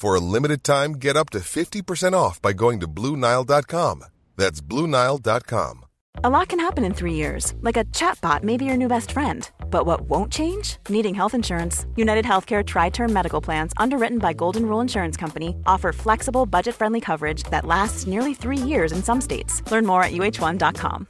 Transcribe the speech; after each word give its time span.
For 0.00 0.14
a 0.14 0.26
limited 0.34 0.64
time, 0.64 0.92
get 0.92 1.14
up 1.14 1.28
to 1.30 1.40
50% 1.40 2.14
off 2.14 2.40
by 2.40 2.54
going 2.54 2.80
to 2.80 2.88
Bluenile.com. 2.88 4.04
That's 4.34 4.62
Bluenile.com. 4.62 5.84
A 6.24 6.30
lot 6.30 6.48
can 6.48 6.58
happen 6.58 6.84
in 6.84 6.94
three 6.94 7.12
years, 7.12 7.52
like 7.60 7.76
a 7.76 7.84
chatbot 7.84 8.42
may 8.42 8.56
be 8.56 8.64
your 8.64 8.78
new 8.78 8.88
best 8.88 9.12
friend. 9.12 9.48
But 9.70 9.84
what 9.84 10.00
won't 10.08 10.32
change? 10.32 10.78
Needing 10.88 11.14
health 11.14 11.34
insurance. 11.34 11.86
United 11.96 12.24
Healthcare 12.24 12.64
TriTerm 12.64 13.10
Medical 13.10 13.42
Plans, 13.42 13.74
underwritten 13.76 14.18
by 14.18 14.32
Golden 14.32 14.64
Rule 14.64 14.80
Insurance 14.80 15.18
Company, 15.18 15.54
offer 15.66 15.92
flexible, 15.92 16.46
budget 16.46 16.74
friendly 16.74 17.02
coverage 17.02 17.42
that 17.50 17.66
lasts 17.66 18.06
nearly 18.06 18.32
three 18.32 18.56
years 18.56 18.92
in 18.92 19.02
some 19.02 19.20
states. 19.20 19.62
Learn 19.70 19.84
more 19.84 20.02
at 20.02 20.12
uh1.com. 20.12 21.06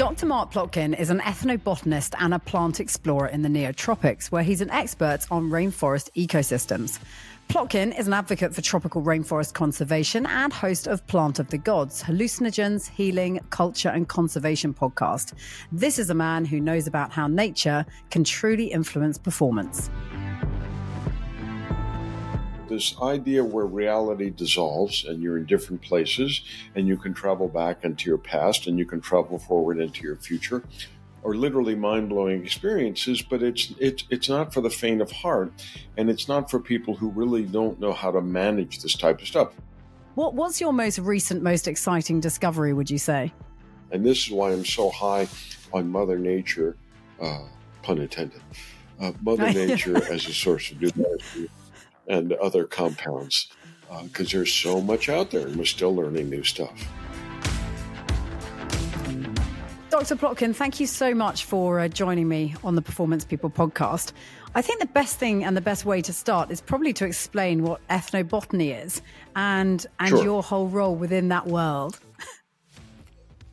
Dr. 0.00 0.24
Mark 0.24 0.50
Plotkin 0.50 0.98
is 0.98 1.10
an 1.10 1.20
ethnobotanist 1.20 2.14
and 2.18 2.32
a 2.32 2.38
plant 2.38 2.80
explorer 2.80 3.26
in 3.26 3.42
the 3.42 3.50
neotropics, 3.50 4.28
where 4.32 4.42
he's 4.42 4.62
an 4.62 4.70
expert 4.70 5.26
on 5.30 5.50
rainforest 5.50 6.08
ecosystems. 6.16 6.98
Plotkin 7.50 7.98
is 7.98 8.06
an 8.06 8.14
advocate 8.14 8.54
for 8.54 8.62
tropical 8.62 9.02
rainforest 9.02 9.52
conservation 9.52 10.24
and 10.24 10.54
host 10.54 10.86
of 10.86 11.06
Plants 11.06 11.38
of 11.38 11.50
the 11.50 11.58
Gods, 11.58 12.02
hallucinogens, 12.02 12.88
healing, 12.88 13.40
culture, 13.50 13.90
and 13.90 14.08
conservation 14.08 14.72
podcast. 14.72 15.34
This 15.70 15.98
is 15.98 16.08
a 16.08 16.14
man 16.14 16.46
who 16.46 16.60
knows 16.60 16.86
about 16.86 17.12
how 17.12 17.26
nature 17.26 17.84
can 18.10 18.24
truly 18.24 18.68
influence 18.72 19.18
performance. 19.18 19.90
This 22.70 22.94
idea 23.02 23.44
where 23.44 23.66
reality 23.66 24.30
dissolves 24.30 25.04
and 25.04 25.20
you're 25.20 25.36
in 25.36 25.44
different 25.44 25.82
places 25.82 26.40
and 26.76 26.86
you 26.86 26.96
can 26.96 27.12
travel 27.12 27.48
back 27.48 27.84
into 27.84 28.08
your 28.08 28.16
past 28.16 28.68
and 28.68 28.78
you 28.78 28.86
can 28.86 29.00
travel 29.00 29.40
forward 29.40 29.80
into 29.80 30.02
your 30.04 30.14
future 30.14 30.62
are 31.24 31.34
literally 31.34 31.74
mind-blowing 31.74 32.42
experiences 32.44 33.20
but 33.20 33.42
it's 33.42 33.74
it's 33.78 34.04
it's 34.08 34.28
not 34.28 34.54
for 34.54 34.60
the 34.62 34.70
faint 34.70 35.02
of 35.02 35.10
heart 35.10 35.52
and 35.98 36.08
it's 36.08 36.28
not 36.28 36.48
for 36.50 36.60
people 36.60 36.94
who 36.94 37.10
really 37.10 37.42
don't 37.42 37.78
know 37.80 37.92
how 37.92 38.10
to 38.10 38.20
manage 38.22 38.80
this 38.80 38.94
type 38.94 39.20
of 39.20 39.26
stuff 39.26 39.52
What 40.14 40.34
what's 40.34 40.60
your 40.60 40.72
most 40.72 40.98
recent, 41.00 41.42
most 41.42 41.68
exciting 41.68 42.20
discovery? 42.20 42.72
Would 42.72 42.88
you 42.90 42.98
say? 42.98 43.32
and 43.90 44.06
this 44.06 44.18
is 44.26 44.30
why 44.30 44.52
i'm 44.52 44.64
so 44.64 44.88
high 44.90 45.26
on 45.72 45.90
mother 45.90 46.18
nature 46.18 46.76
uh, 47.20 47.42
pun 47.82 47.98
intended 47.98 48.40
uh, 49.00 49.12
mother 49.22 49.52
nature 49.66 49.96
as 50.10 50.24
a 50.26 50.32
source 50.32 50.70
of 50.70 50.80
new 50.80 50.90
and 52.06 52.32
other 52.34 52.64
compounds 52.64 53.48
because 54.04 54.30
there's 54.30 54.52
so 54.52 54.80
much 54.80 55.08
out 55.08 55.30
there 55.30 55.46
and 55.46 55.56
we're 55.56 55.64
still 55.64 55.94
learning 55.94 56.30
new 56.30 56.44
stuff 56.44 56.88
Dr. 59.90 60.14
Plotkin, 60.14 60.54
thank 60.54 60.78
you 60.78 60.86
so 60.86 61.14
much 61.14 61.44
for 61.44 61.80
uh, 61.80 61.88
joining 61.88 62.28
me 62.28 62.54
on 62.62 62.76
the 62.76 62.80
Performance 62.80 63.24
People 63.24 63.50
podcast. 63.50 64.12
I 64.54 64.62
think 64.62 64.78
the 64.78 64.86
best 64.86 65.18
thing 65.18 65.42
and 65.44 65.56
the 65.56 65.60
best 65.60 65.84
way 65.84 66.00
to 66.00 66.12
start 66.12 66.50
is 66.52 66.60
probably 66.60 66.92
to 66.94 67.04
explain 67.04 67.64
what 67.64 67.86
ethnobotany 67.88 68.82
is 68.84 69.02
and 69.34 69.84
and 69.98 70.08
Sure. 70.08 70.24
your 70.24 70.42
whole 70.42 70.68
role 70.68 70.94
within 70.94 71.28
that 71.28 71.48
world. 71.48 71.98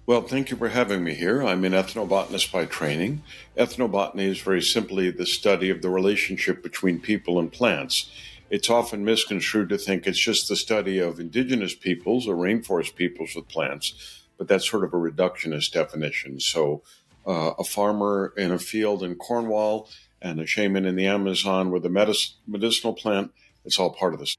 Well, 0.05 0.21
thank 0.21 0.49
you 0.49 0.55
for 0.55 0.69
having 0.69 1.03
me 1.03 1.15
here. 1.15 1.43
I'm 1.43 1.65
an 1.65 1.73
ethnobotanist 1.73 2.49
by 2.53 2.65
training. 2.65 3.23
Ethnobotany 3.57 4.21
is 4.21 4.39
very 4.39 4.61
simply 4.61 5.11
the 5.11 5.25
study 5.25 5.69
of 5.69 5.81
the 5.81 5.89
relationship 5.89 6.63
between 6.63 7.01
people 7.01 7.39
and 7.39 7.51
plants. 7.51 8.09
It's 8.49 8.69
often 8.69 9.03
misconstrued 9.03 9.69
to 9.69 9.77
think 9.77 10.07
it's 10.07 10.19
just 10.19 10.47
the 10.47 10.55
study 10.55 10.99
of 10.99 11.19
indigenous 11.19 11.75
peoples 11.75 12.27
or 12.27 12.35
rainforest 12.35 12.95
peoples 12.95 13.35
with 13.35 13.49
plants, 13.49 14.23
but 14.37 14.47
that's 14.47 14.69
sort 14.69 14.85
of 14.85 14.93
a 14.93 14.97
reductionist 14.97 15.71
definition. 15.71 16.39
So, 16.39 16.83
uh, 17.25 17.51
a 17.59 17.63
farmer 17.65 18.33
in 18.37 18.51
a 18.51 18.59
field 18.59 19.03
in 19.03 19.15
Cornwall 19.15 19.89
and 20.21 20.39
a 20.39 20.45
shaman 20.45 20.85
in 20.85 20.95
the 20.95 21.07
Amazon 21.07 21.71
with 21.71 21.85
a 21.85 21.89
medic- 21.89 22.35
medicinal 22.47 22.93
plant, 22.93 23.31
it's 23.65 23.77
all 23.77 23.91
part 23.91 24.13
of 24.13 24.19
this. 24.21 24.37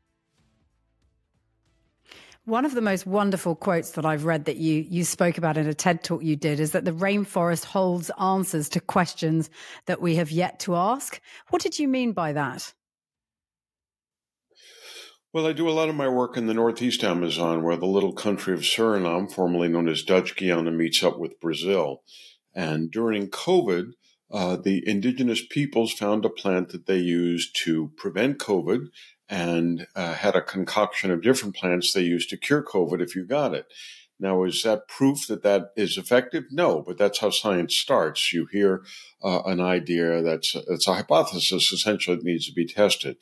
One 2.46 2.64
of 2.64 2.74
the 2.74 2.80
most 2.80 3.06
wonderful 3.06 3.54
quotes 3.56 3.90
that 3.90 4.06
I've 4.06 4.24
read 4.24 4.46
that 4.46 4.56
you 4.56 4.86
you 4.88 5.04
spoke 5.04 5.36
about 5.36 5.58
in 5.58 5.68
a 5.68 5.74
TED 5.74 6.02
talk 6.02 6.22
you 6.22 6.34
did 6.34 6.60
is 6.60 6.72
that 6.72 6.86
the 6.86 6.92
rainforest 6.92 7.66
holds 7.66 8.10
answers 8.18 8.70
to 8.70 8.80
questions 8.80 9.50
that 9.84 10.00
we 10.00 10.16
have 10.16 10.30
yet 10.30 10.58
to 10.60 10.74
ask. 10.74 11.20
What 11.50 11.60
did 11.60 11.78
you 11.78 11.88
mean 11.88 12.12
by 12.12 12.32
that? 12.32 12.72
Well, 15.30 15.46
I 15.46 15.52
do 15.52 15.68
a 15.68 15.72
lot 15.72 15.90
of 15.90 15.94
my 15.94 16.08
work 16.08 16.38
in 16.38 16.46
the 16.46 16.54
Northeast 16.54 17.04
Amazon, 17.04 17.62
where 17.62 17.76
the 17.76 17.84
little 17.84 18.14
country 18.14 18.54
of 18.54 18.60
Suriname, 18.60 19.30
formerly 19.30 19.68
known 19.68 19.86
as 19.86 20.02
Dutch 20.02 20.34
Guiana, 20.34 20.70
meets 20.70 21.02
up 21.02 21.18
with 21.18 21.38
Brazil. 21.38 22.02
And 22.54 22.90
during 22.90 23.28
COVID, 23.28 23.90
uh, 24.30 24.56
the 24.56 24.82
indigenous 24.88 25.42
peoples 25.46 25.92
found 25.92 26.24
a 26.24 26.30
plant 26.30 26.70
that 26.70 26.86
they 26.86 26.96
used 26.96 27.54
to 27.64 27.92
prevent 27.98 28.38
COVID 28.38 28.86
and 29.28 29.86
uh, 29.94 30.14
had 30.14 30.34
a 30.34 30.40
concoction 30.40 31.10
of 31.10 31.22
different 31.22 31.54
plants 31.54 31.92
they 31.92 32.00
used 32.00 32.30
to 32.30 32.38
cure 32.38 32.64
COVID 32.64 33.02
if 33.02 33.14
you 33.14 33.26
got 33.26 33.54
it. 33.54 33.66
Now, 34.18 34.44
is 34.44 34.62
that 34.62 34.88
proof 34.88 35.26
that 35.26 35.42
that 35.42 35.72
is 35.76 35.98
effective? 35.98 36.44
No, 36.50 36.82
but 36.82 36.96
that's 36.96 37.18
how 37.18 37.28
science 37.28 37.76
starts. 37.76 38.32
You 38.32 38.48
hear 38.50 38.82
uh, 39.22 39.42
an 39.42 39.60
idea 39.60 40.22
that's 40.22 40.54
it's 40.54 40.88
a 40.88 40.94
hypothesis 40.94 41.70
essentially 41.70 42.16
that 42.16 42.24
needs 42.24 42.46
to 42.46 42.54
be 42.54 42.66
tested 42.66 43.18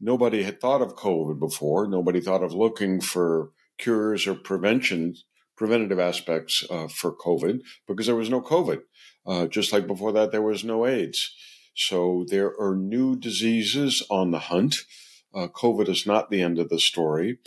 nobody 0.00 0.42
had 0.42 0.60
thought 0.60 0.82
of 0.82 0.96
COVID 0.96 1.38
before. 1.38 1.86
Nobody 1.86 2.20
thought 2.20 2.42
of 2.42 2.52
looking 2.52 3.00
for 3.00 3.50
cures 3.78 4.26
or 4.26 4.34
prevention, 4.34 5.14
preventative 5.56 5.98
aspects 5.98 6.64
uh, 6.70 6.88
for 6.88 7.14
COVID 7.14 7.60
because 7.86 8.06
there 8.06 8.16
was 8.16 8.30
no 8.30 8.40
COVID. 8.40 8.80
Uh, 9.26 9.46
just 9.46 9.72
like 9.72 9.86
before 9.86 10.12
that, 10.12 10.32
there 10.32 10.42
was 10.42 10.64
no 10.64 10.86
AIDS. 10.86 11.34
So 11.74 12.24
there 12.28 12.52
are 12.60 12.74
new 12.74 13.16
diseases 13.16 14.02
on 14.10 14.30
the 14.30 14.38
hunt. 14.38 14.78
Uh, 15.34 15.48
COVID 15.48 15.88
is 15.88 16.06
not 16.06 16.30
the 16.30 16.42
end 16.42 16.58
of 16.58 16.68
the 16.70 16.80
story. 16.80 17.38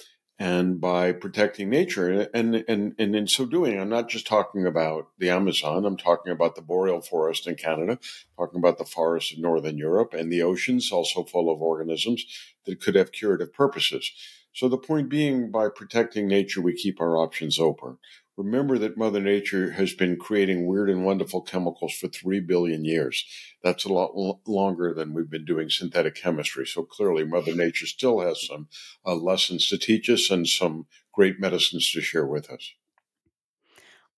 And 0.44 0.82
by 0.82 1.12
protecting 1.12 1.70
nature, 1.70 2.28
and, 2.34 2.66
and, 2.68 2.96
and 2.98 3.16
in 3.16 3.28
so 3.28 3.46
doing, 3.46 3.80
I'm 3.80 3.90
not 3.90 4.10
just 4.10 4.26
talking 4.26 4.66
about 4.66 5.10
the 5.20 5.30
Amazon, 5.30 5.86
I'm 5.86 5.98
talking 5.98 6.32
about 6.32 6.56
the 6.56 6.64
boreal 6.64 7.00
forest 7.00 7.46
in 7.46 7.54
Canada, 7.54 8.00
talking 8.36 8.58
about 8.58 8.80
the 8.80 8.86
forests 8.86 9.32
of 9.32 9.38
Northern 9.38 9.78
Europe 9.78 10.16
and 10.16 10.32
the 10.32 10.42
oceans, 10.42 10.92
also 10.92 11.24
full 11.24 11.54
of 11.54 11.62
organisms 11.62 12.26
that 12.66 12.82
could 12.82 12.96
have 12.96 13.12
curative 13.12 13.54
purposes. 13.54 14.12
So 14.52 14.68
the 14.68 14.80
point 14.80 15.10
being, 15.10 15.52
by 15.52 15.70
protecting 15.70 16.28
nature, 16.28 16.60
we 16.60 16.74
keep 16.74 17.00
our 17.00 17.18
options 17.18 17.60
open. 17.60 18.00
Remember 18.44 18.80
that 18.80 18.98
Mother 18.98 19.20
Nature 19.20 19.72
has 19.74 19.94
been 19.94 20.18
creating 20.18 20.66
weird 20.66 20.90
and 20.90 21.06
wonderful 21.06 21.42
chemicals 21.42 21.94
for 21.94 22.08
three 22.08 22.40
billion 22.40 22.84
years. 22.84 23.24
That's 23.64 23.86
a 23.86 23.94
lot 23.94 24.14
l- 24.18 24.42
longer 24.48 24.96
than 24.96 25.14
we've 25.14 25.30
been 25.30 25.46
doing 25.46 25.70
synthetic 25.70 26.16
chemistry. 26.16 26.66
So 26.66 26.82
clearly, 26.82 27.24
Mother 27.24 27.54
Nature 27.54 27.86
still 27.86 28.20
has 28.22 28.48
some 28.48 28.68
uh, 29.06 29.14
lessons 29.14 29.68
to 29.70 29.78
teach 29.78 30.10
us 30.10 30.32
and 30.32 30.48
some 30.48 30.88
great 31.14 31.40
medicines 31.40 31.92
to 31.92 32.02
share 32.02 32.26
with 32.26 32.50
us. 32.50 32.74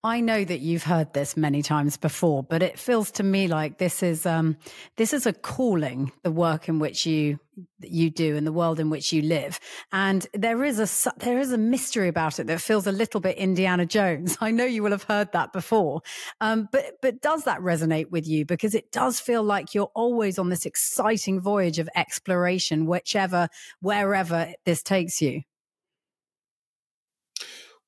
I 0.05 0.19
know 0.19 0.43
that 0.43 0.59
you've 0.59 0.83
heard 0.83 1.13
this 1.13 1.37
many 1.37 1.61
times 1.61 1.95
before, 1.95 2.43
but 2.43 2.61
it 2.61 2.77
feels 2.77 3.09
to 3.11 3.23
me 3.23 3.47
like 3.47 3.77
this 3.77 4.03
is 4.03 4.25
um, 4.25 4.57
this 4.97 5.13
is 5.13 5.25
a 5.25 5.31
calling, 5.31 6.11
the 6.23 6.31
work 6.31 6.67
in 6.67 6.79
which 6.79 7.05
you 7.05 7.39
you 7.79 8.09
do 8.09 8.35
and 8.35 8.45
the 8.45 8.51
world 8.51 8.81
in 8.81 8.89
which 8.89 9.13
you 9.13 9.21
live. 9.21 9.61
And 9.93 10.27
there 10.33 10.61
is 10.65 10.77
a 10.77 11.13
there 11.19 11.39
is 11.39 11.53
a 11.53 11.57
mystery 11.57 12.09
about 12.09 12.37
it 12.37 12.47
that 12.47 12.59
feels 12.59 12.85
a 12.85 12.91
little 12.91 13.21
bit 13.21 13.37
Indiana 13.37 13.85
Jones. 13.85 14.37
I 14.41 14.51
know 14.51 14.65
you 14.65 14.83
will 14.83 14.91
have 14.91 15.03
heard 15.03 15.31
that 15.31 15.53
before, 15.53 16.01
um, 16.41 16.67
but 16.69 16.95
but 17.01 17.21
does 17.21 17.45
that 17.45 17.61
resonate 17.61 18.11
with 18.11 18.27
you? 18.27 18.45
Because 18.45 18.75
it 18.75 18.91
does 18.91 19.21
feel 19.21 19.41
like 19.41 19.73
you're 19.73 19.91
always 19.95 20.37
on 20.37 20.49
this 20.49 20.65
exciting 20.65 21.39
voyage 21.39 21.79
of 21.79 21.87
exploration, 21.95 22.87
whichever 22.87 23.47
wherever 23.79 24.51
this 24.65 24.83
takes 24.83 25.21
you. 25.21 25.43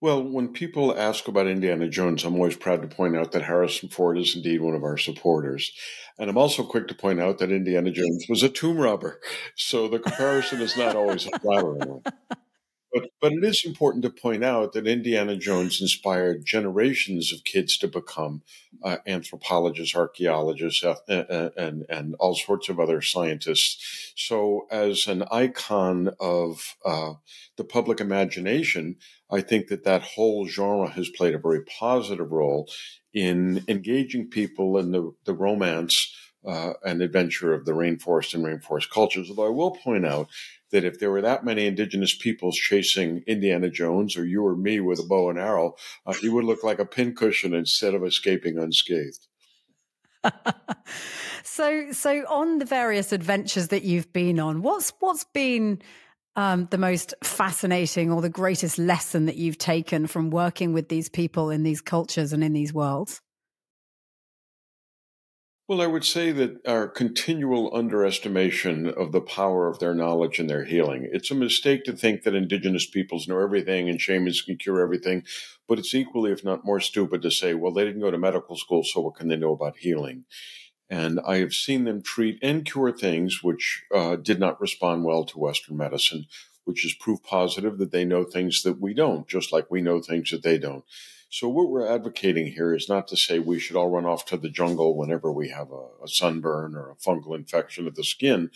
Well, 0.06 0.22
when 0.22 0.50
people 0.50 0.96
ask 0.96 1.28
about 1.28 1.48
Indiana 1.48 1.90
Jones, 1.90 2.24
I'm 2.24 2.36
always 2.36 2.56
proud 2.56 2.84
to 2.84 2.88
point 2.88 3.18
out 3.18 3.32
that 3.32 3.42
Harrison 3.42 3.90
Ford 3.90 4.20
is 4.20 4.36
indeed 4.36 4.62
one 4.62 4.76
of 4.76 4.84
our 4.84 5.00
supporters. 5.00 5.72
And 6.20 6.30
I'm 6.30 6.38
also 6.38 6.64
quick 6.64 6.88
to 6.90 6.94
point 6.94 7.20
out 7.20 7.40
that 7.40 7.52
Indiana 7.52 7.90
Jones 7.90 8.28
was 8.30 8.44
a 8.44 8.50
tomb 8.50 8.78
robber. 8.78 9.20
So 9.56 9.88
the 9.88 9.98
comparison 9.98 10.62
is 10.62 10.78
not 10.78 10.96
always 10.96 11.26
a 11.26 11.40
flattering 11.40 11.90
one. 11.90 12.04
But, 12.94 13.10
but 13.20 13.34
it 13.34 13.44
is 13.44 13.66
important 13.66 14.04
to 14.04 14.10
point 14.10 14.44
out 14.44 14.74
that 14.74 14.88
Indiana 14.88 15.36
Jones 15.36 15.82
inspired 15.82 16.46
generations 16.46 17.34
of 17.34 17.44
kids 17.44 17.76
to 17.80 17.90
become 17.90 18.44
uh, 18.84 18.98
anthropologists, 19.06 19.96
archaeologists, 19.96 20.84
uh, 20.84 20.96
uh, 21.10 21.50
and, 21.58 21.86
and 21.90 22.16
all 22.20 22.36
sorts 22.36 22.70
of 22.70 22.80
other 22.80 23.02
scientists. 23.02 24.14
So, 24.16 24.68
as 24.72 25.08
an 25.08 25.24
icon 25.30 26.12
of 26.22 26.78
uh, 26.86 27.16
the 27.58 27.66
public 27.66 28.00
imagination, 28.00 28.96
I 29.32 29.42
think 29.42 29.68
that 29.68 29.84
that 29.84 30.02
whole 30.02 30.48
genre 30.48 30.90
has 30.90 31.10
played 31.10 31.34
a 31.34 31.40
very 31.40 31.64
positive 31.64 32.32
role 32.32 32.70
in 33.14 33.64
engaging 33.68 34.30
people 34.30 34.78
in 34.78 34.92
the, 34.92 35.14
the 35.26 35.34
romance 35.34 36.14
uh, 36.48 36.74
and 36.84 37.02
adventure 37.02 37.54
of 37.54 37.66
the 37.66 37.72
rainforest 37.72 38.34
and 38.34 38.46
rainforest 38.46 38.90
cultures. 38.92 39.30
Although 39.30 39.48
I 39.48 39.50
will 39.50 39.72
point 39.72 40.06
out 40.06 40.28
that 40.72 40.84
if 40.84 41.00
there 41.00 41.12
were 41.12 41.22
that 41.22 41.44
many 41.44 41.66
indigenous 41.66 42.16
peoples 42.16 42.56
chasing 42.56 43.24
Indiana 43.26 43.70
Jones 43.70 44.16
or 44.16 44.26
you 44.26 44.46
or 44.46 44.56
me 44.56 44.80
with 44.80 45.00
a 45.00 45.04
bow 45.04 45.30
and 45.30 45.40
arrow, 45.40 45.76
uh, 46.06 46.14
he 46.14 46.30
would 46.30 46.44
look 46.44 46.64
like 46.64 46.80
a 46.80 46.86
pincushion 46.86 47.54
instead 47.54 47.94
of 47.94 48.04
escaping 48.04 48.58
unscathed. 48.58 49.28
so, 51.44 51.92
so 51.92 52.26
on 52.28 52.60
the 52.60 52.66
various 52.66 53.12
adventures 53.12 53.70
that 53.70 53.84
you've 53.84 54.12
been 54.12 54.40
on, 54.40 54.62
what's 54.62 54.94
what's 55.00 55.24
been 55.24 55.82
um, 56.36 56.68
the 56.72 56.78
most 56.78 57.14
fascinating 57.24 58.12
or 58.12 58.22
the 58.22 58.30
greatest 58.30 58.78
lesson 58.78 59.26
that 59.26 59.38
you've 59.38 59.58
taken 59.58 60.08
from 60.08 60.30
working 60.30 60.74
with 60.74 60.90
these 60.90 61.10
people 61.10 61.50
in 61.50 61.64
these 61.64 61.82
cultures 61.82 62.34
and 62.34 62.44
in 62.44 62.54
these 62.54 62.74
worlds? 62.74 63.22
Well, 65.68 65.82
I 65.82 65.88
would 65.88 66.06
say 66.06 66.32
that 66.32 66.60
our 66.68 66.88
continual 66.88 67.74
underestimation 67.74 68.88
of 68.88 69.12
the 69.12 69.22
power 69.22 69.68
of 69.68 69.80
their 69.80 69.96
knowledge 69.96 70.38
and 70.38 70.48
their 70.48 70.64
healing. 70.64 71.10
It's 71.12 71.32
a 71.32 71.36
mistake 71.36 71.86
to 71.86 71.94
think 71.94 72.22
that 72.22 72.36
indigenous 72.36 72.86
peoples 72.86 73.28
know 73.28 73.40
everything 73.40 73.90
and 73.90 74.00
shamans 74.00 74.44
can 74.44 74.58
cure 74.58 74.80
everything, 74.80 75.24
but 75.68 75.80
it's 75.80 75.96
equally, 75.96 76.32
if 76.32 76.44
not 76.44 76.66
more 76.66 76.80
stupid, 76.80 77.24
to 77.24 77.32
say, 77.32 77.56
well, 77.56 77.74
they 77.74 77.84
didn't 77.84 78.02
go 78.02 78.12
to 78.12 78.18
medical 78.20 78.56
school, 78.56 78.84
so 78.84 79.02
what 79.02 79.16
can 79.16 79.28
they 79.28 79.38
know 79.38 79.54
about 79.54 79.78
healing? 79.78 80.26
And 80.90 81.20
I 81.26 81.38
have 81.38 81.54
seen 81.54 81.86
them 81.86 82.02
treat 82.02 82.38
and 82.42 82.64
cure 82.64 82.92
things 82.92 83.42
which 83.42 83.84
uh, 83.94 84.18
did 84.18 84.40
not 84.40 84.62
respond 84.62 85.04
well 85.04 85.24
to 85.26 85.40
Western 85.40 85.78
medicine, 85.78 86.28
which 86.64 86.86
is 86.86 86.94
proof 86.94 87.24
positive 87.24 87.78
that 87.80 87.92
they 87.92 88.06
know 88.06 88.24
things 88.24 88.62
that 88.64 88.80
we 88.80 88.94
don't, 88.94 89.28
just 89.28 89.52
like 89.52 89.72
we 89.72 89.82
know 89.82 90.00
things 90.00 90.32
that 90.32 90.44
they 90.44 90.58
don't. 90.58 90.84
So 91.30 91.50
what 91.50 91.70
we're 91.70 91.88
advocating 91.88 92.48
here 92.48 92.74
is 92.74 92.88
not 92.88 93.08
to 93.10 93.18
say 93.18 93.40
we 93.40 93.60
should 93.60 93.76
all 93.76 93.90
run 93.90 94.06
off 94.06 94.26
to 94.28 94.38
the 94.38 94.50
jungle 94.50 94.96
whenever 94.96 95.32
we 95.32 95.50
have 95.50 95.72
a, 95.72 96.04
a 96.04 96.08
sunburn 96.08 96.76
or 96.76 96.92
a 96.92 96.96
fungal 96.96 97.36
infection 97.36 97.88
of 97.88 97.96
the 97.96 98.04
skin, 98.04 98.52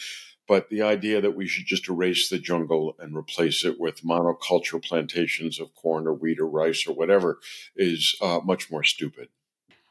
but 0.48 0.70
the 0.70 0.82
idea 0.82 1.20
that 1.20 1.36
we 1.36 1.48
should 1.48 1.66
just 1.66 1.90
erase 1.90 2.30
the 2.30 2.40
jungle 2.40 2.96
and 3.00 3.16
replace 3.16 3.66
it 3.66 3.80
with 3.80 4.04
monoculture 4.04 4.84
plantations 4.84 5.60
of 5.60 5.76
corn 5.76 6.08
or 6.08 6.14
wheat 6.14 6.40
or 6.40 6.48
rice 6.48 6.88
or 6.88 6.96
whatever 6.96 7.40
is 7.76 8.16
uh, 8.22 8.40
much 8.44 8.72
more 8.72 8.84
stupid. 8.84 9.30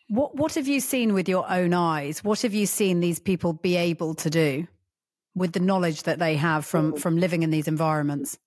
What 0.09 0.35
What 0.35 0.55
have 0.55 0.69
you 0.69 0.81
seen 0.81 1.15
with 1.15 1.29
your 1.29 1.49
own 1.51 1.75
eyes? 1.75 2.25
What 2.25 2.43
have 2.43 2.55
you 2.55 2.67
seen 2.67 3.01
these 3.01 3.21
people 3.21 3.53
be 3.53 3.77
able 3.77 4.15
to 4.15 4.31
do 4.31 4.67
with 5.35 5.53
the 5.53 5.61
knowledge 5.61 6.05
that 6.05 6.19
they 6.19 6.37
have 6.37 6.65
from 6.67 6.97
from 6.97 7.19
living 7.19 7.43
in 7.43 7.51
these 7.51 7.69
environments? 7.69 8.39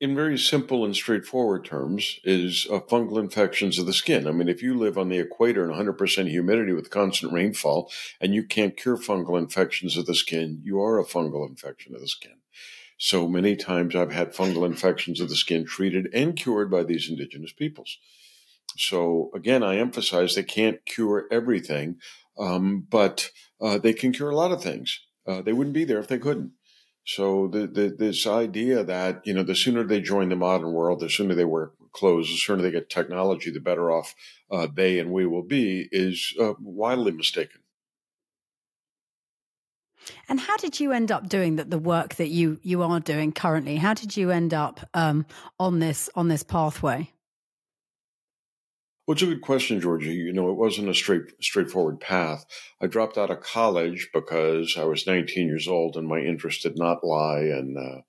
in 0.00 0.14
very 0.14 0.38
simple 0.38 0.84
and 0.84 0.94
straightforward 0.94 1.64
terms, 1.64 2.20
is 2.24 2.66
uh, 2.70 2.78
fungal 2.80 3.18
infections 3.18 3.78
of 3.78 3.86
the 3.86 3.92
skin. 3.92 4.28
I 4.28 4.32
mean, 4.32 4.48
if 4.48 4.62
you 4.62 4.78
live 4.78 4.96
on 4.96 5.08
the 5.08 5.18
equator 5.18 5.68
in 5.68 5.76
100% 5.76 6.28
humidity 6.28 6.72
with 6.72 6.90
constant 6.90 7.32
rainfall 7.32 7.90
and 8.20 8.34
you 8.34 8.44
can't 8.44 8.76
cure 8.76 8.96
fungal 8.96 9.38
infections 9.38 9.96
of 9.96 10.06
the 10.06 10.14
skin, 10.14 10.60
you 10.62 10.80
are 10.80 11.00
a 11.00 11.04
fungal 11.04 11.48
infection 11.48 11.94
of 11.94 12.00
the 12.00 12.08
skin. 12.08 12.36
So 12.98 13.26
many 13.26 13.56
times 13.56 13.96
I've 13.96 14.12
had 14.12 14.34
fungal 14.34 14.64
infections 14.64 15.20
of 15.20 15.28
the 15.28 15.36
skin 15.36 15.64
treated 15.64 16.08
and 16.14 16.36
cured 16.36 16.70
by 16.70 16.84
these 16.84 17.10
indigenous 17.10 17.52
peoples. 17.52 17.98
So 18.76 19.30
again, 19.34 19.62
I 19.62 19.76
emphasize 19.76 20.34
they 20.34 20.42
can't 20.42 20.84
cure 20.84 21.26
everything, 21.30 21.96
um, 22.38 22.86
but 22.88 23.30
uh, 23.60 23.78
they 23.78 23.92
can 23.92 24.12
cure 24.12 24.30
a 24.30 24.36
lot 24.36 24.52
of 24.52 24.62
things. 24.62 25.00
Uh, 25.26 25.42
they 25.42 25.52
wouldn't 25.52 25.74
be 25.74 25.84
there 25.84 25.98
if 25.98 26.08
they 26.08 26.18
couldn't. 26.18 26.52
So 27.04 27.48
the, 27.48 27.66
the, 27.66 27.94
this 27.96 28.26
idea 28.26 28.84
that 28.84 29.22
you 29.26 29.34
know 29.34 29.42
the 29.42 29.56
sooner 29.56 29.82
they 29.82 30.00
join 30.00 30.28
the 30.28 30.36
modern 30.36 30.72
world, 30.72 31.00
the 31.00 31.10
sooner 31.10 31.34
they 31.34 31.44
wear 31.44 31.72
clothes, 31.92 32.28
the 32.28 32.36
sooner 32.36 32.62
they 32.62 32.70
get 32.70 32.88
technology, 32.88 33.50
the 33.50 33.60
better 33.60 33.90
off 33.90 34.14
uh, 34.50 34.68
they 34.72 34.98
and 34.98 35.10
we 35.10 35.26
will 35.26 35.42
be, 35.42 35.88
is 35.90 36.34
uh, 36.40 36.54
widely 36.60 37.12
mistaken. 37.12 37.60
And 40.28 40.40
how 40.40 40.56
did 40.56 40.80
you 40.80 40.92
end 40.92 41.12
up 41.12 41.28
doing 41.28 41.56
that? 41.56 41.70
The 41.70 41.78
work 41.78 42.16
that 42.16 42.28
you 42.28 42.58
you 42.62 42.82
are 42.82 43.00
doing 43.00 43.32
currently. 43.32 43.76
How 43.76 43.94
did 43.94 44.16
you 44.16 44.30
end 44.30 44.54
up 44.54 44.80
um, 44.94 45.26
on 45.58 45.80
this 45.80 46.08
on 46.14 46.28
this 46.28 46.42
pathway? 46.42 47.10
Well, 49.12 49.16
it's 49.16 49.22
a 49.24 49.26
good 49.26 49.42
question, 49.42 49.78
Georgie. 49.78 50.14
You 50.14 50.32
know, 50.32 50.48
it 50.48 50.56
wasn't 50.56 50.88
a 50.88 50.94
straight, 50.94 51.34
straightforward 51.38 52.00
path. 52.00 52.46
I 52.80 52.86
dropped 52.86 53.18
out 53.18 53.28
of 53.28 53.42
college 53.42 54.08
because 54.10 54.78
I 54.78 54.84
was 54.84 55.06
19 55.06 55.48
years 55.48 55.68
old 55.68 55.98
and 55.98 56.08
my 56.08 56.20
interest 56.20 56.62
did 56.62 56.78
not 56.78 57.04
lie 57.04 57.40
in, 57.40 57.76
uh, 57.76 58.00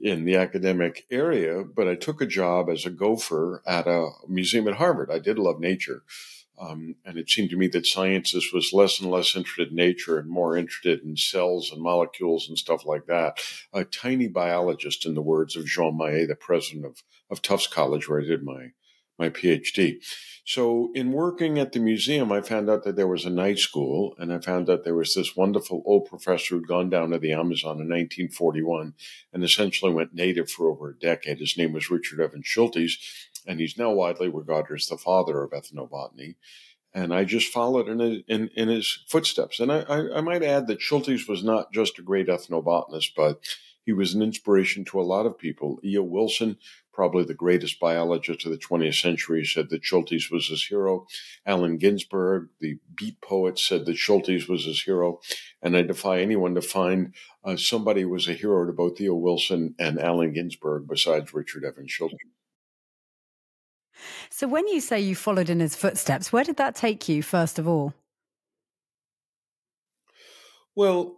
in 0.00 0.24
the 0.24 0.36
academic 0.36 1.04
area, 1.10 1.64
but 1.64 1.86
I 1.86 1.96
took 1.96 2.22
a 2.22 2.26
job 2.26 2.70
as 2.70 2.86
a 2.86 2.90
gopher 2.90 3.62
at 3.66 3.86
a 3.86 4.08
museum 4.26 4.66
at 4.68 4.76
Harvard. 4.76 5.10
I 5.10 5.18
did 5.18 5.38
love 5.38 5.60
nature. 5.60 6.02
Um, 6.58 6.94
and 7.04 7.18
it 7.18 7.28
seemed 7.28 7.50
to 7.50 7.58
me 7.58 7.68
that 7.68 7.84
sciences 7.84 8.50
was 8.50 8.72
less 8.72 9.00
and 9.00 9.10
less 9.10 9.36
interested 9.36 9.68
in 9.68 9.76
nature 9.76 10.18
and 10.18 10.30
more 10.30 10.56
interested 10.56 11.02
in 11.02 11.18
cells 11.18 11.70
and 11.70 11.82
molecules 11.82 12.48
and 12.48 12.56
stuff 12.56 12.86
like 12.86 13.04
that. 13.04 13.38
A 13.74 13.84
tiny 13.84 14.28
biologist, 14.28 15.04
in 15.04 15.12
the 15.14 15.20
words 15.20 15.56
of 15.56 15.66
Jean 15.66 15.98
Mayer, 15.98 16.26
the 16.26 16.34
president 16.34 16.86
of, 16.86 17.02
of 17.30 17.42
Tufts 17.42 17.66
College, 17.66 18.08
where 18.08 18.22
I 18.22 18.24
did 18.24 18.42
my 18.42 18.68
my 19.18 19.28
PhD. 19.28 20.02
So 20.44 20.90
in 20.94 21.12
working 21.12 21.58
at 21.58 21.72
the 21.72 21.78
museum, 21.78 22.32
I 22.32 22.40
found 22.40 22.70
out 22.70 22.84
that 22.84 22.96
there 22.96 23.06
was 23.06 23.26
a 23.26 23.30
night 23.30 23.58
school 23.58 24.14
and 24.18 24.32
I 24.32 24.38
found 24.38 24.70
out 24.70 24.82
there 24.82 24.94
was 24.94 25.14
this 25.14 25.36
wonderful 25.36 25.82
old 25.84 26.06
professor 26.06 26.54
who'd 26.54 26.66
gone 26.66 26.88
down 26.88 27.10
to 27.10 27.18
the 27.18 27.32
Amazon 27.32 27.72
in 27.72 27.88
1941 27.88 28.94
and 29.32 29.44
essentially 29.44 29.92
went 29.92 30.14
native 30.14 30.50
for 30.50 30.70
over 30.70 30.88
a 30.88 30.98
decade. 30.98 31.38
His 31.38 31.58
name 31.58 31.74
was 31.74 31.90
Richard 31.90 32.20
Evans 32.20 32.46
Schultes 32.46 32.94
and 33.46 33.60
he's 33.60 33.76
now 33.76 33.90
widely 33.90 34.28
regarded 34.28 34.76
as 34.76 34.86
the 34.86 34.96
father 34.96 35.42
of 35.42 35.50
ethnobotany. 35.50 36.36
And 36.94 37.12
I 37.12 37.24
just 37.24 37.52
followed 37.52 37.86
in 37.86 37.98
his, 37.98 38.22
in, 38.26 38.48
in 38.56 38.68
his 38.68 39.04
footsteps. 39.06 39.60
And 39.60 39.70
I, 39.70 39.80
I, 39.80 40.16
I 40.16 40.20
might 40.22 40.42
add 40.42 40.66
that 40.68 40.80
Schultes 40.80 41.28
was 41.28 41.44
not 41.44 41.72
just 41.72 41.98
a 41.98 42.02
great 42.02 42.28
ethnobotanist, 42.28 43.10
but 43.14 43.40
he 43.84 43.92
was 43.92 44.14
an 44.14 44.22
inspiration 44.22 44.84
to 44.86 45.00
a 45.00 45.02
lot 45.02 45.26
of 45.26 45.38
people. 45.38 45.78
E.O. 45.84 46.02
Wilson 46.02 46.56
probably 46.98 47.22
the 47.22 47.32
greatest 47.32 47.78
biologist 47.78 48.44
of 48.44 48.50
the 48.50 48.58
20th 48.58 49.00
century, 49.00 49.44
said 49.44 49.70
that 49.70 49.84
Schultes 49.84 50.32
was 50.32 50.48
his 50.48 50.64
hero. 50.64 51.06
Allen 51.46 51.78
Ginsberg, 51.78 52.48
the 52.58 52.80
beat 52.92 53.20
poet, 53.20 53.56
said 53.56 53.86
that 53.86 53.94
Schultes 53.94 54.48
was 54.48 54.64
his 54.64 54.82
hero. 54.82 55.20
And 55.62 55.76
I 55.76 55.82
defy 55.82 56.18
anyone 56.18 56.56
to 56.56 56.60
find 56.60 57.14
uh, 57.44 57.56
somebody 57.56 58.00
who 58.02 58.08
was 58.08 58.26
a 58.26 58.32
hero 58.32 58.66
to 58.66 58.72
both 58.72 59.00
E.O. 59.00 59.14
Wilson 59.14 59.76
and 59.78 60.00
Allen 60.00 60.32
Ginsberg 60.32 60.88
besides 60.88 61.32
Richard 61.32 61.64
Evans 61.64 61.96
Schultes. 61.96 62.16
So 64.28 64.48
when 64.48 64.66
you 64.66 64.80
say 64.80 64.98
you 64.98 65.14
followed 65.14 65.50
in 65.50 65.60
his 65.60 65.76
footsteps, 65.76 66.32
where 66.32 66.42
did 66.42 66.56
that 66.56 66.74
take 66.74 67.08
you, 67.08 67.22
first 67.22 67.60
of 67.60 67.68
all? 67.68 67.94
Well, 70.74 71.17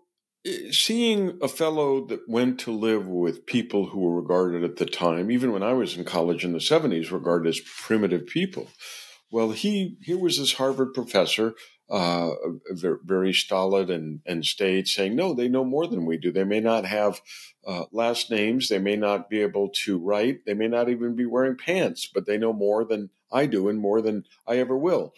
seeing 0.71 1.39
a 1.43 1.49
fellow 1.49 2.07
that 2.07 2.29
went 2.29 2.59
to 2.61 2.73
live 2.73 3.07
with 3.07 3.47
people 3.47 3.87
who 3.87 4.01
were 4.01 4.21
regarded 4.21 4.65
at 4.65 4.77
the 4.77 4.87
time, 4.87 5.31
even 5.31 5.53
when 5.53 5.63
I 5.63 5.73
was 5.75 5.97
in 5.97 6.05
college 6.05 6.45
in 6.45 6.53
the 6.53 6.61
70s, 6.61 7.11
regarded 7.11 7.49
as 7.49 7.61
primitive 7.61 8.27
people, 8.27 8.69
Well, 9.31 9.53
he 9.53 9.97
here 10.03 10.19
was 10.19 10.39
this 10.39 10.55
Harvard 10.55 10.95
professor, 10.95 11.55
uh, 11.91 12.31
very 13.05 13.33
stolid 13.33 13.91
and 13.91 14.21
and 14.27 14.45
staid, 14.45 14.89
saying, 14.89 15.17
"No, 15.17 15.35
they 15.35 15.49
know 15.49 15.65
more 15.65 15.87
than 15.87 16.07
we 16.07 16.17
do. 16.19 16.33
They 16.33 16.45
may 16.45 16.61
not 16.61 16.85
have 16.85 17.21
uh, 17.67 17.85
last 17.93 18.31
names. 18.31 18.69
They 18.69 18.79
may 18.81 18.97
not 18.97 19.31
be 19.31 19.41
able 19.41 19.71
to 19.85 19.99
write. 19.99 20.47
They 20.47 20.55
may 20.55 20.69
not 20.69 20.89
even 20.89 21.15
be 21.17 21.27
wearing 21.27 21.57
pants, 21.57 22.09
but 22.13 22.27
they 22.27 22.39
know 22.39 22.53
more 22.53 22.85
than 22.85 23.11
I 23.33 23.47
do 23.47 23.69
and 23.69 23.79
more 23.81 24.03
than 24.03 24.25
I 24.47 24.59
ever 24.59 24.77
will." 24.77 25.15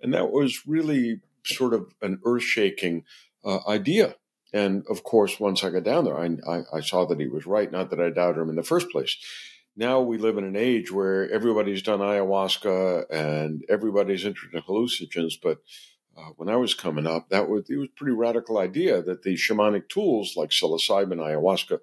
And 0.00 0.14
that 0.14 0.30
was 0.32 0.66
really 0.66 1.20
sort 1.44 1.74
of 1.74 1.94
an 2.02 2.20
earth 2.24 2.42
shaking 2.44 3.04
uh, 3.44 3.60
idea. 3.68 4.16
And 4.52 4.84
of 4.90 5.02
course, 5.02 5.40
once 5.40 5.64
I 5.64 5.70
got 5.70 5.84
down 5.84 6.04
there, 6.04 6.18
I, 6.18 6.36
I, 6.46 6.62
I 6.74 6.80
saw 6.80 7.06
that 7.06 7.18
he 7.18 7.26
was 7.26 7.46
right. 7.46 7.72
Not 7.72 7.90
that 7.90 8.00
I 8.00 8.10
doubted 8.10 8.40
him 8.40 8.50
in 8.50 8.56
the 8.56 8.62
first 8.62 8.90
place 8.90 9.16
now 9.76 10.00
we 10.00 10.18
live 10.18 10.36
in 10.36 10.44
an 10.44 10.56
age 10.56 10.92
where 10.92 11.30
everybody's 11.30 11.82
done 11.82 12.00
ayahuasca 12.00 13.06
and 13.10 13.64
everybody's 13.68 14.24
interested 14.24 14.56
in 14.56 14.62
hallucinogens. 14.62 15.34
But 15.42 15.58
uh, 16.16 16.30
when 16.36 16.48
I 16.48 16.56
was 16.56 16.74
coming 16.74 17.06
up, 17.06 17.30
that 17.30 17.48
was 17.48 17.70
it 17.70 17.76
was 17.76 17.88
a 17.88 17.98
pretty 17.98 18.14
radical 18.14 18.58
idea 18.58 19.02
that 19.02 19.22
the 19.22 19.34
shamanic 19.34 19.88
tools 19.88 20.34
like 20.36 20.50
psilocybin, 20.50 21.16
ayahuasca, 21.16 21.78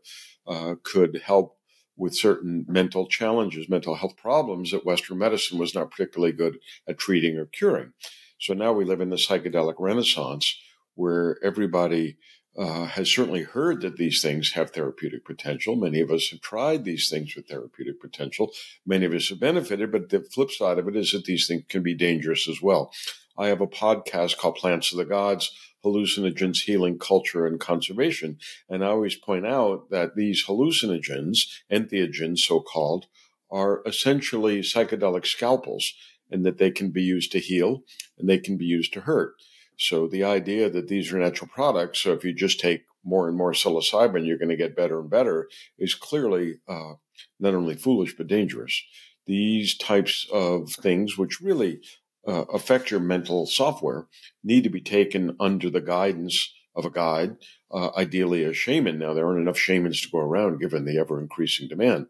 uh, 0.47 0.75
could 0.83 1.21
help 1.23 1.57
with 1.97 2.15
certain 2.15 2.65
mental 2.67 3.07
challenges, 3.07 3.67
mental 3.67 3.95
health 3.95 4.15
problems 4.15 4.71
that 4.71 4.85
Western 4.85 5.17
medicine 5.17 5.57
was 5.57 5.75
not 5.75 5.91
particularly 5.91 6.31
good 6.31 6.59
at 6.87 6.97
treating 6.97 7.37
or 7.37 7.45
curing. 7.45 7.91
So 8.39 8.53
now 8.53 8.71
we 8.71 8.85
live 8.85 9.01
in 9.01 9.09
the 9.09 9.17
psychedelic 9.17 9.75
renaissance 9.79 10.55
where 10.95 11.37
everybody 11.43 12.17
uh, 12.59 12.87
has 12.87 13.09
certainly 13.09 13.43
heard 13.43 13.79
that 13.81 13.95
these 13.95 14.21
things 14.21 14.51
have 14.51 14.71
therapeutic 14.71 15.23
potential. 15.23 15.77
Many 15.77 16.01
of 16.01 16.11
us 16.11 16.27
have 16.31 16.41
tried 16.41 16.83
these 16.83 17.09
things 17.09 17.33
with 17.33 17.47
therapeutic 17.47 18.01
potential. 18.01 18.51
Many 18.85 19.05
of 19.05 19.13
us 19.13 19.29
have 19.29 19.39
benefited, 19.39 19.93
but 19.93 20.09
the 20.09 20.19
flip 20.19 20.51
side 20.51 20.77
of 20.77 20.87
it 20.89 20.95
is 20.97 21.13
that 21.13 21.23
these 21.23 21.47
things 21.47 21.63
can 21.69 21.83
be 21.83 21.95
dangerous 21.95 22.49
as 22.49 22.61
well. 22.61 22.91
I 23.37 23.47
have 23.47 23.61
a 23.61 23.67
podcast 23.67 24.37
called 24.37 24.57
Plants 24.57 24.91
of 24.91 24.97
the 24.97 25.05
Gods 25.05 25.51
Hallucinogens, 25.85 26.63
Healing, 26.63 26.99
Culture, 26.99 27.47
and 27.47 27.57
Conservation. 27.57 28.37
And 28.67 28.83
I 28.83 28.87
always 28.89 29.15
point 29.15 29.47
out 29.47 29.89
that 29.91 30.17
these 30.17 30.45
hallucinogens, 30.45 31.37
entheogens 31.71 32.39
so 32.39 32.59
called, 32.59 33.05
are 33.49 33.81
essentially 33.85 34.59
psychedelic 34.59 35.25
scalpels 35.25 35.93
and 36.29 36.45
that 36.45 36.57
they 36.57 36.71
can 36.71 36.91
be 36.91 37.01
used 37.01 37.31
to 37.31 37.39
heal 37.39 37.83
and 38.17 38.27
they 38.27 38.37
can 38.37 38.57
be 38.57 38.65
used 38.65 38.91
to 38.93 39.01
hurt. 39.01 39.35
So 39.79 40.07
the 40.07 40.25
idea 40.25 40.69
that 40.69 40.89
these 40.89 41.11
are 41.13 41.17
natural 41.17 41.49
products, 41.53 42.01
so 42.01 42.11
if 42.11 42.25
you 42.25 42.33
just 42.33 42.59
take 42.59 42.83
more 43.03 43.29
and 43.29 43.37
more 43.37 43.53
psilocybin, 43.53 44.27
you're 44.27 44.37
going 44.37 44.49
to 44.49 44.57
get 44.57 44.75
better 44.75 44.99
and 44.99 45.09
better, 45.09 45.47
is 45.77 45.95
clearly 45.95 46.59
uh, 46.67 46.95
not 47.39 47.55
only 47.55 47.75
foolish 47.75 48.15
but 48.17 48.27
dangerous. 48.27 48.83
These 49.25 49.77
types 49.77 50.27
of 50.33 50.69
things, 50.69 51.17
which 51.17 51.39
really 51.39 51.79
uh, 52.27 52.43
affect 52.53 52.91
your 52.91 52.99
mental 52.99 53.45
software, 53.45 54.07
need 54.43 54.65
to 54.65 54.69
be 54.69 54.81
taken 54.81 55.37
under 55.39 55.69
the 55.69 55.81
guidance 55.81 56.53
of 56.75 56.83
a 56.83 56.89
guide, 56.89 57.37
uh, 57.71 57.91
ideally 57.95 58.43
a 58.43 58.53
shaman. 58.53 58.99
Now, 58.99 59.13
there 59.13 59.25
aren't 59.25 59.39
enough 59.39 59.57
shamans 59.57 60.01
to 60.01 60.09
go 60.09 60.19
around 60.19 60.59
given 60.59 60.83
the 60.83 60.99
ever 60.99 61.21
increasing 61.21 61.69
demand. 61.69 62.07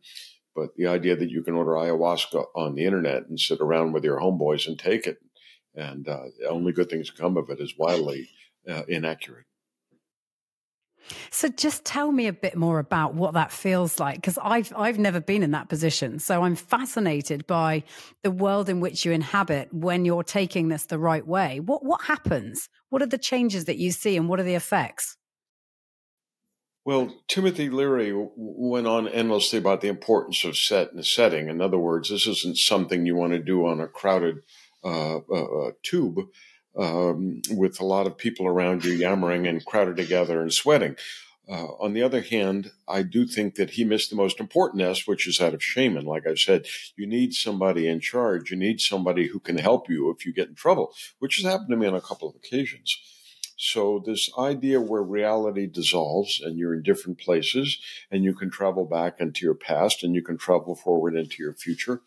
But 0.56 0.76
the 0.76 0.88
idea 0.88 1.16
that 1.16 1.30
you 1.30 1.44
can 1.44 1.54
order 1.54 1.72
ayahuasca 1.72 2.46
on 2.56 2.74
the 2.74 2.86
internet 2.86 3.28
and 3.28 3.40
sit 3.40 3.62
around 3.62 3.94
with 3.94 4.04
your 4.04 4.20
homeboys 4.20 4.68
and 4.68 4.78
take 4.78 5.06
it 5.06 5.20
and 5.80 6.08
uh, 6.08 6.26
only 6.50 6.72
good 6.72 6.90
things 6.90 7.10
come 7.10 7.38
of 7.38 7.50
it 7.50 7.60
is 7.60 7.74
wildly 7.78 8.30
uh, 8.68 8.84
inaccurate. 8.88 9.46
So 11.32 11.48
just 11.48 11.86
tell 11.86 12.12
me 12.12 12.28
a 12.28 12.34
bit 12.34 12.56
more 12.56 12.80
about 12.80 13.16
what 13.16 13.34
that 13.34 13.52
feels 13.52 14.00
like 14.00 14.16
because 14.16 14.38
I've 14.42 14.72
I've 14.76 15.00
never 15.00 15.20
been 15.20 15.44
in 15.44 15.52
that 15.52 15.70
position. 15.70 16.20
So 16.20 16.44
I'm 16.44 16.56
fascinated 16.56 17.48
by 17.48 17.84
the 18.22 18.32
world 18.32 18.70
in 18.70 18.80
which 18.80 19.06
you 19.06 19.12
inhabit 19.12 19.74
when 19.74 20.06
you're 20.06 20.24
taking 20.24 20.68
this 20.68 20.86
the 20.86 21.00
right 21.00 21.26
way. 21.26 21.60
What 21.60 21.84
what 21.84 22.02
happens? 22.02 22.70
What 22.90 23.02
are 23.02 23.08
the 23.08 23.18
changes 23.18 23.66
that 23.66 23.78
you 23.78 23.92
see 23.92 24.18
and 24.18 24.30
what 24.30 24.40
are 24.40 24.44
the 24.44 24.56
effects? 24.56 25.18
Well, 26.86 27.14
Timothy 27.28 27.70
Leary 27.70 28.14
went 28.36 28.88
on 28.88 29.08
endlessly 29.08 29.60
about 29.60 29.82
the 29.82 29.90
importance 29.90 30.44
of 30.44 30.58
set 30.58 30.92
and 30.92 31.06
setting. 31.06 31.48
In 31.48 31.62
other 31.62 31.78
words, 31.78 32.10
this 32.10 32.26
isn't 32.26 32.58
something 32.58 33.06
you 33.06 33.16
want 33.16 33.34
to 33.34 33.40
do 33.40 33.68
on 33.68 33.80
a 33.80 33.88
crowded 33.88 34.38
tube 35.84 36.20
um, 36.78 37.42
with 37.52 37.80
a 37.80 37.86
lot 37.86 38.08
of 38.08 38.18
people 38.18 38.48
around 38.48 38.86
you 38.86 38.94
yammering 38.94 39.48
and 39.48 39.66
crowded 39.66 39.98
together 39.98 40.42
and 40.42 40.54
sweating. 40.54 40.96
Uh, 41.50 41.74
on 41.80 41.94
the 41.94 42.04
other 42.04 42.22
hand, 42.22 42.72
I 42.88 43.02
do 43.02 43.26
think 43.26 43.56
that 43.56 43.72
he 43.72 43.84
missed 43.84 44.12
the 44.12 44.16
most 44.16 44.40
important 44.40 44.84
S, 44.84 45.08
which 45.08 45.28
is 45.28 45.40
that 45.40 45.56
of 45.56 45.64
shaman. 45.64 46.06
Like 46.06 46.28
I 46.28 46.36
said, 46.36 46.68
you 46.96 47.08
need 47.08 47.34
somebody 47.34 47.88
in 47.88 48.00
charge. 48.02 48.52
You 48.52 48.58
need 48.58 48.80
somebody 48.80 49.28
who 49.28 49.40
can 49.40 49.58
help 49.58 49.90
you 49.90 50.12
if 50.12 50.28
you 50.28 50.34
get 50.34 50.50
in 50.50 50.56
trouble, 50.56 50.94
which 51.18 51.38
has 51.38 51.46
happened 51.46 51.70
to 51.72 51.76
me 51.76 51.88
on 51.88 51.96
a 51.96 52.02
couple 52.02 52.30
of 52.30 52.36
occasions. 52.36 53.00
So 53.58 54.02
this 54.06 54.30
idea 54.38 54.80
where 54.80 55.02
reality 55.02 55.66
dissolves 55.66 56.40
and 56.40 56.58
you're 56.58 56.76
in 56.76 56.84
different 56.84 57.20
places 57.20 57.80
and 58.12 58.24
you 58.24 58.34
can 58.34 58.52
travel 58.52 58.86
back 58.86 59.20
into 59.20 59.44
your 59.44 59.56
past 59.56 60.04
and 60.04 60.16
you 60.16 60.22
can 60.22 60.38
travel 60.38 60.76
forward 60.76 61.16
into 61.16 61.44
your 61.44 61.54
future 61.54 62.02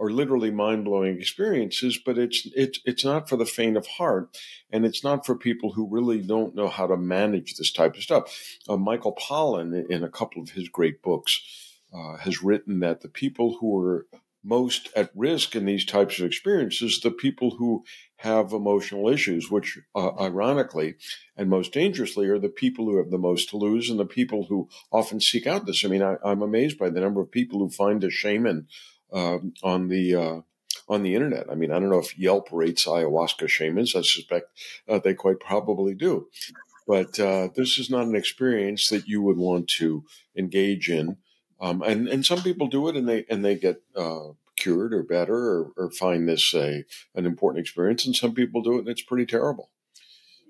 are 0.00 0.10
literally 0.10 0.50
mind 0.50 0.84
blowing 0.84 1.18
experiences, 1.18 1.98
but 2.04 2.18
it's 2.18 2.46
it's 2.54 2.80
it's 2.84 3.04
not 3.04 3.28
for 3.28 3.36
the 3.36 3.46
faint 3.46 3.76
of 3.76 3.86
heart, 3.86 4.36
and 4.70 4.84
it's 4.84 5.02
not 5.02 5.26
for 5.26 5.34
people 5.34 5.72
who 5.72 5.88
really 5.88 6.20
don't 6.20 6.54
know 6.54 6.68
how 6.68 6.86
to 6.86 6.96
manage 6.96 7.54
this 7.54 7.72
type 7.72 7.96
of 7.96 8.02
stuff. 8.02 8.56
Uh, 8.68 8.76
Michael 8.76 9.14
Pollan, 9.14 9.88
in 9.88 10.04
a 10.04 10.10
couple 10.10 10.42
of 10.42 10.50
his 10.50 10.68
great 10.68 11.02
books, 11.02 11.40
uh, 11.92 12.16
has 12.18 12.42
written 12.42 12.80
that 12.80 13.00
the 13.00 13.08
people 13.08 13.58
who 13.60 13.78
are 13.80 14.06
most 14.44 14.88
at 14.94 15.10
risk 15.14 15.56
in 15.56 15.66
these 15.66 15.84
types 15.84 16.18
of 16.18 16.24
experiences, 16.24 17.00
the 17.00 17.10
people 17.10 17.56
who 17.56 17.84
have 18.16 18.52
emotional 18.52 19.08
issues, 19.08 19.50
which 19.50 19.78
uh, 19.94 20.10
ironically 20.20 20.94
and 21.36 21.50
most 21.50 21.72
dangerously 21.72 22.28
are 22.28 22.38
the 22.38 22.48
people 22.48 22.86
who 22.86 22.96
have 22.96 23.10
the 23.10 23.18
most 23.18 23.50
to 23.50 23.56
lose 23.56 23.90
and 23.90 23.98
the 23.98 24.06
people 24.06 24.46
who 24.48 24.68
often 24.92 25.20
seek 25.20 25.46
out 25.46 25.66
this. 25.66 25.84
I 25.84 25.88
mean, 25.88 26.02
I, 26.02 26.16
am 26.24 26.42
amazed 26.42 26.78
by 26.78 26.88
the 26.88 27.00
number 27.00 27.20
of 27.20 27.30
people 27.30 27.58
who 27.58 27.68
find 27.68 28.02
a 28.02 28.10
shaman 28.10 28.68
um, 29.12 29.54
on 29.62 29.88
the 29.88 30.14
uh, 30.14 30.40
on 30.88 31.02
the 31.02 31.14
internet. 31.14 31.46
I 31.50 31.54
mean, 31.54 31.70
I 31.70 31.78
don't 31.78 31.90
know 31.90 31.98
if 31.98 32.18
Yelp 32.18 32.48
rates 32.50 32.86
ayahuasca 32.86 33.48
shamans. 33.48 33.94
I 33.94 34.02
suspect 34.02 34.46
uh, 34.88 34.98
they 34.98 35.14
quite 35.14 35.40
probably 35.40 35.94
do. 35.94 36.28
But 36.86 37.20
uh, 37.20 37.48
this 37.54 37.78
is 37.78 37.90
not 37.90 38.06
an 38.06 38.16
experience 38.16 38.88
that 38.88 39.06
you 39.06 39.20
would 39.20 39.36
want 39.36 39.68
to 39.78 40.04
engage 40.36 40.88
in. 40.88 41.18
Um, 41.60 41.82
and 41.82 42.08
and 42.08 42.24
some 42.24 42.42
people 42.42 42.68
do 42.68 42.88
it 42.88 42.96
and 42.96 43.08
they 43.08 43.26
and 43.28 43.44
they 43.44 43.56
get 43.56 43.82
uh, 43.94 44.28
cured 44.56 44.94
or 44.94 45.02
better 45.02 45.34
or, 45.34 45.72
or 45.76 45.90
find 45.90 46.28
this 46.28 46.54
a 46.54 46.84
an 47.14 47.26
important 47.26 47.60
experience. 47.60 48.06
And 48.06 48.16
some 48.16 48.34
people 48.34 48.62
do 48.62 48.76
it 48.76 48.80
and 48.80 48.88
it's 48.88 49.02
pretty 49.02 49.26
terrible. 49.26 49.70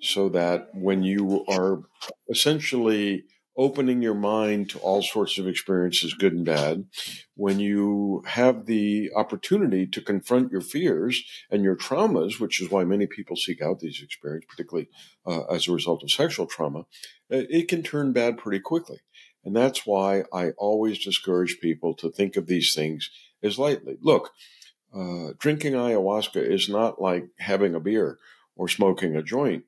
So 0.01 0.29
that 0.29 0.69
when 0.75 1.03
you 1.03 1.45
are 1.49 1.83
essentially 2.29 3.25
opening 3.59 4.01
your 4.01 4.15
mind 4.15 4.71
to 4.71 4.79
all 4.79 5.03
sorts 5.03 5.37
of 5.37 5.49
experiences, 5.49 6.15
good 6.15 6.33
and 6.33 6.47
bad, 6.47 6.85
when 7.35 7.59
you 7.59 8.23
have 8.25 8.67
the 8.67 9.11
opportunity 9.17 9.85
to 9.85 10.01
confront 10.01 10.53
your 10.53 10.61
fears 10.61 11.25
and 11.51 11.65
your 11.65 11.77
traumas, 11.77 12.39
which 12.39 12.63
is 12.63 12.71
why 12.71 12.85
many 12.85 13.07
people 13.07 13.35
seek 13.35 13.61
out 13.61 13.81
these 13.81 14.01
experiences, 14.01 14.49
particularly 14.49 14.89
uh, 15.27 15.43
as 15.53 15.67
a 15.67 15.73
result 15.73 16.05
of 16.05 16.11
sexual 16.11 16.47
trauma, 16.47 16.81
uh, 17.33 17.45
it 17.51 17.67
can 17.67 17.83
turn 17.83 18.13
bad 18.13 18.39
pretty 18.39 18.61
quickly. 18.61 19.01
And 19.45 19.57
that's 19.57 19.85
why 19.85 20.23
I 20.33 20.51
always 20.51 21.05
discourage 21.05 21.59
people 21.61 21.95
to 21.95 22.11
think 22.11 22.37
of 22.37 22.47
these 22.47 22.75
things 22.75 23.11
as 23.43 23.59
lightly. 23.59 23.97
Look, 24.01 24.31
uh, 24.95 25.33
drinking 25.39 25.73
ayahuasca 25.73 26.37
is 26.37 26.69
not 26.69 27.01
like 27.03 27.29
having 27.39 27.75
a 27.75 27.81
beer 27.81 28.19
or 28.57 28.69
smoking 28.69 29.17
a 29.17 29.23
joint. 29.23 29.65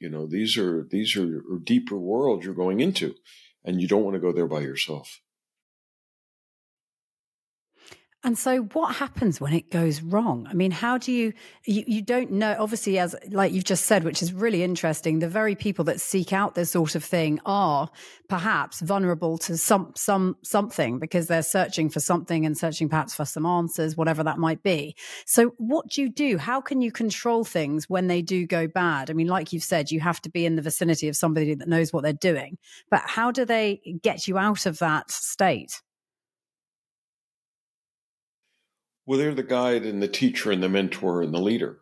You 0.00 0.10
know, 0.10 0.26
these 0.26 0.56
are 0.56 0.86
these 0.90 1.16
are 1.16 1.40
deeper 1.62 1.98
worlds 1.98 2.44
you're 2.44 2.54
going 2.54 2.80
into, 2.80 3.14
and 3.64 3.80
you 3.80 3.88
don't 3.88 4.04
want 4.04 4.14
to 4.14 4.20
go 4.20 4.32
there 4.32 4.48
by 4.48 4.60
yourself. 4.60 5.20
And 8.24 8.38
so 8.38 8.62
what 8.72 8.96
happens 8.96 9.38
when 9.38 9.52
it 9.52 9.70
goes 9.70 10.00
wrong? 10.00 10.46
I 10.48 10.54
mean, 10.54 10.70
how 10.70 10.96
do 10.96 11.12
you, 11.12 11.34
you, 11.66 11.84
you, 11.86 12.00
don't 12.00 12.30
know, 12.30 12.56
obviously, 12.58 12.98
as 12.98 13.14
like 13.28 13.52
you've 13.52 13.64
just 13.64 13.84
said, 13.84 14.02
which 14.02 14.22
is 14.22 14.32
really 14.32 14.62
interesting, 14.62 15.18
the 15.18 15.28
very 15.28 15.54
people 15.54 15.84
that 15.84 16.00
seek 16.00 16.32
out 16.32 16.54
this 16.54 16.70
sort 16.70 16.94
of 16.94 17.04
thing 17.04 17.38
are 17.44 17.90
perhaps 18.30 18.80
vulnerable 18.80 19.36
to 19.36 19.58
some, 19.58 19.92
some, 19.94 20.38
something 20.42 20.98
because 20.98 21.26
they're 21.26 21.42
searching 21.42 21.90
for 21.90 22.00
something 22.00 22.46
and 22.46 22.56
searching 22.56 22.88
perhaps 22.88 23.14
for 23.14 23.26
some 23.26 23.44
answers, 23.44 23.94
whatever 23.94 24.24
that 24.24 24.38
might 24.38 24.62
be. 24.62 24.96
So 25.26 25.52
what 25.58 25.90
do 25.90 26.00
you 26.00 26.08
do? 26.08 26.38
How 26.38 26.62
can 26.62 26.80
you 26.80 26.90
control 26.90 27.44
things 27.44 27.90
when 27.90 28.06
they 28.06 28.22
do 28.22 28.46
go 28.46 28.66
bad? 28.66 29.10
I 29.10 29.12
mean, 29.12 29.28
like 29.28 29.52
you've 29.52 29.62
said, 29.62 29.90
you 29.90 30.00
have 30.00 30.22
to 30.22 30.30
be 30.30 30.46
in 30.46 30.56
the 30.56 30.62
vicinity 30.62 31.08
of 31.08 31.16
somebody 31.16 31.54
that 31.56 31.68
knows 31.68 31.92
what 31.92 32.02
they're 32.02 32.14
doing, 32.14 32.56
but 32.90 33.02
how 33.04 33.30
do 33.30 33.44
they 33.44 33.98
get 34.02 34.26
you 34.26 34.38
out 34.38 34.64
of 34.64 34.78
that 34.78 35.10
state? 35.10 35.82
Well, 39.06 39.18
they're 39.18 39.34
the 39.34 39.42
guide 39.42 39.84
and 39.84 40.02
the 40.02 40.08
teacher 40.08 40.50
and 40.50 40.62
the 40.62 40.68
mentor 40.68 41.22
and 41.22 41.34
the 41.34 41.40
leader. 41.40 41.80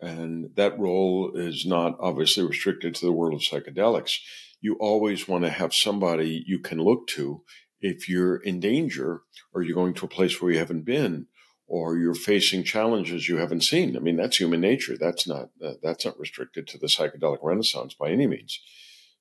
And 0.00 0.50
that 0.56 0.78
role 0.78 1.32
is 1.34 1.66
not 1.66 1.96
obviously 2.00 2.44
restricted 2.44 2.94
to 2.94 3.06
the 3.06 3.12
world 3.12 3.34
of 3.34 3.40
psychedelics. 3.40 4.18
You 4.60 4.74
always 4.74 5.28
want 5.28 5.44
to 5.44 5.50
have 5.50 5.74
somebody 5.74 6.42
you 6.46 6.58
can 6.58 6.78
look 6.78 7.06
to 7.08 7.42
if 7.80 8.08
you're 8.08 8.36
in 8.36 8.60
danger 8.60 9.22
or 9.52 9.62
you're 9.62 9.74
going 9.74 9.94
to 9.94 10.06
a 10.06 10.08
place 10.08 10.40
where 10.40 10.52
you 10.52 10.58
haven't 10.58 10.84
been 10.84 11.26
or 11.66 11.98
you're 11.98 12.14
facing 12.14 12.64
challenges 12.64 13.28
you 13.28 13.36
haven't 13.36 13.62
seen. 13.62 13.96
I 13.96 14.00
mean, 14.00 14.16
that's 14.16 14.38
human 14.38 14.60
nature. 14.60 14.96
That's 14.98 15.28
not 15.28 15.50
uh, 15.62 15.74
that's 15.82 16.04
not 16.04 16.18
restricted 16.18 16.66
to 16.68 16.78
the 16.78 16.86
psychedelic 16.86 17.38
renaissance 17.42 17.94
by 17.94 18.10
any 18.10 18.26
means. 18.26 18.60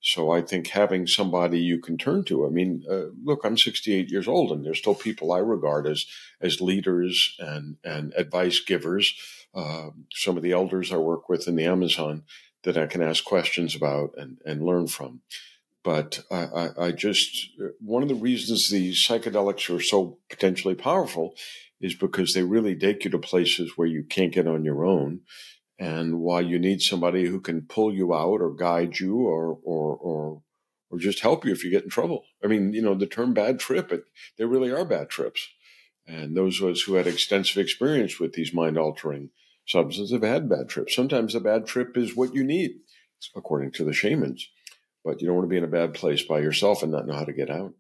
So 0.02 0.32
I 0.32 0.42
think 0.42 0.68
having 0.68 1.08
somebody 1.08 1.60
you 1.60 1.80
can 1.80 1.98
turn 1.98 2.24
to. 2.26 2.46
I 2.46 2.50
mean, 2.50 2.84
uh, 2.90 3.08
look, 3.24 3.42
I'm 3.44 3.58
68 3.58 4.10
years 4.10 4.28
old, 4.28 4.52
and 4.52 4.64
there's 4.64 4.78
still 4.78 4.96
people 4.96 5.32
I 5.32 5.40
regard 5.40 5.88
as 5.88 6.06
as 6.42 6.62
leaders 6.62 7.36
and 7.40 7.78
and 7.84 8.14
advice 8.16 8.60
givers. 8.60 9.14
Uh, 9.54 9.90
some 10.14 10.38
of 10.38 10.44
the 10.44 10.52
elders 10.52 10.92
I 10.92 10.98
work 10.98 11.30
with 11.30 11.48
in 11.48 11.56
the 11.56 11.66
Amazon 11.66 12.24
that 12.64 12.78
I 12.78 12.86
can 12.86 13.02
ask 13.02 13.24
questions 13.24 13.76
about 13.76 14.12
and 14.18 14.38
and 14.46 14.64
learn 14.64 14.88
from. 14.88 15.22
But 15.84 16.24
I, 16.30 16.44
I, 16.44 16.70
I 16.88 16.92
just 16.92 17.50
one 17.80 18.04
of 18.04 18.10
the 18.10 18.16
reasons 18.16 18.70
these 18.70 19.06
psychedelics 19.06 19.74
are 19.76 19.82
so 19.82 20.20
potentially 20.30 20.76
powerful 20.76 21.34
is 21.80 21.96
because 21.96 22.34
they 22.34 22.44
really 22.44 22.76
take 22.76 23.06
you 23.06 23.12
to 23.12 23.20
places 23.20 23.74
where 23.76 23.88
you 23.88 24.04
can't 24.04 24.34
get 24.34 24.48
on 24.48 24.66
your 24.66 24.86
own 24.86 25.22
and 25.80 26.20
why 26.20 26.42
you 26.42 26.60
need 26.60 26.82
somebody 26.82 27.26
who 27.26 27.40
can 27.40 27.62
pull 27.62 27.94
you 27.94 28.14
out 28.14 28.42
or 28.42 28.54
guide 28.54 29.00
you 29.00 29.18
or 29.18 29.58
or 29.64 29.96
or 29.96 30.42
or 30.90 31.00
just 31.00 31.20
help 31.20 31.46
you 31.46 31.52
if 31.52 31.64
you 31.64 31.70
get 31.70 31.84
in 31.84 31.90
trouble. 31.90 32.24
I 32.44 32.48
mean, 32.48 32.74
you 32.74 32.82
know, 32.82 32.96
the 32.96 33.06
term 33.06 33.34
bad 33.34 33.60
trip, 33.60 33.92
it, 33.92 34.04
there 34.38 34.48
really 34.48 34.72
are 34.72 34.86
bad 34.86 35.10
trips. 35.10 35.48
And 36.08 36.36
those 36.36 36.62
of 36.62 36.70
us 36.70 36.82
who 36.82 36.94
had 36.94 37.08
extensive 37.08 37.58
experience 37.58 38.20
with 38.20 38.34
these 38.34 38.54
mind 38.54 38.78
altering 38.78 39.30
substances 39.68 40.14
have 40.14 40.24
had 40.24 40.50
bad 40.50 40.70
trips. 40.70 40.96
Sometimes 40.96 41.36
a 41.36 41.42
bad 41.42 41.66
trip 41.66 41.98
is 41.98 42.16
what 42.16 42.34
you 42.34 42.44
need, 42.44 42.78
according 43.36 43.72
to 43.74 43.84
the 43.84 43.92
shamans. 43.92 44.48
But 45.04 45.22
you 45.22 45.28
don't 45.28 45.36
want 45.36 45.46
to 45.46 45.50
be 45.50 45.58
in 45.58 45.64
a 45.64 45.68
bad 45.68 45.94
place 45.94 46.24
by 46.24 46.40
yourself 46.40 46.84
and 46.84 46.92
not 46.92 47.06
know 47.06 47.16
how 47.16 47.26
to 47.26 47.34
get 47.34 47.50
out. 47.50 47.74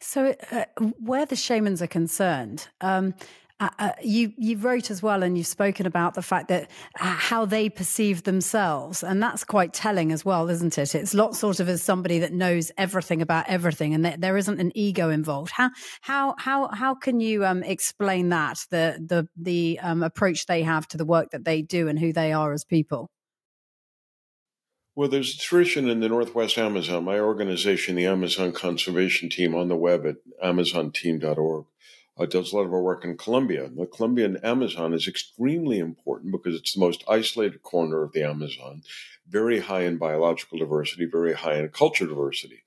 So, 0.00 0.34
uh, 0.52 0.64
where 1.00 1.26
the 1.26 1.36
shamans 1.36 1.82
are 1.82 1.88
concerned, 1.88 2.68
um, 2.80 3.14
uh, 3.58 3.70
uh, 3.78 3.90
you 4.02 4.34
you 4.36 4.58
wrote 4.58 4.90
as 4.90 5.02
well, 5.02 5.22
and 5.22 5.38
you've 5.38 5.46
spoken 5.46 5.86
about 5.86 6.12
the 6.12 6.20
fact 6.20 6.48
that 6.48 6.70
uh, 7.00 7.04
how 7.04 7.46
they 7.46 7.70
perceive 7.70 8.24
themselves, 8.24 9.02
and 9.02 9.22
that's 9.22 9.44
quite 9.44 9.72
telling 9.72 10.12
as 10.12 10.26
well, 10.26 10.50
isn't 10.50 10.76
it? 10.76 10.94
It's 10.94 11.14
not 11.14 11.34
sort 11.34 11.58
of 11.58 11.68
as 11.68 11.82
somebody 11.82 12.18
that 12.18 12.34
knows 12.34 12.70
everything 12.76 13.22
about 13.22 13.46
everything, 13.48 13.94
and 13.94 14.04
that 14.04 14.20
there 14.20 14.36
isn't 14.36 14.60
an 14.60 14.72
ego 14.74 15.08
involved. 15.08 15.52
How 15.52 15.70
how 16.02 16.34
how 16.38 16.68
how 16.68 16.94
can 16.94 17.20
you 17.20 17.46
um, 17.46 17.62
explain 17.62 18.28
that 18.28 18.58
the 18.70 19.02
the 19.02 19.26
the 19.36 19.80
um, 19.82 20.02
approach 20.02 20.44
they 20.44 20.62
have 20.62 20.86
to 20.88 20.98
the 20.98 21.06
work 21.06 21.30
that 21.30 21.46
they 21.46 21.62
do 21.62 21.88
and 21.88 21.98
who 21.98 22.12
they 22.12 22.34
are 22.34 22.52
as 22.52 22.62
people? 22.62 23.08
Well, 24.94 25.08
there's 25.08 25.34
a 25.34 25.38
tradition 25.38 25.88
in 25.88 26.00
the 26.00 26.08
Northwest 26.08 26.58
Amazon. 26.58 27.04
My 27.04 27.20
organization, 27.20 27.96
the 27.96 28.06
Amazon 28.06 28.52
Conservation 28.52 29.30
Team, 29.30 29.54
on 29.54 29.68
the 29.68 29.76
web 29.76 30.06
at 30.06 30.16
amazonteam.org 30.42 31.66
uh, 32.18 32.26
does 32.26 32.52
a 32.52 32.56
lot 32.56 32.66
of 32.66 32.72
our 32.72 32.82
work 32.82 33.04
in 33.04 33.16
Colombia. 33.16 33.68
The 33.68 33.86
Colombian 33.86 34.38
Amazon 34.38 34.94
is 34.94 35.06
extremely 35.06 35.78
important 35.78 36.32
because 36.32 36.54
it's 36.54 36.74
the 36.74 36.80
most 36.80 37.04
isolated 37.08 37.62
corner 37.62 38.02
of 38.02 38.12
the 38.12 38.22
Amazon, 38.22 38.82
very 39.28 39.60
high 39.60 39.82
in 39.82 39.98
biological 39.98 40.58
diversity, 40.58 41.04
very 41.04 41.34
high 41.34 41.58
in 41.58 41.68
culture 41.68 42.06
diversity. 42.06 42.62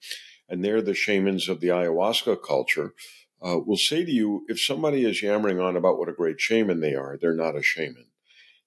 And 0.48 0.64
there, 0.64 0.82
the 0.82 0.94
shamans 0.94 1.48
of 1.50 1.60
the 1.60 1.68
ayahuasca 1.68 2.44
culture 2.46 2.94
uh, 3.42 3.60
will 3.60 3.78
say 3.78 4.04
to 4.04 4.12
you 4.12 4.46
if 4.50 4.62
somebody 4.62 5.06
is 5.06 5.22
yammering 5.22 5.60
on 5.60 5.76
about 5.76 5.98
what 5.98 6.10
a 6.10 6.14
great 6.14 6.40
shaman 6.40 6.80
they 6.80 6.96
are, 6.96 7.18
they're 7.18 7.34
not 7.34 7.56
a 7.56 7.64
shaman. 7.64 8.06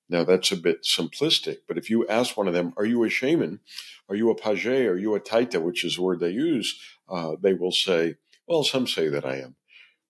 Now, 0.09 0.25
that's 0.25 0.53
a 0.53 0.57
bit 0.57 0.83
simplistic, 0.83 1.59
but 1.67 1.79
if 1.79 1.89
you 1.89 2.07
ask 2.07 2.37
one 2.37 2.49
of 2.49 2.55
them, 2.55 2.75
Are 2.77 2.85
you 2.85 3.03
a 3.05 3.09
shaman? 3.09 3.61
Are 4.09 4.15
you 4.15 4.31
a 4.31 4.35
page? 4.35 4.67
Are 4.67 4.99
you 4.99 5.15
a 5.15 5.21
taita, 5.21 5.63
which 5.63 5.85
is 5.85 5.97
the 5.97 6.03
word 6.03 6.21
they 6.21 6.31
use? 6.31 6.79
Uh, 7.09 7.37
they 7.41 7.55
will 7.55 7.73
say, 7.73 8.17
Well, 8.47 8.65
some 8.65 8.87
say 8.87 9.09
that 9.09 9.25
I 9.25 9.37
am. 9.37 9.57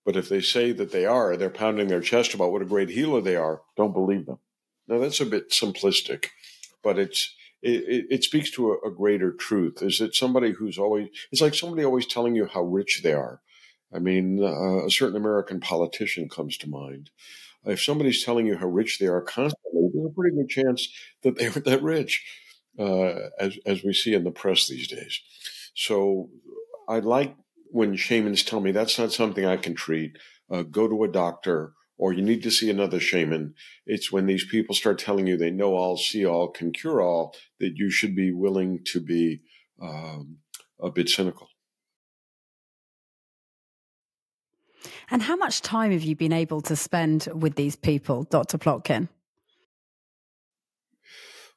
But 0.04 0.16
if 0.16 0.28
they 0.28 0.40
say 0.40 0.72
that 0.72 0.92
they 0.92 1.06
are, 1.06 1.36
they're 1.36 1.50
pounding 1.50 1.88
their 1.88 2.00
chest 2.00 2.34
about 2.34 2.52
what 2.52 2.62
a 2.62 2.66
great 2.66 2.90
healer 2.90 3.20
they 3.20 3.36
are, 3.36 3.62
don't 3.76 3.92
believe 3.92 4.26
them. 4.26 4.38
Now, 4.88 4.98
that's 4.98 5.20
a 5.20 5.26
bit 5.26 5.50
simplistic, 5.50 6.28
but 6.82 6.98
it's 6.98 7.34
it, 7.62 8.06
it, 8.10 8.24
speaks 8.24 8.50
to 8.52 8.72
a, 8.72 8.88
a, 8.88 8.90
greater 8.90 9.32
truth. 9.32 9.82
Is 9.82 10.00
it 10.00 10.16
somebody 10.16 10.50
who's 10.50 10.78
always, 10.78 11.08
it's 11.30 11.40
like 11.40 11.54
somebody 11.54 11.84
always 11.84 12.06
telling 12.06 12.34
you 12.34 12.46
how 12.46 12.62
rich 12.62 13.02
they 13.04 13.12
are. 13.12 13.40
I 13.94 14.00
mean, 14.00 14.42
uh, 14.42 14.84
a 14.84 14.90
certain 14.90 15.16
American 15.16 15.60
politician 15.60 16.28
comes 16.28 16.56
to 16.58 16.68
mind. 16.68 17.10
If 17.64 17.80
somebody's 17.80 18.24
telling 18.24 18.46
you 18.46 18.56
how 18.56 18.66
rich 18.66 18.98
they 18.98 19.06
are 19.06 19.20
constantly, 19.20 19.90
there's 19.92 20.10
a 20.10 20.14
pretty 20.14 20.36
good 20.36 20.48
chance 20.48 20.88
that 21.22 21.38
they 21.38 21.46
aren't 21.46 21.64
that 21.64 21.82
rich, 21.82 22.24
uh, 22.78 23.28
as, 23.38 23.58
as 23.64 23.84
we 23.84 23.92
see 23.92 24.14
in 24.14 24.24
the 24.24 24.32
press 24.32 24.66
these 24.66 24.88
days. 24.88 25.20
So 25.74 26.30
I 26.88 26.98
like 26.98 27.36
when 27.72 27.96
shamans 27.96 28.44
tell 28.44 28.60
me 28.60 28.70
that's 28.70 28.98
not 28.98 29.12
something 29.12 29.44
I 29.44 29.56
can 29.56 29.74
treat, 29.74 30.18
uh, 30.50 30.62
go 30.62 30.86
to 30.86 31.04
a 31.04 31.08
doctor 31.08 31.72
or 31.96 32.12
you 32.12 32.22
need 32.22 32.42
to 32.42 32.50
see 32.50 32.68
another 32.68 33.00
shaman. 33.00 33.54
It's 33.86 34.10
when 34.10 34.26
these 34.26 34.44
people 34.44 34.74
start 34.74 34.98
telling 34.98 35.26
you 35.26 35.36
they 35.36 35.50
know 35.50 35.74
all, 35.74 35.96
see 35.96 36.26
all, 36.26 36.48
can 36.50 36.72
cure 36.72 37.00
all, 37.00 37.34
that 37.60 37.74
you 37.76 37.90
should 37.90 38.14
be 38.14 38.32
willing 38.32 38.80
to 38.86 39.00
be 39.00 39.40
um, 39.80 40.38
a 40.80 40.90
bit 40.90 41.08
cynical. 41.08 41.48
And 45.10 45.22
how 45.22 45.36
much 45.36 45.62
time 45.62 45.92
have 45.92 46.02
you 46.02 46.16
been 46.16 46.32
able 46.32 46.60
to 46.62 46.76
spend 46.76 47.28
with 47.34 47.54
these 47.54 47.76
people, 47.76 48.24
Dr. 48.24 48.58
Plotkin? 48.58 49.08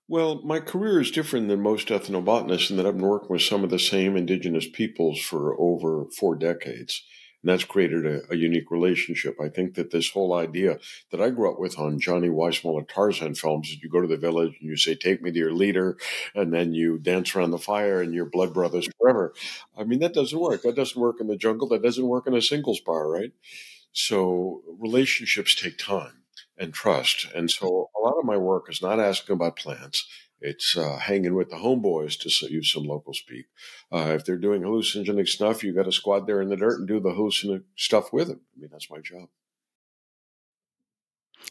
Well, 0.08 0.42
my 0.44 0.60
career 0.60 1.02
is 1.02 1.10
different 1.10 1.48
than 1.48 1.62
most 1.62 1.88
ethnobotanists 1.88 2.70
in 2.70 2.78
that 2.78 2.86
I've 2.86 2.98
been 2.98 3.08
working 3.08 3.30
with 3.30 3.42
some 3.42 3.64
of 3.64 3.72
the 3.72 3.80
same 3.80 4.16
indigenous 4.16 4.68
peoples 4.72 5.20
for 5.20 5.60
over 5.60 6.06
four 6.12 6.36
decades. 6.36 7.02
And 7.42 7.52
that's 7.52 7.64
created 7.64 8.06
a, 8.06 8.22
a, 8.32 8.36
unique 8.36 8.70
relationship. 8.70 9.36
I 9.42 9.50
think 9.50 9.74
that 9.76 9.90
this 9.90 10.12
whole 10.12 10.36
idea 10.36 10.78
that 11.12 11.22
I 11.22 11.32
grew 11.32 11.52
up 11.52 11.60
with 11.60 11.80
on 11.80 12.00
Johnny 12.00 12.30
Weissmuller 12.30 12.88
Tarzan 12.88 13.34
films 13.34 13.70
is 13.70 13.82
you 13.82 13.90
go 13.90 14.00
to 14.00 14.08
the 14.08 14.16
village 14.16 14.56
and 14.62 14.70
you 14.70 14.78
say, 14.78 14.94
Take 14.94 15.24
me 15.24 15.32
to 15.32 15.40
your 15.40 15.54
leader, 15.54 15.98
and 16.36 16.54
then 16.54 16.74
you 16.74 17.00
dance 17.00 17.36
around 17.36 17.52
the 17.52 17.58
fire 17.58 18.00
and 18.00 18.14
you're 18.14 18.30
blood 18.30 18.54
brothers 18.54 18.88
forever. 19.00 19.34
I 19.76 19.86
mean, 19.86 20.00
that 20.00 20.14
doesn't 20.14 20.40
work. 20.40 20.62
That 20.62 20.76
doesn't 20.76 21.02
work 21.02 21.18
in 21.20 21.28
the 21.28 21.36
jungle. 21.36 21.68
That 21.68 21.84
doesn't 21.84 22.08
work 22.08 22.28
in 22.28 22.36
a 22.36 22.44
singles 22.44 22.80
bar, 22.80 23.10
right? 23.10 23.32
So 23.92 24.62
relationships 24.80 25.56
take 25.56 25.80
time 25.80 26.25
and 26.58 26.74
trust. 26.74 27.28
And 27.36 27.50
so 27.50 27.90
a 27.98 28.02
lot 28.02 28.18
of 28.18 28.26
my 28.26 28.38
work 28.38 28.70
is 28.70 28.82
not 28.82 29.00
asking 29.00 29.34
about 29.34 29.58
plants. 29.58 30.08
It's 30.42 30.78
uh, 30.78 30.98
hanging 30.98 31.34
with 31.34 31.50
the 31.50 31.56
homeboys 31.58 32.20
to 32.20 32.52
use 32.52 32.72
some 32.72 32.84
local 32.84 33.14
speak. 33.14 33.46
Uh, 33.92 34.14
if 34.16 34.26
they're 34.26 34.38
doing 34.38 34.62
hallucinogenic 34.62 35.28
stuff, 35.28 35.64
you 35.64 35.74
got 35.74 35.86
to 35.86 35.92
squat 35.92 36.28
there 36.28 36.42
in 36.42 36.50
the 36.50 36.58
dirt 36.58 36.80
and 36.80 36.88
do 36.88 37.00
the 37.00 37.10
hallucinogenic 37.10 37.64
stuff 37.76 38.12
with 38.14 38.28
them. 38.28 38.42
I 38.56 38.62
mean, 38.62 38.70
that's 38.72 38.92
my 38.92 39.00
job. 39.00 39.30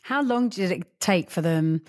How 0.02 0.22
long 0.22 0.48
did 0.48 0.70
it 0.70 1.00
take 1.00 1.30
for 1.30 1.40
them 1.40 1.82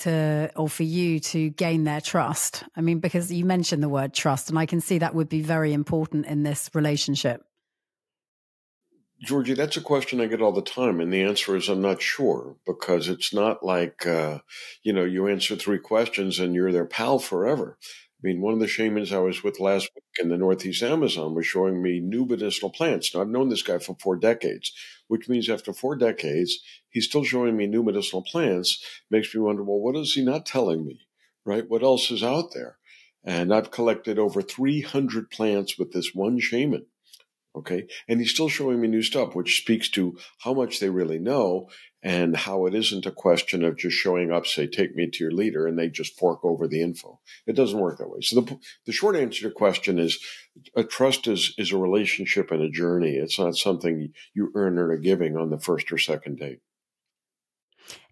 to, 0.00 0.50
or 0.56 0.68
for 0.68 0.82
you 0.82 1.20
to 1.20 1.50
gain 1.50 1.84
their 1.84 2.00
trust? 2.00 2.64
I 2.76 2.80
mean, 2.80 2.98
because 2.98 3.32
you 3.32 3.44
mentioned 3.44 3.82
the 3.82 3.88
word 3.88 4.12
trust, 4.12 4.50
and 4.50 4.58
I 4.58 4.66
can 4.66 4.80
see 4.80 4.98
that 4.98 5.14
would 5.14 5.28
be 5.28 5.42
very 5.42 5.72
important 5.72 6.26
in 6.26 6.42
this 6.42 6.70
relationship. 6.74 7.44
Georgie, 9.22 9.54
that's 9.54 9.76
a 9.76 9.80
question 9.80 10.20
I 10.20 10.26
get 10.26 10.42
all 10.42 10.50
the 10.50 10.62
time, 10.62 11.00
and 11.00 11.12
the 11.12 11.22
answer 11.22 11.54
is 11.54 11.68
I'm 11.68 11.80
not 11.80 12.02
sure 12.02 12.56
because 12.66 13.08
it's 13.08 13.32
not 13.32 13.62
like 13.62 14.04
uh, 14.04 14.38
you 14.82 14.92
know 14.92 15.04
you 15.04 15.28
answer 15.28 15.54
three 15.54 15.78
questions 15.78 16.40
and 16.40 16.54
you're 16.54 16.72
their 16.72 16.86
pal 16.86 17.20
forever. 17.20 17.78
I 18.22 18.26
mean, 18.26 18.40
one 18.40 18.54
of 18.54 18.58
the 18.60 18.66
shamans 18.66 19.12
I 19.12 19.18
was 19.18 19.44
with 19.44 19.60
last 19.60 19.90
week 19.94 20.04
in 20.18 20.28
the 20.28 20.36
Northeast 20.36 20.82
Amazon 20.82 21.34
was 21.34 21.46
showing 21.46 21.82
me 21.82 22.00
new 22.00 22.24
medicinal 22.24 22.70
plants. 22.70 23.14
Now, 23.14 23.20
I've 23.20 23.28
known 23.28 23.48
this 23.48 23.62
guy 23.62 23.78
for 23.78 23.96
four 24.00 24.16
decades, 24.16 24.72
which 25.06 25.28
means 25.28 25.48
after 25.48 25.72
four 25.72 25.94
decades, 25.94 26.58
he's 26.88 27.06
still 27.06 27.24
showing 27.24 27.56
me 27.56 27.66
new 27.68 27.82
medicinal 27.84 28.22
plants. 28.22 28.84
Makes 29.08 29.34
me 29.34 29.40
wonder, 29.40 29.62
well, 29.62 29.78
what 29.78 29.96
is 29.96 30.14
he 30.14 30.24
not 30.24 30.46
telling 30.46 30.84
me, 30.84 31.00
right? 31.44 31.68
What 31.68 31.82
else 31.84 32.10
is 32.10 32.24
out 32.24 32.54
there? 32.54 32.78
And 33.24 33.54
I've 33.54 33.70
collected 33.70 34.18
over 34.18 34.42
300 34.42 35.30
plants 35.30 35.78
with 35.78 35.92
this 35.92 36.12
one 36.12 36.40
shaman. 36.40 36.86
Okay. 37.54 37.86
And 38.08 38.18
he's 38.18 38.30
still 38.30 38.48
showing 38.48 38.80
me 38.80 38.88
new 38.88 39.02
stuff, 39.02 39.34
which 39.34 39.58
speaks 39.58 39.90
to 39.90 40.16
how 40.38 40.54
much 40.54 40.80
they 40.80 40.88
really 40.88 41.18
know 41.18 41.68
and 42.02 42.36
how 42.36 42.66
it 42.66 42.74
isn't 42.74 43.06
a 43.06 43.12
question 43.12 43.62
of 43.62 43.76
just 43.76 43.96
showing 43.96 44.32
up, 44.32 44.46
say, 44.46 44.66
take 44.66 44.96
me 44.96 45.08
to 45.08 45.22
your 45.22 45.32
leader, 45.32 45.66
and 45.66 45.78
they 45.78 45.88
just 45.88 46.18
fork 46.18 46.40
over 46.44 46.66
the 46.66 46.80
info. 46.80 47.20
It 47.46 47.54
doesn't 47.54 47.78
work 47.78 47.98
that 47.98 48.08
way. 48.08 48.20
So 48.22 48.40
the, 48.40 48.58
the 48.86 48.92
short 48.92 49.16
answer 49.16 49.40
to 49.40 49.42
your 49.42 49.52
question 49.52 49.98
is 49.98 50.18
a 50.74 50.82
trust 50.82 51.28
is, 51.28 51.54
is 51.58 51.72
a 51.72 51.76
relationship 51.76 52.50
and 52.50 52.62
a 52.62 52.70
journey. 52.70 53.16
It's 53.16 53.38
not 53.38 53.56
something 53.56 54.12
you 54.34 54.50
earn 54.54 54.78
or 54.78 54.90
are 54.90 54.96
giving 54.96 55.36
on 55.36 55.50
the 55.50 55.60
first 55.60 55.92
or 55.92 55.98
second 55.98 56.38
date. 56.38 56.60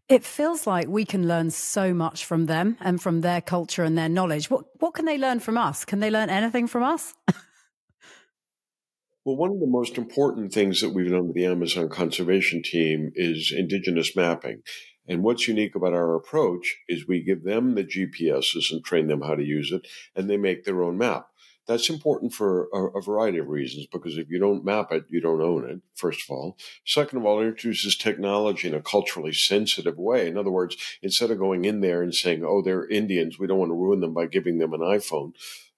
It 0.09 0.25
feels 0.25 0.67
like 0.67 0.89
we 0.89 1.05
can 1.05 1.27
learn 1.27 1.51
so 1.51 1.95
much 1.95 2.25
from 2.25 2.47
them 2.47 2.77
and 2.81 3.01
from 3.01 3.21
their 3.21 3.41
culture 3.41 3.85
and 3.85 3.97
their 3.97 4.09
knowledge. 4.09 4.51
What 4.51 4.65
what 4.81 4.93
can 4.93 5.05
they 5.05 5.17
learn 5.17 5.39
from 5.39 5.57
us? 5.57 5.85
Can 5.85 6.01
they 6.01 6.11
learn 6.11 6.29
anything 6.29 6.67
from 6.67 6.83
us? 6.83 7.15
Well, 9.31 9.37
one 9.37 9.53
of 9.53 9.61
the 9.61 9.67
most 9.69 9.97
important 9.97 10.53
things 10.53 10.81
that 10.81 10.89
we've 10.91 11.09
done 11.09 11.29
with 11.29 11.37
the 11.37 11.47
Amazon 11.47 11.89
conservation 11.89 12.65
team 12.65 13.13
is 13.15 13.55
indigenous 13.57 14.17
mapping. 14.17 14.63
And 15.07 15.23
what's 15.23 15.47
unique 15.47 15.77
about 15.77 15.93
our 15.93 16.17
approach 16.17 16.79
is 16.89 17.07
we 17.07 17.23
give 17.23 17.45
them 17.45 17.77
the 17.77 17.85
GPSs 17.85 18.73
and 18.73 18.85
train 18.85 19.07
them 19.07 19.21
how 19.21 19.37
to 19.37 19.45
use 19.45 19.71
it, 19.71 19.87
and 20.17 20.29
they 20.29 20.37
make 20.37 20.65
their 20.65 20.83
own 20.83 20.99
map. 20.99 21.29
that's 21.69 21.89
important 21.89 22.33
for 22.33 22.67
a, 22.75 22.99
a, 22.99 23.01
variety 23.01 23.39
of 23.39 23.47
reasons 23.47 23.87
because 23.93 24.19
if 24.19 24.29
you 24.29 24.41
don't 24.41 24.65
map 24.65 24.91
it, 24.91 25.05
you 25.09 25.21
don't 25.21 25.41
own 25.41 25.65
it, 25.71 25.81
first 25.95 26.23
of 26.25 26.35
all. 26.35 26.59
Second 26.85 27.19
of 27.19 27.25
all, 27.25 27.41
it 27.41 27.47
introduces 27.47 27.97
technology 27.97 28.67
in 28.67 28.75
a 28.75 28.83
culturally 28.83 29.33
sensitive 29.33 29.97
way. 29.97 30.27
In 30.27 30.37
other 30.37 30.51
words, 30.51 30.77
instead 31.03 31.31
of 31.31 31.39
going 31.39 31.65
in 31.65 31.83
there 31.83 32.03
and 32.03 32.13
saying, 32.13 32.43
oh, 32.45 32.63
they're 32.63 32.89
Indians, 32.89 33.39
we 33.39 33.47
don't 33.47 33.61
want 33.61 33.71
to 33.71 33.77
ruin 33.77 34.01
them 34.01 34.13
by 34.13 34.27
giving 34.27 34.59
them 34.59 34.73
an 34.73 34.81
iPhone. 34.81 35.35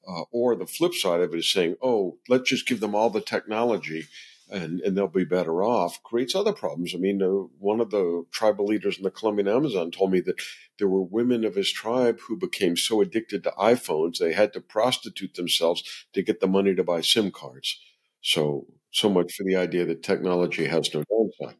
Uh, 0.06 0.24
or 0.32 0.56
the 0.56 0.66
flip 0.66 0.94
side 0.94 1.20
of 1.20 1.32
it 1.32 1.38
is 1.38 1.50
saying, 1.50 1.76
oh, 1.82 2.18
let's 2.28 2.48
just 2.48 2.66
give 2.66 2.80
them 2.80 2.94
all 2.94 3.10
the 3.10 3.20
technology 3.20 4.06
and, 4.52 4.80
and 4.80 4.96
they'll 4.96 5.08
be 5.08 5.24
better 5.24 5.64
off 5.64 6.02
creates 6.02 6.34
other 6.34 6.52
problems. 6.52 6.94
I 6.94 6.98
mean, 6.98 7.22
uh, 7.22 7.48
one 7.58 7.80
of 7.80 7.90
the 7.90 8.24
tribal 8.30 8.66
leaders 8.66 8.98
in 8.98 9.02
the 9.02 9.10
Colombian 9.10 9.48
Amazon 9.48 9.90
told 9.90 10.12
me 10.12 10.20
that 10.20 10.40
there 10.78 10.88
were 10.88 11.02
women 11.02 11.44
of 11.44 11.54
his 11.54 11.72
tribe 11.72 12.20
who 12.28 12.36
became 12.36 12.76
so 12.76 13.00
addicted 13.00 13.42
to 13.44 13.50
iPhones 13.52 14.18
they 14.18 14.34
had 14.34 14.52
to 14.52 14.60
prostitute 14.60 15.34
themselves 15.34 15.82
to 16.12 16.22
get 16.22 16.40
the 16.40 16.46
money 16.46 16.74
to 16.74 16.84
buy 16.84 17.00
SIM 17.00 17.30
cards. 17.30 17.80
So, 18.20 18.66
so 18.90 19.08
much 19.08 19.32
for 19.32 19.44
the 19.44 19.56
idea 19.56 19.86
that 19.86 20.02
technology 20.02 20.66
has 20.66 20.92
no 20.92 21.02
downside. 21.10 21.56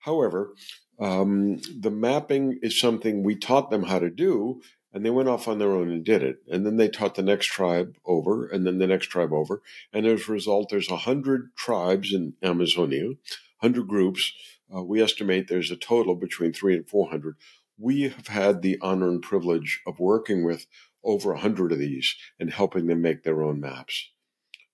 However, 0.00 0.54
um, 1.00 1.60
the 1.80 1.90
mapping 1.90 2.58
is 2.62 2.78
something 2.78 3.22
we 3.22 3.36
taught 3.36 3.70
them 3.70 3.84
how 3.84 3.98
to 4.00 4.10
do, 4.10 4.60
and 4.98 5.06
they 5.06 5.10
went 5.10 5.28
off 5.28 5.46
on 5.46 5.60
their 5.60 5.70
own 5.70 5.92
and 5.92 6.04
did 6.04 6.24
it. 6.24 6.38
And 6.48 6.66
then 6.66 6.76
they 6.76 6.88
taught 6.88 7.14
the 7.14 7.22
next 7.22 7.46
tribe 7.46 7.96
over, 8.04 8.48
and 8.48 8.66
then 8.66 8.78
the 8.78 8.86
next 8.88 9.06
tribe 9.06 9.32
over. 9.32 9.62
And 9.92 10.04
as 10.04 10.28
a 10.28 10.32
result, 10.32 10.70
there's 10.70 10.90
a 10.90 10.96
hundred 10.96 11.54
tribes 11.54 12.12
in 12.12 12.34
Amazonia, 12.42 13.10
hundred 13.58 13.86
groups. 13.86 14.32
Uh, 14.74 14.82
we 14.82 15.00
estimate 15.00 15.46
there's 15.46 15.70
a 15.70 15.76
total 15.76 16.16
between 16.16 16.52
three 16.52 16.74
and 16.74 16.88
four 16.88 17.10
hundred. 17.10 17.36
We 17.78 18.02
have 18.08 18.26
had 18.26 18.62
the 18.62 18.76
honor 18.82 19.06
and 19.06 19.22
privilege 19.22 19.82
of 19.86 20.00
working 20.00 20.44
with 20.44 20.66
over 21.04 21.30
a 21.30 21.38
hundred 21.38 21.70
of 21.70 21.78
these 21.78 22.16
and 22.40 22.50
helping 22.50 22.88
them 22.88 23.00
make 23.00 23.22
their 23.22 23.40
own 23.40 23.60
maps. 23.60 24.10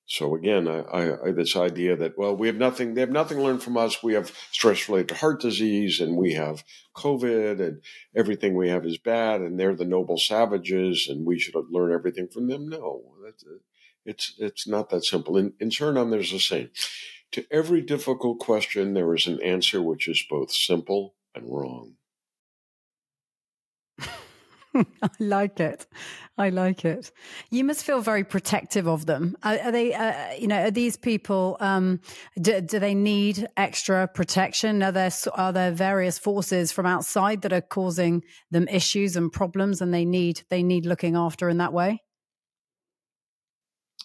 So 0.06 0.34
again, 0.34 0.68
I, 0.68 1.14
I, 1.14 1.32
this 1.32 1.56
idea 1.56 1.96
that 1.96 2.18
well, 2.18 2.36
we 2.36 2.46
have 2.46 2.56
nothing, 2.56 2.92
they 2.94 3.00
have 3.00 3.10
nothing 3.10 3.40
learned 3.40 3.62
from 3.62 3.78
us. 3.78 4.02
We 4.02 4.12
have 4.14 4.36
stress-related 4.52 5.16
heart 5.16 5.40
disease, 5.40 5.98
and 5.98 6.16
we 6.16 6.34
have 6.34 6.62
COVID, 6.94 7.58
and 7.60 7.82
everything 8.14 8.54
we 8.54 8.68
have 8.68 8.84
is 8.84 8.98
bad, 8.98 9.40
and 9.40 9.58
they're 9.58 9.74
the 9.74 9.86
noble 9.86 10.18
savages, 10.18 11.06
and 11.08 11.24
we 11.24 11.38
should 11.38 11.54
learn 11.70 11.92
everything 11.92 12.28
from 12.28 12.48
them. 12.48 12.68
No, 12.68 13.14
that's, 13.24 13.44
it's 14.04 14.34
it's 14.38 14.68
not 14.68 14.90
that 14.90 15.04
simple. 15.04 15.38
In, 15.38 15.54
in 15.58 15.70
Suriname, 15.70 16.10
there's 16.10 16.32
the 16.32 16.38
saying: 16.38 16.68
To 17.32 17.46
every 17.50 17.80
difficult 17.80 18.40
question, 18.40 18.92
there 18.92 19.14
is 19.14 19.26
an 19.26 19.40
answer 19.42 19.82
which 19.82 20.06
is 20.06 20.22
both 20.28 20.52
simple 20.52 21.14
and 21.34 21.46
wrong. 21.48 21.94
I 25.02 25.08
like 25.20 25.60
it. 25.60 25.86
I 26.36 26.48
like 26.48 26.84
it. 26.84 27.12
You 27.50 27.64
must 27.64 27.84
feel 27.84 28.00
very 28.00 28.24
protective 28.24 28.88
of 28.88 29.06
them. 29.06 29.36
Are, 29.42 29.58
are 29.58 29.72
they, 29.72 29.94
uh, 29.94 30.32
you 30.38 30.48
know, 30.48 30.64
are 30.64 30.70
these 30.70 30.96
people? 30.96 31.56
Um, 31.60 32.00
do, 32.40 32.60
do, 32.60 32.78
they 32.80 32.94
need 32.94 33.46
extra 33.56 34.08
protection? 34.08 34.82
Are 34.82 34.90
there 34.90 35.10
are 35.34 35.52
there 35.52 35.70
various 35.70 36.18
forces 36.18 36.72
from 36.72 36.86
outside 36.86 37.42
that 37.42 37.52
are 37.52 37.60
causing 37.60 38.24
them 38.50 38.66
issues 38.68 39.14
and 39.16 39.32
problems, 39.32 39.80
and 39.80 39.94
they 39.94 40.04
need 40.04 40.42
they 40.48 40.62
need 40.62 40.86
looking 40.86 41.14
after 41.14 41.48
in 41.48 41.58
that 41.58 41.72
way? 41.72 42.02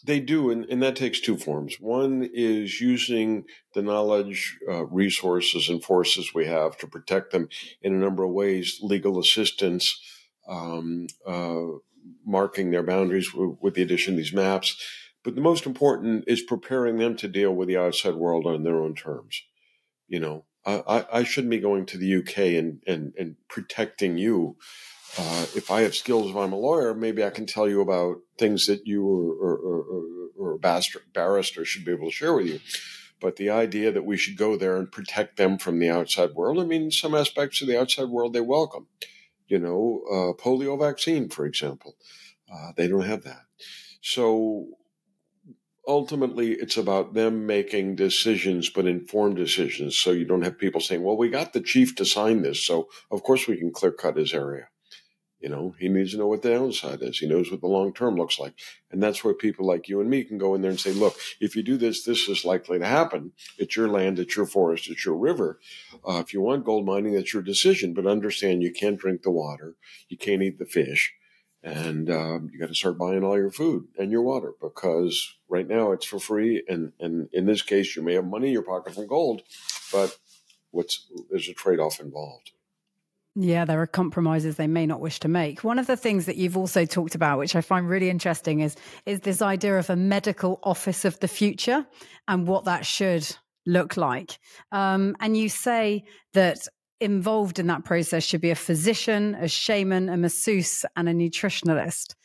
They 0.06 0.20
do, 0.20 0.50
and, 0.50 0.66
and 0.66 0.82
that 0.82 0.96
takes 0.96 1.20
two 1.20 1.38
forms. 1.38 1.78
One 1.80 2.30
is 2.34 2.80
using 2.80 3.44
the 3.74 3.82
knowledge, 3.82 4.58
uh, 4.70 4.86
resources, 4.86 5.68
and 5.68 5.84
forces 5.84 6.34
we 6.34 6.46
have 6.46 6.78
to 6.78 6.88
protect 6.88 7.32
them 7.32 7.50
in 7.82 7.94
a 7.94 7.98
number 7.98 8.24
of 8.24 8.32
ways. 8.32 8.80
Legal 8.82 9.20
assistance 9.20 10.00
um, 10.50 11.08
uh, 11.26 11.66
marking 12.26 12.72
their 12.72 12.84
boundaries 12.84 13.32
w- 13.32 13.58
with 13.62 13.76
the 13.76 13.82
addition 13.82 14.16
of 14.16 14.18
these 14.18 14.34
maps. 14.34 14.82
But 15.24 15.36
the 15.36 15.42
most 15.42 15.66
important 15.66 16.24
is 16.28 16.42
preparing 16.42 16.98
them 16.98 17.16
to 17.18 17.28
deal 17.28 17.54
with 17.54 17.68
the 17.68 17.78
outside 17.78 18.16
world 18.16 18.46
on 18.46 18.64
their 18.64 18.80
own 18.80 18.96
terms. 18.96 19.42
You 20.08 20.20
know, 20.20 20.46
I, 20.66 21.06
I 21.12 21.24
shouldn't 21.24 21.52
be 21.52 21.60
going 21.60 21.86
to 21.88 21.98
the 21.98 22.16
UK 22.18 22.38
and, 22.58 22.82
and, 22.88 23.14
and 23.18 23.36
protecting 23.48 24.18
you. 24.18 24.58
Uh, 25.18 25.46
if 25.56 25.72
I 25.72 25.82
have 25.82 25.96
skills, 25.96 26.30
if 26.30 26.36
I'm 26.36 26.54
a 26.54 26.58
lawyer, 26.58 26.94
maybe 26.94 27.24
I 27.24 27.32
can 27.32 27.46
tell 27.46 27.68
you 27.68 27.82
about 27.82 28.18
things 28.38 28.68
that 28.68 28.86
you 28.86 29.06
or, 29.06 29.56
or, 29.56 29.82
or, 29.82 30.04
or 30.38 30.56
a 30.56 30.60
barrister, 30.60 31.02
barrister 31.14 31.66
should 31.66 31.86
be 31.86 31.92
able 31.92 32.08
to 32.08 32.12
share 32.12 32.34
with 32.34 32.48
you. 32.48 32.60
But 33.20 33.36
the 33.36 33.50
idea 33.50 33.92
that 33.92 34.06
we 34.06 34.18
should 34.18 34.38
go 34.38 34.56
there 34.56 34.78
and 34.78 34.92
protect 34.92 35.38
them 35.38 35.58
from 35.58 35.80
the 35.80 35.90
outside 35.90 36.34
world, 36.36 36.60
I 36.60 36.64
mean, 36.64 36.92
some 36.92 37.14
aspects 37.14 37.62
of 37.62 37.68
the 37.68 37.80
outside 37.80 38.10
world 38.10 38.34
they 38.34 38.42
welcome 38.42 38.88
you 39.50 39.60
know, 39.60 40.02
uh, 40.10 40.42
polio 40.42 40.80
vaccine, 40.80 41.30
for 41.30 41.46
example. 41.46 41.96
Uh, 42.52 42.72
they 42.78 42.88
don't 42.88 43.06
have 43.06 43.24
that. 43.24 43.42
So 44.02 44.68
ultimately, 45.88 46.52
it's 46.52 46.78
about 46.78 47.14
them 47.14 47.46
making 47.46 47.96
decisions, 47.96 48.70
but 48.70 48.86
informed 48.86 49.36
decisions. 49.36 49.98
So 49.98 50.12
you 50.12 50.26
don't 50.26 50.44
have 50.44 50.58
people 50.58 50.82
saying, 50.82 51.04
well, 51.04 51.18
we 51.18 51.30
got 51.30 51.54
the 51.54 51.62
chief 51.62 51.96
to 51.96 52.06
sign 52.06 52.44
this. 52.44 52.66
So 52.66 52.88
of 53.12 53.24
course 53.24 53.48
we 53.48 53.58
can 53.58 53.72
clear 53.72 53.92
cut 53.92 54.18
his 54.18 54.34
area. 54.34 54.70
You 55.40 55.48
know, 55.48 55.74
he 55.80 55.88
needs 55.88 56.12
to 56.12 56.18
know 56.18 56.28
what 56.28 56.42
the 56.42 56.50
downside 56.50 57.02
is. 57.02 57.20
He 57.20 57.28
knows 57.28 57.50
what 57.50 57.62
the 57.62 57.68
long 57.68 57.94
term 57.94 58.16
looks 58.16 58.40
like. 58.40 58.54
And 58.92 59.02
that's 59.02 59.24
where 59.24 59.34
people 59.34 59.66
like 59.66 59.88
you 59.88 60.02
and 60.02 60.10
me 60.10 60.24
can 60.24 60.38
go 60.38 60.54
in 60.54 60.62
there 60.62 60.72
and 60.72 60.80
say, 60.80 60.92
look, 60.92 61.16
if 61.40 61.56
you 61.56 61.64
do 61.64 61.78
this, 61.78 62.04
this 62.04 62.28
is 62.28 62.44
likely 62.44 62.78
to 62.80 62.86
happen. 62.86 63.32
It's 63.58 63.76
your 63.76 63.88
land, 63.88 64.20
it's 64.20 64.36
your 64.36 64.46
forest, 64.46 64.90
it's 64.90 65.06
your 65.06 65.16
river. 65.16 65.60
Uh, 66.08 66.22
if 66.26 66.34
you 66.34 66.42
want 66.42 66.66
gold 66.66 66.86
mining, 66.86 67.14
that's 67.14 67.34
your 67.34 67.44
decision. 67.44 67.94
But 67.94 68.06
understand 68.06 68.64
you 68.64 68.74
can't 68.74 69.00
drink 69.00 69.22
the 69.22 69.32
water, 69.32 69.76
you 70.10 70.18
can't 70.18 70.42
eat 70.42 70.60
the 70.60 70.66
fish, 70.66 71.14
and 71.64 72.10
um, 72.10 72.50
you 72.52 72.60
got 72.60 72.68
to 72.68 72.76
start 72.76 72.98
buying 72.98 73.24
all 73.24 73.38
your 73.38 73.52
food 73.52 73.88
and 73.98 74.12
your 74.12 74.22
water 74.22 74.54
because 74.62 75.36
right 75.48 75.68
now 75.68 75.92
it's 75.92 76.06
for 76.06 76.20
free. 76.20 76.64
And, 76.68 76.94
and 77.00 77.30
in 77.32 77.46
this 77.46 77.62
case, 77.62 77.96
you 77.96 78.02
may 78.02 78.16
have 78.16 78.26
money 78.26 78.48
in 78.48 78.54
your 78.54 78.64
pocket 78.64 78.96
from 78.96 79.08
gold, 79.08 79.42
but 79.92 80.18
what's 80.72 81.08
there's 81.30 81.50
a 81.50 81.54
trade 81.54 81.80
off 81.80 82.00
involved. 82.00 82.52
Yeah, 83.36 83.66
there 83.66 83.82
are 83.82 83.88
compromises 83.88 84.56
they 84.56 84.68
may 84.68 84.86
not 84.86 85.02
wish 85.02 85.20
to 85.22 85.28
make. 85.28 85.64
One 85.64 85.80
of 85.80 85.88
the 85.88 85.96
things 85.96 86.26
that 86.26 86.36
you've 86.36 86.58
also 86.58 86.86
talked 86.86 87.16
about, 87.16 87.38
which 87.38 87.56
I 87.56 87.62
find 87.62 87.88
really 87.88 88.10
interesting, 88.10 88.60
is 88.60 88.76
is 89.06 89.22
this 89.22 89.42
idea 89.42 89.78
of 89.78 89.90
a 89.90 89.96
medical 89.96 90.60
office 90.64 91.06
of 91.06 91.20
the 91.20 91.28
future 91.28 91.86
and 92.28 92.48
what 92.48 92.66
that 92.66 92.86
should 92.86 93.28
look 93.66 93.98
like. 93.98 94.40
Um, 94.72 95.16
and 95.20 95.38
you 95.38 95.48
say 95.48 96.04
that 96.34 96.68
involved 97.00 97.60
in 97.60 97.68
that 97.68 97.86
process 97.86 98.24
should 98.24 98.42
be 98.42 98.50
a 98.50 98.56
physician, 98.56 99.36
a 99.36 99.48
shaman, 99.48 100.10
a 100.10 100.18
masseuse, 100.18 100.84
and 100.96 101.08
a 101.08 101.14
nutritionalist 101.14 102.16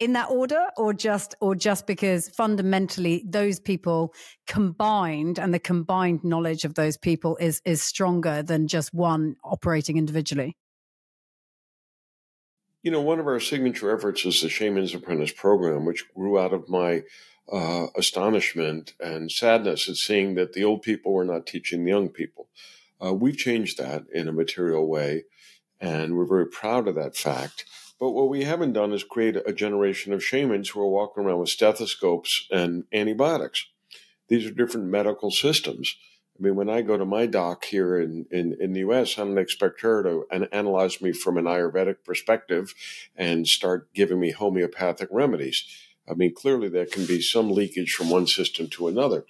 in 0.00 0.12
that 0.12 0.30
order 0.30 0.66
or 0.76 0.92
just 0.92 1.34
or 1.40 1.54
just 1.54 1.86
because 1.86 2.28
fundamentally 2.28 3.24
those 3.26 3.58
people 3.58 4.14
combined 4.46 5.38
and 5.38 5.52
the 5.52 5.58
combined 5.58 6.22
knowledge 6.22 6.64
of 6.64 6.74
those 6.74 6.96
people 6.96 7.36
is 7.38 7.60
is 7.64 7.82
stronger 7.82 8.42
than 8.42 8.68
just 8.68 8.94
one 8.94 9.36
operating 9.44 9.96
individually? 9.96 10.56
You 12.82 12.92
know 12.92 13.00
one 13.00 13.18
of 13.18 13.26
our 13.26 13.40
signature 13.40 13.94
efforts 13.94 14.24
is 14.24 14.40
the 14.40 14.48
shaman's 14.48 14.94
apprentice 14.94 15.32
program 15.32 15.84
which 15.84 16.04
grew 16.14 16.38
out 16.38 16.52
of 16.52 16.68
my 16.68 17.02
uh, 17.50 17.86
astonishment 17.96 18.94
and 19.00 19.32
sadness 19.32 19.88
at 19.88 19.96
seeing 19.96 20.34
that 20.34 20.52
the 20.52 20.64
old 20.64 20.82
people 20.82 21.12
were 21.12 21.24
not 21.24 21.46
teaching 21.46 21.84
the 21.84 21.90
young 21.90 22.08
people. 22.08 22.48
Uh, 23.04 23.14
we've 23.14 23.36
changed 23.36 23.78
that 23.78 24.04
in 24.12 24.28
a 24.28 24.32
material 24.32 24.86
way 24.86 25.24
and 25.80 26.16
we're 26.16 26.26
very 26.26 26.46
proud 26.46 26.88
of 26.88 26.94
that 26.94 27.16
fact 27.16 27.64
but 27.98 28.10
what 28.10 28.28
we 28.28 28.44
haven't 28.44 28.74
done 28.74 28.92
is 28.92 29.04
create 29.04 29.36
a 29.36 29.52
generation 29.52 30.12
of 30.12 30.24
shamans 30.24 30.70
who 30.70 30.80
are 30.80 30.88
walking 30.88 31.24
around 31.24 31.40
with 31.40 31.48
stethoscopes 31.48 32.46
and 32.50 32.84
antibiotics. 32.92 33.66
These 34.28 34.46
are 34.46 34.52
different 34.52 34.86
medical 34.86 35.30
systems. 35.30 35.96
I 36.38 36.42
mean, 36.42 36.54
when 36.54 36.70
I 36.70 36.82
go 36.82 36.96
to 36.96 37.04
my 37.04 37.26
doc 37.26 37.64
here 37.64 37.98
in, 37.98 38.26
in, 38.30 38.56
in 38.60 38.72
the 38.72 38.80
US, 38.80 39.18
I 39.18 39.24
don't 39.24 39.38
expect 39.38 39.80
her 39.80 40.02
to 40.04 40.26
an- 40.30 40.48
analyze 40.52 41.00
me 41.00 41.12
from 41.12 41.36
an 41.36 41.46
Ayurvedic 41.46 42.04
perspective 42.04 42.74
and 43.16 43.48
start 43.48 43.92
giving 43.92 44.20
me 44.20 44.30
homeopathic 44.30 45.08
remedies. 45.10 45.64
I 46.08 46.14
mean, 46.14 46.34
clearly 46.34 46.68
there 46.68 46.86
can 46.86 47.06
be 47.06 47.20
some 47.20 47.50
leakage 47.50 47.92
from 47.92 48.10
one 48.10 48.26
system 48.28 48.68
to 48.68 48.86
another, 48.86 49.24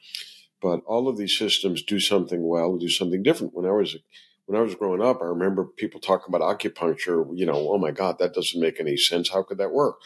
but 0.60 0.80
all 0.84 1.08
of 1.08 1.16
these 1.16 1.36
systems 1.36 1.82
do 1.82 1.98
something 1.98 2.46
well, 2.46 2.76
do 2.76 2.90
something 2.90 3.22
different. 3.22 3.54
When 3.54 3.66
I 3.66 3.72
was 3.72 3.96
when 4.48 4.58
I 4.58 4.64
was 4.64 4.74
growing 4.74 5.02
up, 5.02 5.20
I 5.20 5.26
remember 5.26 5.66
people 5.66 6.00
talking 6.00 6.34
about 6.34 6.40
acupuncture. 6.40 7.28
You 7.36 7.44
know, 7.44 7.70
oh 7.70 7.76
my 7.76 7.90
God, 7.90 8.18
that 8.18 8.32
doesn't 8.32 8.58
make 8.58 8.80
any 8.80 8.96
sense. 8.96 9.28
How 9.28 9.42
could 9.42 9.58
that 9.58 9.72
work? 9.72 9.96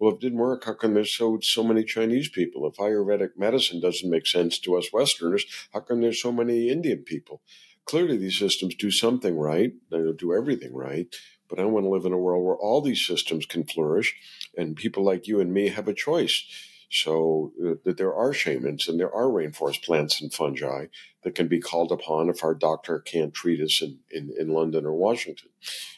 Well, 0.00 0.10
if 0.10 0.16
it 0.16 0.22
didn't 0.22 0.40
work, 0.40 0.64
how 0.64 0.74
come 0.74 0.94
there's 0.94 1.14
so 1.14 1.38
so 1.40 1.62
many 1.62 1.84
Chinese 1.84 2.28
people? 2.28 2.66
If 2.66 2.78
Ayurvedic 2.78 3.36
medicine 3.36 3.80
doesn't 3.80 4.10
make 4.10 4.26
sense 4.26 4.58
to 4.58 4.76
us 4.76 4.92
Westerners, 4.92 5.44
how 5.72 5.80
come 5.80 6.00
there's 6.00 6.20
so 6.20 6.32
many 6.32 6.68
Indian 6.68 7.04
people? 7.04 7.42
Clearly, 7.84 8.16
these 8.16 8.36
systems 8.36 8.74
do 8.74 8.90
something 8.90 9.38
right. 9.38 9.72
They 9.92 9.98
don't 9.98 10.18
do 10.18 10.34
everything 10.34 10.74
right. 10.74 11.06
But 11.48 11.60
I 11.60 11.64
want 11.66 11.86
to 11.86 11.90
live 11.90 12.04
in 12.04 12.12
a 12.12 12.18
world 12.18 12.44
where 12.44 12.56
all 12.56 12.80
these 12.80 13.06
systems 13.06 13.46
can 13.46 13.62
flourish, 13.62 14.16
and 14.58 14.74
people 14.74 15.04
like 15.04 15.28
you 15.28 15.38
and 15.38 15.52
me 15.54 15.68
have 15.68 15.86
a 15.86 15.94
choice 15.94 16.44
so 16.92 17.52
uh, 17.64 17.74
that 17.84 17.96
there 17.96 18.14
are 18.14 18.34
shamans 18.34 18.86
and 18.86 19.00
there 19.00 19.12
are 19.14 19.24
rainforest 19.24 19.82
plants 19.82 20.20
and 20.20 20.32
fungi 20.32 20.86
that 21.24 21.34
can 21.34 21.48
be 21.48 21.58
called 21.58 21.90
upon 21.90 22.28
if 22.28 22.44
our 22.44 22.54
doctor 22.54 22.98
can't 22.98 23.32
treat 23.32 23.62
us 23.62 23.80
in, 23.80 23.98
in, 24.10 24.30
in 24.38 24.48
London 24.48 24.84
or 24.84 24.92
Washington. 24.92 25.48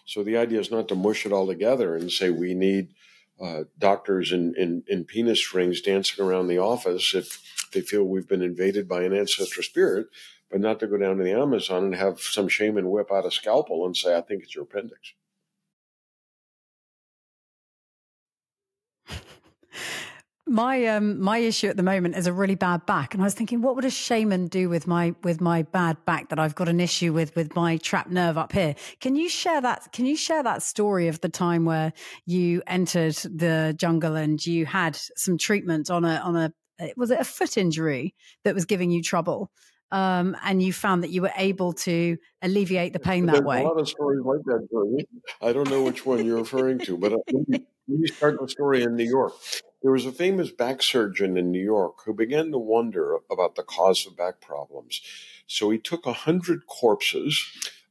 So 0.07 0.23
the 0.23 0.37
idea 0.37 0.61
is 0.61 0.71
not 0.71 0.87
to 0.89 0.95
mush 0.95 1.27
it 1.27 1.33
all 1.33 1.49
together 1.49 1.97
and 1.97 2.13
say 2.13 2.31
we 2.31 2.55
need 2.55 2.95
uh, 3.43 3.65
doctors 3.77 4.31
in, 4.31 4.55
in, 4.57 4.85
in 4.87 5.05
penis 5.05 5.41
strings 5.41 5.81
dancing 5.81 6.25
around 6.25 6.47
the 6.47 6.59
office 6.59 7.13
if 7.13 7.43
they 7.73 7.81
feel 7.81 8.05
we've 8.05 8.29
been 8.29 8.43
invaded 8.43 8.89
by 8.89 9.03
an 9.03 9.13
ancestor 9.13 9.63
spirit, 9.63 10.07
but 10.49 10.61
not 10.61 10.79
to 10.79 10.87
go 10.87 10.97
down 10.97 11.17
to 11.17 11.25
the 11.25 11.33
Amazon 11.33 11.83
and 11.83 11.97
have 11.97 12.21
some 12.21 12.49
shaman 12.49 12.89
whip 12.89 13.11
out 13.11 13.27
a 13.27 13.33
scalpel 13.33 13.85
and 13.85 13.97
say, 13.97 14.17
I 14.17 14.21
think 14.21 14.45
it's 14.45 14.55
your 14.55 14.63
appendix. 14.63 15.15
My 20.55 20.87
um 20.87 21.21
my 21.21 21.39
issue 21.39 21.67
at 21.67 21.77
the 21.77 21.83
moment 21.83 22.15
is 22.15 22.29
a 22.29 22.33
really 22.33 22.55
bad 22.55 22.87
back 22.87 23.13
and 23.13 23.21
i 23.21 23.27
was 23.27 23.35
thinking 23.35 23.61
what 23.61 23.75
would 23.75 23.85
a 23.85 23.91
shaman 23.91 24.47
do 24.47 24.69
with 24.69 24.87
my 24.87 25.13
with 25.25 25.41
my 25.41 25.63
bad 25.63 25.97
back 26.05 26.29
that 26.29 26.39
i've 26.39 26.55
got 26.55 26.69
an 26.69 26.79
issue 26.79 27.13
with 27.13 27.35
with 27.35 27.57
my 27.57 27.77
trapped 27.79 28.11
nerve 28.11 28.39
up 28.39 28.53
here? 28.53 28.77
Can 29.01 29.17
you 29.17 29.29
share 29.29 29.61
that 29.61 29.93
can 29.93 30.07
you 30.07 30.17
share 30.17 30.43
that 30.45 30.63
story 30.63 31.09
of 31.09 31.21
the 31.21 31.29
time 31.29 31.65
where 31.65 31.93
you 32.25 32.63
entered 32.69 33.15
the 33.15 33.75
jungle 33.77 34.15
and 34.15 34.45
you 34.47 34.65
had 34.65 34.97
some 35.17 35.37
treatment 35.37 35.91
on 35.91 36.05
a 36.05 36.17
on 36.17 36.37
a 36.37 36.53
was 36.97 37.11
it 37.11 37.19
a 37.19 37.25
foot 37.25 37.57
injury 37.57 38.15
that 38.45 38.55
was 38.55 38.65
giving 38.65 38.91
you 38.91 39.03
trouble 39.03 39.51
um, 39.91 40.37
and 40.45 40.63
you 40.63 40.73
found 40.73 41.03
that 41.03 41.11
you 41.11 41.23
were 41.23 41.33
able 41.37 41.73
to 41.73 42.17
alleviate 42.43 42.93
the 42.93 42.99
pain 42.99 43.27
that 43.27 43.45
way. 43.45 43.63
A 43.63 43.69
lot 43.69 43.79
of 43.79 43.89
stories 43.89 44.23
like 44.25 44.41
that. 44.47 45.07
I 45.41 45.53
don't 45.53 45.71
know 45.71 45.83
which 45.83 46.05
one 46.05 46.25
you're 46.25 46.39
referring 46.39 46.79
to, 46.81 46.97
but 46.97 47.13
uh, 47.13 47.19
let 47.33 47.49
me, 47.89 48.07
start 48.07 48.41
the 48.41 48.49
story 48.49 48.83
in 48.83 48.97
New 48.97 49.05
York. 49.05 49.35
There 49.83 49.93
was 49.93 50.07
a 50.07 50.13
famous 50.13 50.51
back 50.51 50.83
surgeon 50.83 51.37
in 51.37 51.53
New 51.53 51.63
York 51.63 51.99
who 52.07 52.15
began 52.15 52.51
to 52.53 52.59
wonder 52.59 53.19
about 53.31 53.55
the 53.55 53.63
cause 53.63 54.07
of 54.07 54.17
back 54.17 54.41
problems. 54.41 55.03
So 55.47 55.71
he 55.71 55.79
took 55.79 56.07
a 56.07 56.11
100 56.11 56.67
corpses, 56.67 57.45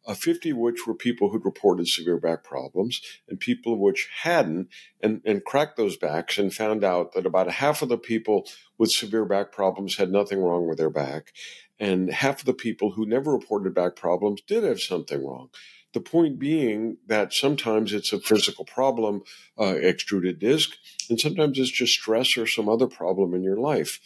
uh, 0.08 0.16
50 0.16 0.50
of 0.50 0.58
which 0.58 0.88
were 0.88 0.96
people 0.96 1.30
who'd 1.30 1.46
reported 1.46 1.88
severe 1.88 2.18
back 2.18 2.44
problems, 2.44 3.02
and 3.30 3.40
people 3.40 3.78
which 3.78 4.10
hadn't, 4.24 4.70
and, 5.02 5.22
and 5.24 5.46
cracked 5.46 5.78
those 5.78 5.96
backs 5.96 6.38
and 6.38 6.54
found 6.54 6.84
out 6.84 7.14
that 7.14 7.26
about 7.26 7.50
half 7.50 7.82
of 7.82 7.90
the 7.90 7.98
people 7.98 8.48
with 8.78 8.92
severe 8.92 9.26
back 9.26 9.52
problems 9.52 9.98
had 9.98 10.12
nothing 10.12 10.42
wrong 10.42 10.68
with 10.68 10.78
their 10.78 10.90
back, 10.90 11.32
and 11.80 12.12
half 12.12 12.40
of 12.40 12.46
the 12.46 12.54
people 12.54 12.92
who 12.92 13.06
never 13.06 13.32
reported 13.32 13.74
back 13.74 13.96
problems 13.96 14.42
did 14.42 14.64
have 14.64 14.82
something 14.82 15.24
wrong. 15.26 15.50
The 15.94 16.00
point 16.00 16.40
being 16.40 16.98
that 17.08 17.34
sometimes 17.34 17.94
it's 17.94 18.12
a 18.12 18.20
physical 18.20 18.66
problem, 18.66 19.22
uh, 19.60 19.76
extruded 19.76 20.40
disc, 20.40 20.72
and 21.10 21.20
sometimes 21.20 21.60
it's 21.60 21.70
just 21.70 21.94
stress 21.94 22.36
or 22.38 22.48
some 22.48 22.68
other 22.68 22.88
problem 22.88 23.34
in 23.34 23.44
your 23.44 23.58
life. 23.58 24.00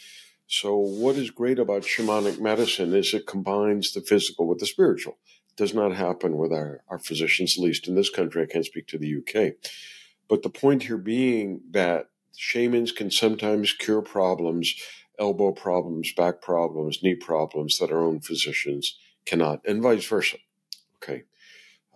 So, 0.47 0.77
what 0.77 1.15
is 1.15 1.29
great 1.29 1.59
about 1.59 1.83
shamanic 1.83 2.39
medicine 2.39 2.93
is 2.93 3.13
it 3.13 3.27
combines 3.27 3.93
the 3.93 4.01
physical 4.01 4.47
with 4.47 4.59
the 4.59 4.65
spiritual. 4.65 5.17
It 5.49 5.57
does 5.57 5.73
not 5.73 5.93
happen 5.93 6.37
with 6.37 6.53
our, 6.53 6.83
our 6.89 6.99
physicians, 6.99 7.57
at 7.57 7.63
least 7.63 7.87
in 7.87 7.95
this 7.95 8.09
country. 8.09 8.43
I 8.43 8.51
can't 8.51 8.65
speak 8.65 8.87
to 8.87 8.97
the 8.97 9.17
UK. 9.17 9.55
But 10.29 10.43
the 10.43 10.49
point 10.49 10.83
here 10.83 10.97
being 10.97 11.61
that 11.71 12.09
shamans 12.35 12.91
can 12.91 13.11
sometimes 13.11 13.73
cure 13.73 14.01
problems, 14.01 14.75
elbow 15.19 15.51
problems, 15.51 16.13
back 16.13 16.41
problems, 16.41 17.01
knee 17.03 17.15
problems 17.15 17.79
that 17.79 17.91
our 17.91 18.01
own 18.01 18.19
physicians 18.19 18.97
cannot, 19.25 19.61
and 19.65 19.81
vice 19.81 20.05
versa. 20.05 20.37
Okay 20.97 21.23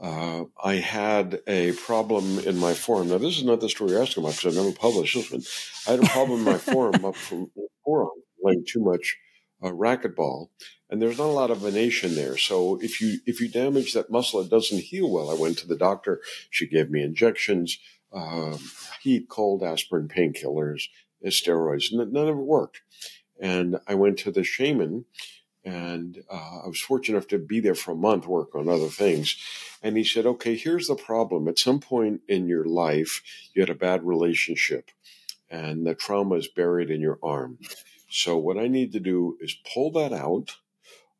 uh, 0.01 0.45
I 0.63 0.75
had 0.75 1.41
a 1.47 1.73
problem 1.73 2.39
in 2.39 2.57
my 2.57 2.73
forearm. 2.73 3.09
Now, 3.09 3.19
this 3.19 3.37
is 3.37 3.43
not 3.43 3.61
the 3.61 3.69
story 3.69 3.91
you're 3.91 4.01
asking 4.01 4.23
about 4.23 4.35
because 4.35 4.57
I've 4.57 4.63
never 4.63 4.75
published 4.75 5.15
this 5.15 5.31
one. 5.31 5.43
I 5.87 5.91
had 5.91 6.03
a 6.03 6.11
problem 6.11 6.39
in 6.39 6.45
my 6.45 6.57
forearm 6.57 7.05
up 7.05 7.15
from 7.15 7.51
forearm 7.85 8.09
playing 8.41 8.65
too 8.67 8.83
much 8.83 9.17
uh, 9.61 9.69
racquetball, 9.69 10.49
and 10.89 10.99
there's 10.99 11.19
not 11.19 11.27
a 11.27 11.27
lot 11.27 11.51
of 11.51 11.59
venation 11.59 12.15
there. 12.15 12.35
So 12.35 12.79
if 12.81 12.99
you 12.99 13.19
if 13.27 13.39
you 13.39 13.47
damage 13.47 13.93
that 13.93 14.09
muscle, 14.09 14.41
it 14.41 14.49
doesn't 14.49 14.79
heal 14.79 15.11
well. 15.11 15.29
I 15.29 15.35
went 15.35 15.59
to 15.59 15.67
the 15.67 15.77
doctor. 15.77 16.21
She 16.49 16.67
gave 16.67 16.89
me 16.89 17.03
injections, 17.03 17.77
um, 18.11 18.57
heat, 19.03 19.29
cold, 19.29 19.61
aspirin, 19.61 20.07
painkillers, 20.07 20.85
steroids. 21.29 21.91
None 21.91 22.15
of 22.15 22.37
it 22.37 22.41
worked. 22.41 22.81
And 23.39 23.77
I 23.87 23.95
went 23.95 24.19
to 24.19 24.31
the 24.31 24.43
shaman 24.43 25.05
and 25.63 26.23
uh, 26.29 26.61
I 26.63 26.67
was 26.67 26.79
fortunate 26.79 27.17
enough 27.17 27.27
to 27.29 27.37
be 27.37 27.59
there 27.59 27.75
for 27.75 27.91
a 27.91 27.95
month, 27.95 28.25
work 28.25 28.55
on 28.55 28.67
other 28.67 28.87
things. 28.87 29.37
And 29.83 29.95
he 29.95 30.03
said, 30.03 30.25
"Okay, 30.25 30.55
here's 30.55 30.87
the 30.87 30.95
problem. 30.95 31.47
At 31.47 31.59
some 31.59 31.79
point 31.79 32.21
in 32.27 32.47
your 32.47 32.65
life, 32.65 33.21
you 33.53 33.61
had 33.61 33.69
a 33.69 33.75
bad 33.75 34.03
relationship, 34.03 34.91
and 35.49 35.85
the 35.85 35.95
trauma 35.95 36.35
is 36.35 36.47
buried 36.47 36.89
in 36.89 37.01
your 37.01 37.19
arm. 37.21 37.59
So 38.09 38.37
what 38.37 38.57
I 38.57 38.67
need 38.67 38.91
to 38.93 38.99
do 38.99 39.37
is 39.39 39.55
pull 39.73 39.91
that 39.91 40.13
out, 40.13 40.57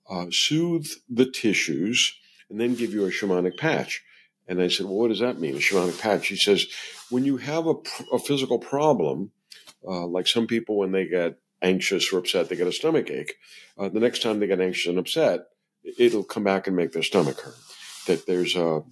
uh, 0.09 0.27
soothe 0.31 0.87
the 1.09 1.25
tissues, 1.25 2.13
and 2.49 2.59
then 2.59 2.75
give 2.75 2.93
you 2.93 3.05
a 3.05 3.11
shamanic 3.11 3.57
patch." 3.57 4.03
And 4.47 4.61
I 4.61 4.69
said, 4.69 4.87
"Well, 4.87 4.95
what 4.95 5.09
does 5.09 5.19
that 5.19 5.39
mean, 5.39 5.55
a 5.55 5.59
shamanic 5.59 5.99
patch?" 5.99 6.27
He 6.27 6.35
says, 6.35 6.65
"When 7.09 7.25
you 7.25 7.37
have 7.37 7.67
a, 7.67 7.75
a 8.11 8.19
physical 8.19 8.57
problem." 8.57 9.31
Uh, 9.85 10.05
like 10.05 10.27
some 10.27 10.47
people, 10.47 10.77
when 10.77 10.91
they 10.91 11.05
get 11.05 11.37
anxious 11.61 12.11
or 12.11 12.19
upset, 12.19 12.49
they 12.49 12.55
get 12.55 12.67
a 12.67 12.71
stomach 12.71 13.09
ache. 13.09 13.35
Uh, 13.77 13.89
the 13.89 13.99
next 13.99 14.21
time 14.21 14.39
they 14.39 14.47
get 14.47 14.61
anxious 14.61 14.87
and 14.87 14.99
upset, 14.99 15.47
it'll 15.97 16.23
come 16.23 16.43
back 16.43 16.67
and 16.67 16.75
make 16.75 16.91
their 16.91 17.03
stomach 17.03 17.39
hurt. 17.41 17.55
That 18.07 18.25
there's 18.25 18.55
a, 18.55 18.83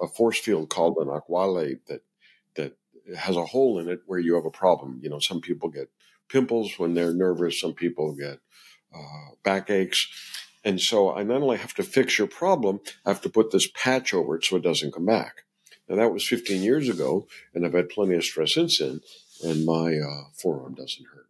a 0.00 0.08
force 0.08 0.38
field 0.38 0.70
called 0.70 0.96
an 0.96 1.08
aquale 1.08 1.78
that 1.88 2.00
that 2.56 2.76
has 3.16 3.36
a 3.36 3.44
hole 3.44 3.78
in 3.78 3.88
it 3.88 4.00
where 4.06 4.18
you 4.18 4.34
have 4.34 4.46
a 4.46 4.50
problem. 4.50 5.00
You 5.02 5.10
know, 5.10 5.18
some 5.18 5.40
people 5.40 5.68
get 5.68 5.90
pimples 6.28 6.78
when 6.78 6.94
they're 6.94 7.12
nervous. 7.12 7.60
Some 7.60 7.74
people 7.74 8.14
get 8.14 8.38
uh, 8.94 9.34
backaches. 9.42 10.08
And 10.64 10.80
so 10.80 11.14
I 11.14 11.22
not 11.22 11.42
only 11.42 11.58
have 11.58 11.74
to 11.74 11.82
fix 11.82 12.18
your 12.18 12.26
problem, 12.26 12.80
I 13.04 13.10
have 13.10 13.20
to 13.22 13.28
put 13.28 13.50
this 13.50 13.68
patch 13.74 14.14
over 14.14 14.36
it 14.36 14.44
so 14.44 14.56
it 14.56 14.62
doesn't 14.62 14.94
come 14.94 15.04
back. 15.04 15.42
Now 15.88 15.96
that 15.96 16.12
was 16.12 16.26
15 16.26 16.62
years 16.62 16.88
ago, 16.88 17.26
and 17.52 17.66
I've 17.66 17.74
had 17.74 17.90
plenty 17.90 18.14
of 18.14 18.24
stress 18.24 18.54
since 18.54 18.78
then, 18.78 19.00
and 19.42 19.64
my 19.64 19.98
uh, 19.98 20.24
forearm 20.34 20.74
doesn't 20.74 21.06
hurt. 21.06 21.28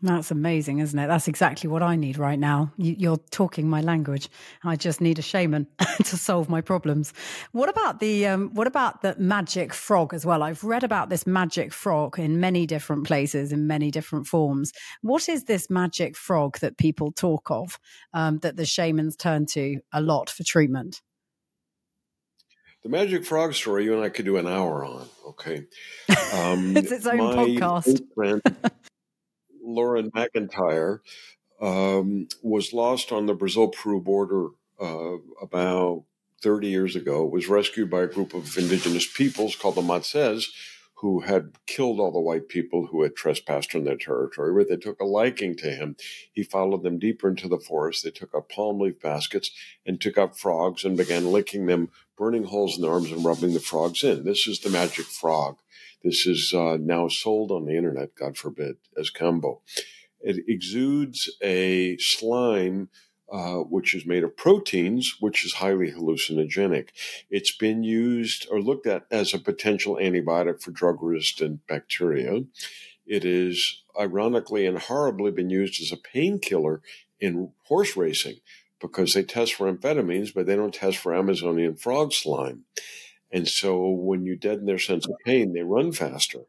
That's 0.00 0.30
amazing, 0.30 0.78
isn't 0.78 0.96
it? 0.96 1.08
That's 1.08 1.26
exactly 1.26 1.68
what 1.68 1.82
I 1.82 1.96
need 1.96 2.18
right 2.18 2.38
now. 2.38 2.72
You, 2.76 3.14
are 3.14 3.16
talking 3.32 3.68
my 3.68 3.80
language. 3.80 4.28
I 4.62 4.76
just 4.76 5.00
need 5.00 5.18
a 5.18 5.22
shaman 5.22 5.66
to 6.04 6.16
solve 6.16 6.48
my 6.48 6.60
problems. 6.60 7.12
What 7.50 7.68
about 7.68 7.98
the 7.98 8.28
um, 8.28 8.50
what 8.54 8.68
about 8.68 9.02
the 9.02 9.16
magic 9.18 9.74
frog 9.74 10.14
as 10.14 10.24
well? 10.24 10.44
I've 10.44 10.62
read 10.62 10.84
about 10.84 11.10
this 11.10 11.26
magic 11.26 11.72
frog 11.72 12.16
in 12.16 12.38
many 12.38 12.64
different 12.64 13.08
places 13.08 13.50
in 13.50 13.66
many 13.66 13.90
different 13.90 14.28
forms. 14.28 14.72
What 15.02 15.28
is 15.28 15.44
this 15.44 15.68
magic 15.68 16.16
frog 16.16 16.60
that 16.60 16.78
people 16.78 17.10
talk 17.10 17.50
of 17.50 17.80
um, 18.14 18.38
that 18.38 18.54
the 18.54 18.66
shamans 18.66 19.16
turn 19.16 19.46
to 19.46 19.80
a 19.92 20.00
lot 20.00 20.30
for 20.30 20.44
treatment? 20.44 21.02
The 22.88 22.96
magic 22.96 23.26
frog 23.26 23.52
story, 23.52 23.84
you 23.84 23.92
and 23.92 24.02
I 24.02 24.08
could 24.08 24.24
do 24.24 24.38
an 24.38 24.46
hour 24.46 24.82
on. 24.82 25.06
Okay, 25.26 25.66
um, 26.32 26.74
it's 26.74 26.90
its 26.90 27.06
own 27.06 27.18
podcast. 27.18 28.00
Friend, 28.14 28.40
Loren 29.62 30.10
McIntyre 30.12 31.00
um, 31.60 32.28
was 32.42 32.72
lost 32.72 33.12
on 33.12 33.26
the 33.26 33.34
Brazil 33.34 33.68
Peru 33.68 34.00
border 34.00 34.46
uh, 34.80 35.18
about 35.42 36.04
30 36.40 36.68
years 36.68 36.96
ago, 36.96 37.26
was 37.26 37.46
rescued 37.46 37.90
by 37.90 38.04
a 38.04 38.06
group 38.06 38.32
of 38.32 38.56
indigenous 38.56 39.06
peoples 39.06 39.54
called 39.54 39.74
the 39.74 39.82
Matses, 39.82 40.50
who 41.00 41.20
had 41.20 41.52
killed 41.66 42.00
all 42.00 42.10
the 42.10 42.18
white 42.18 42.48
people 42.48 42.86
who 42.86 43.02
had 43.02 43.14
trespassed 43.14 43.74
on 43.74 43.84
their 43.84 43.96
territory, 43.96 44.52
where 44.54 44.64
they 44.64 44.76
took 44.76 44.98
a 44.98 45.04
liking 45.04 45.54
to 45.56 45.70
him. 45.70 45.94
He 46.32 46.42
followed 46.42 46.84
them 46.84 46.98
deeper 46.98 47.28
into 47.28 47.48
the 47.48 47.60
forest. 47.60 48.02
They 48.02 48.10
took 48.10 48.34
up 48.34 48.48
palm 48.48 48.80
leaf 48.80 48.98
baskets 48.98 49.50
and 49.84 50.00
took 50.00 50.16
up 50.16 50.38
frogs 50.38 50.84
and 50.84 50.96
began 50.96 51.30
licking 51.30 51.66
them, 51.66 51.90
burning 52.18 52.44
holes 52.44 52.76
in 52.76 52.82
their 52.82 52.90
arms 52.90 53.12
and 53.12 53.24
rubbing 53.24 53.54
the 53.54 53.60
frogs 53.60 54.02
in. 54.02 54.24
This 54.24 54.46
is 54.46 54.60
the 54.60 54.70
magic 54.70 55.06
frog. 55.06 55.58
This 56.02 56.26
is 56.26 56.52
uh, 56.54 56.76
now 56.80 57.08
sold 57.08 57.50
on 57.50 57.64
the 57.64 57.76
internet, 57.76 58.14
God 58.14 58.36
forbid, 58.36 58.76
as 58.98 59.10
Kambo. 59.10 59.60
It 60.20 60.44
exudes 60.48 61.30
a 61.42 61.96
slime 61.98 62.88
uh, 63.30 63.58
which 63.58 63.94
is 63.94 64.06
made 64.06 64.24
of 64.24 64.36
proteins, 64.36 65.16
which 65.20 65.44
is 65.44 65.54
highly 65.54 65.92
hallucinogenic. 65.92 66.88
It's 67.30 67.54
been 67.54 67.82
used 67.82 68.48
or 68.50 68.60
looked 68.60 68.86
at 68.86 69.04
as 69.10 69.34
a 69.34 69.38
potential 69.38 69.96
antibiotic 69.96 70.62
for 70.62 70.70
drug 70.70 71.02
resistant 71.02 71.66
bacteria. 71.66 72.44
It 73.06 73.24
is 73.24 73.82
ironically 73.98 74.66
and 74.66 74.78
horribly 74.78 75.30
been 75.30 75.50
used 75.50 75.80
as 75.82 75.92
a 75.92 75.96
painkiller 75.96 76.80
in 77.20 77.52
horse 77.64 77.96
racing 77.96 78.36
because 78.80 79.14
they 79.14 79.22
test 79.22 79.54
for 79.54 79.72
amphetamines, 79.72 80.32
but 80.34 80.46
they 80.46 80.56
don't 80.56 80.74
test 80.74 80.98
for 80.98 81.14
Amazonian 81.14 81.76
frog 81.76 82.12
slime. 82.12 82.64
And 83.30 83.46
so 83.46 83.88
when 83.88 84.24
you 84.24 84.36
deaden 84.36 84.66
their 84.66 84.78
sense 84.78 85.06
of 85.06 85.14
pain, 85.24 85.52
they 85.52 85.62
run 85.62 85.92
faster. 85.92 86.40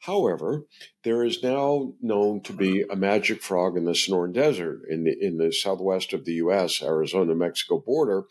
However, 0.00 0.66
there 1.02 1.24
is 1.24 1.42
now 1.42 1.94
known 2.00 2.40
to 2.42 2.52
be 2.52 2.82
a 2.82 2.94
magic 2.94 3.42
frog 3.42 3.76
in 3.76 3.84
the 3.84 3.92
Sonoran 3.92 4.32
Desert 4.32 4.82
in 4.88 5.02
the, 5.02 5.16
in 5.20 5.36
the 5.36 5.52
southwest 5.52 6.12
of 6.12 6.24
the 6.24 6.34
U.S., 6.34 6.80
Arizona 6.80 7.34
Mexico 7.34 7.80
border, 7.80 8.24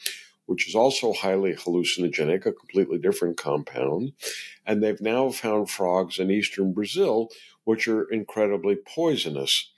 which 0.45 0.69
is 0.69 0.75
also 0.75 1.11
highly 1.11 1.53
hallucinogenic, 1.53 2.45
a 2.45 2.53
completely 2.53 2.97
different 2.97 3.35
compound. 3.35 4.13
And 4.65 4.81
they've 4.81 5.01
now 5.01 5.29
found 5.31 5.69
frogs 5.69 6.17
in 6.17 6.31
eastern 6.31 6.71
Brazil, 6.71 7.29
which 7.65 7.87
are 7.89 8.09
incredibly 8.09 8.75
poisonous. 8.75 9.69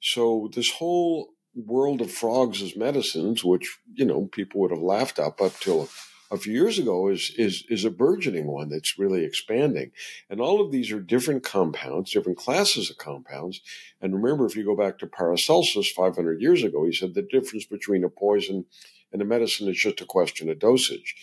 So 0.00 0.50
this 0.52 0.72
whole 0.72 1.34
world 1.66 2.00
of 2.00 2.10
frogs 2.10 2.62
as 2.62 2.76
medicines, 2.76 3.44
which, 3.44 3.78
you 3.94 4.04
know, 4.04 4.26
people 4.26 4.60
would 4.60 4.70
have 4.70 4.80
laughed 4.80 5.18
up 5.18 5.40
up 5.40 5.52
till 5.60 5.88
a 6.30 6.36
few 6.36 6.52
years 6.52 6.78
ago 6.78 7.08
is 7.08 7.32
is 7.38 7.64
is 7.68 7.84
a 7.84 7.90
burgeoning 7.90 8.46
one 8.46 8.68
that's 8.68 8.98
really 8.98 9.24
expanding. 9.24 9.90
And 10.28 10.40
all 10.40 10.60
of 10.60 10.70
these 10.70 10.92
are 10.92 11.00
different 11.00 11.42
compounds, 11.42 12.12
different 12.12 12.38
classes 12.38 12.90
of 12.90 12.98
compounds. 12.98 13.60
And 14.00 14.14
remember, 14.14 14.46
if 14.46 14.56
you 14.56 14.64
go 14.64 14.76
back 14.76 14.98
to 14.98 15.06
Paracelsus 15.06 15.90
500 15.90 16.40
years 16.40 16.62
ago, 16.62 16.84
he 16.84 16.92
said 16.92 17.14
the 17.14 17.22
difference 17.22 17.64
between 17.64 18.04
a 18.04 18.08
poison 18.08 18.66
and 19.12 19.22
a 19.22 19.24
medicine 19.24 19.68
is 19.68 19.78
just 19.78 20.00
a 20.00 20.06
question 20.06 20.50
of 20.50 20.58
dosage. 20.58 21.14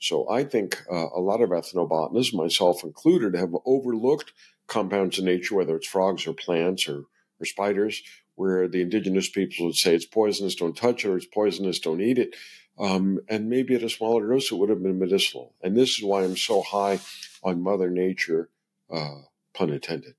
So 0.00 0.28
I 0.28 0.44
think 0.44 0.82
uh, 0.90 1.08
a 1.14 1.20
lot 1.20 1.40
of 1.40 1.50
ethnobotanists, 1.50 2.34
myself 2.34 2.84
included, 2.84 3.34
have 3.34 3.54
overlooked 3.64 4.32
compounds 4.66 5.18
in 5.18 5.26
nature, 5.26 5.54
whether 5.54 5.76
it's 5.76 5.86
frogs 5.86 6.26
or 6.26 6.32
plants 6.32 6.88
or, 6.88 7.04
or 7.40 7.44
spiders, 7.44 8.02
where 8.36 8.68
the 8.68 8.82
indigenous 8.82 9.28
people 9.28 9.66
would 9.66 9.76
say 9.76 9.94
it's 9.94 10.06
poisonous, 10.06 10.54
don't 10.54 10.76
touch 10.76 11.04
it, 11.04 11.08
or 11.08 11.16
it's 11.16 11.26
poisonous, 11.26 11.78
don't 11.78 12.00
eat 12.00 12.18
it. 12.18 12.34
Um, 12.78 13.20
and 13.28 13.48
maybe 13.48 13.74
at 13.74 13.82
a 13.82 13.88
smaller 13.88 14.28
dose, 14.28 14.50
it 14.50 14.56
would 14.56 14.68
have 14.68 14.82
been 14.82 14.98
medicinal. 14.98 15.54
And 15.62 15.76
this 15.76 15.90
is 15.90 16.02
why 16.02 16.24
I'm 16.24 16.36
so 16.36 16.62
high 16.62 16.98
on 17.42 17.62
Mother 17.62 17.90
Nature, 17.90 18.50
uh, 18.90 19.20
pun 19.52 19.70
intended, 19.70 20.14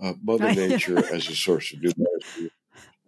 uh, 0.00 0.12
Mother 0.22 0.52
Nature 0.52 0.98
as 1.14 1.28
a 1.28 1.34
source 1.34 1.72
of 1.72 1.82
new 1.82 1.92
medicine 1.96 2.50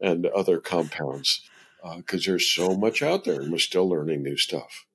and 0.01 0.27
other 0.27 0.61
compounds, 0.61 1.49
because 1.97 2.27
uh, 2.27 2.31
there's 2.31 2.49
so 2.49 2.77
much 2.77 3.03
out 3.03 3.25
there, 3.25 3.41
and 3.41 3.53
we're 3.53 3.59
still 3.59 3.89
learning 3.89 4.23
new 4.23 4.37
stuff 4.37 4.87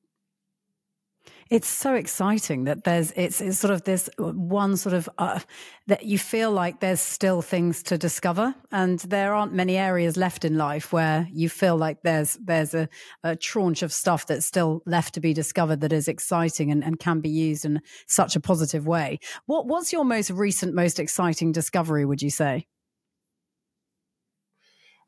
it's 1.52 1.68
so 1.68 1.94
exciting 1.96 2.64
that 2.64 2.86
there's 2.86 3.12
it's, 3.12 3.42
it's 3.42 3.60
sort 3.60 3.74
of 3.74 3.84
this 3.84 4.10
one 4.18 4.78
sort 4.78 4.94
of 4.96 5.10
uh, 5.18 5.38
that 5.88 6.06
you 6.06 6.18
feel 6.18 6.50
like 6.50 6.80
there's 6.80 7.02
still 7.02 7.42
things 7.42 7.84
to 7.84 7.98
discover 7.98 8.56
and 8.72 9.00
there 9.00 9.34
aren't 9.34 9.54
many 9.54 9.78
areas 9.78 10.16
left 10.16 10.46
in 10.46 10.58
life 10.58 10.94
where 10.94 11.28
you 11.30 11.50
feel 11.50 11.76
like 11.76 12.02
there's 12.04 12.38
there's 12.42 12.74
a, 12.74 12.88
a 13.26 13.36
tranche 13.36 13.84
of 13.84 13.92
stuff 13.92 14.26
that's 14.26 14.46
still 14.46 14.82
left 14.86 15.14
to 15.14 15.20
be 15.20 15.34
discovered 15.34 15.82
that 15.82 15.92
is 15.92 16.08
exciting 16.08 16.72
and, 16.72 16.86
and 16.86 17.00
can 17.00 17.20
be 17.20 17.30
used 17.30 17.66
in 17.66 17.82
such 18.08 18.38
a 18.38 18.40
positive 18.40 18.88
way. 18.88 19.20
What 19.46 19.68
what's 19.68 19.92
your 19.92 20.06
most 20.06 20.32
recent 20.32 20.74
most 20.74 21.00
exciting 21.00 21.52
discovery 21.52 22.06
would 22.06 22.22
you 22.22 22.30
say 22.30 22.66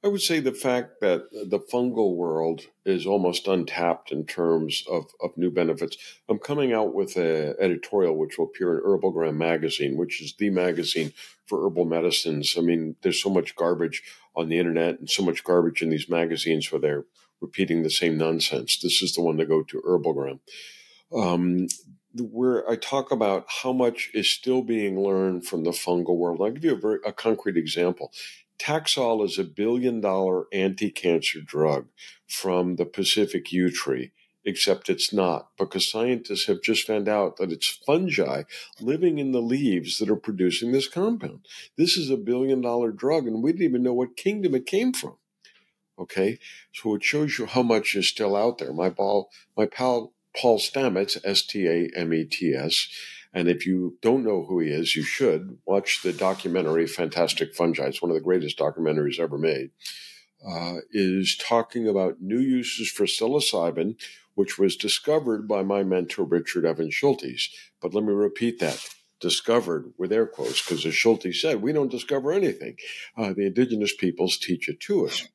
I 0.04 0.10
would 0.10 0.22
say 0.22 0.42
the 0.42 0.52
fact 0.52 1.00
that 1.00 1.32
the 1.32 1.60
fungal 1.60 2.16
world 2.16 2.64
is 2.86 3.06
almost 3.06 3.48
untapped 3.48 4.12
in 4.12 4.26
terms 4.26 4.84
of, 4.92 5.06
of 5.22 5.38
new 5.38 5.50
benefits. 5.50 5.96
I'm 6.28 6.40
coming 6.40 6.74
out 6.74 6.94
with 6.94 7.16
an 7.16 7.56
editorial 7.58 8.18
which 8.18 8.38
will 8.38 8.48
appear 8.48 8.78
in 8.78 8.84
Herbalgram 8.84 9.38
magazine, 9.38 9.96
which 9.96 10.22
is 10.22 10.36
the 10.38 10.50
magazine 10.50 11.14
for 11.46 11.66
herbal 11.66 11.86
medicines. 11.86 12.56
I 12.58 12.62
mean, 12.62 12.98
there's 13.02 13.24
so 13.24 13.30
much 13.30 13.56
garbage 13.56 14.04
on 14.36 14.50
the 14.50 14.60
internet 14.60 15.00
and 15.00 15.10
so 15.10 15.24
much 15.24 15.42
garbage 15.44 15.82
in 15.82 15.90
these 15.90 16.10
magazines 16.10 16.70
where 16.70 16.82
they're 16.82 17.06
repeating 17.40 17.84
the 17.84 17.90
same 17.90 18.18
nonsense. 18.18 18.80
This 18.80 19.02
is 19.02 19.14
the 19.14 19.22
one 19.22 19.38
to 19.38 19.46
go 19.46 19.64
to 19.64 19.82
Herbalgram. 19.88 20.40
Um, 21.16 21.68
where 22.16 22.70
I 22.70 22.76
talk 22.76 23.12
about 23.12 23.46
how 23.64 23.74
much 23.74 24.12
is 24.14 24.30
still 24.30 24.62
being 24.62 25.00
learned 25.00 25.48
from 25.48 25.64
the 25.64 25.72
fungal 25.72 26.18
world. 26.18 26.42
I'll 26.42 26.52
give 26.52 26.64
you 26.64 26.74
a 26.74 26.80
very 26.80 27.00
a 27.06 27.12
concrete 27.12 27.58
example. 27.58 28.12
Taxol 28.60 29.26
is 29.26 29.38
a 29.38 29.44
billion 29.44 30.00
dollar 30.02 30.46
anti 30.54 30.90
cancer 30.90 31.42
drug 31.42 31.88
from 32.28 32.76
the 32.76 32.86
Pacific 32.86 33.52
yew 33.52 33.70
tree, 33.70 34.12
except 34.46 34.90
it's 34.90 35.14
not 35.14 35.50
because 35.58 35.90
scientists 35.90 36.48
have 36.48 36.62
just 36.62 36.88
found 36.88 37.08
out 37.08 37.38
that 37.38 37.52
it's 37.52 37.80
fungi 37.86 38.44
living 38.80 39.18
in 39.20 39.32
the 39.32 39.42
leaves 39.42 39.98
that 39.98 40.10
are 40.10 40.16
producing 40.16 40.72
this 40.72 40.88
compound. 40.88 41.46
This 41.78 41.98
is 41.98 42.10
a 42.10 42.18
billion 42.18 42.62
dollar 42.62 42.92
drug, 42.92 43.28
and 43.28 43.44
we 43.44 43.52
didn't 43.52 43.66
even 43.68 43.84
know 43.84 43.94
what 43.94 44.18
kingdom 44.18 44.56
it 44.56 44.66
came 44.66 44.94
from. 44.94 45.18
Okay, 46.00 46.40
so 46.74 46.96
it 46.96 47.04
shows 47.04 47.38
you 47.38 47.46
how 47.46 47.62
much 47.62 47.96
is 47.96 48.10
still 48.10 48.36
out 48.36 48.58
there. 48.58 48.74
My 48.74 48.90
ball, 48.90 49.30
my 49.56 49.66
pal 49.68 50.14
Paul 50.36 50.60
Stamets, 50.60 51.18
S 51.24 51.44
T 51.44 51.68
A 51.68 51.90
M 51.96 52.14
E 52.14 52.26
T 52.26 52.54
S, 52.56 52.90
and 53.34 53.48
if 53.48 53.66
you 53.66 53.98
don't 54.02 54.24
know 54.24 54.46
who 54.46 54.60
he 54.60 54.70
is, 54.70 54.96
you 54.96 55.04
should 55.04 55.58
watch 55.66 56.04
the 56.04 56.14
documentary 56.14 56.86
Fantastic 56.86 57.56
Fungi. 57.56 57.86
It's 57.86 58.02
one 58.02 58.12
of 58.12 58.16
the 58.16 58.22
greatest 58.22 58.58
documentaries 58.58 59.20
ever 59.20 59.38
made. 59.38 59.72
Uh, 60.48 60.80
is 60.92 61.38
talking 61.38 61.88
about 61.88 62.22
new 62.22 62.40
uses 62.40 62.92
for 62.92 63.06
psilocybin, 63.06 63.96
which 64.36 64.60
was 64.60 64.76
discovered 64.76 65.48
by 65.48 65.64
my 65.64 65.84
mentor, 65.84 66.26
Richard 66.26 66.66
Evan 66.66 66.90
Schultes. 66.90 67.50
But 67.82 67.94
let 67.94 68.04
me 68.04 68.12
repeat 68.12 68.60
that 68.60 68.90
discovered 69.20 69.94
with 69.98 70.12
air 70.12 70.28
quotes, 70.28 70.62
because 70.62 70.86
as 70.86 70.94
Schultes 70.94 71.36
said, 71.36 71.62
we 71.62 71.72
don't 71.72 71.92
discover 71.92 72.34
anything. 72.34 72.76
Uh, 73.18 73.32
the 73.34 73.48
indigenous 73.48 73.96
peoples 73.96 74.38
teach 74.38 74.68
it 74.68 74.82
to 74.82 75.08
us. 75.08 75.28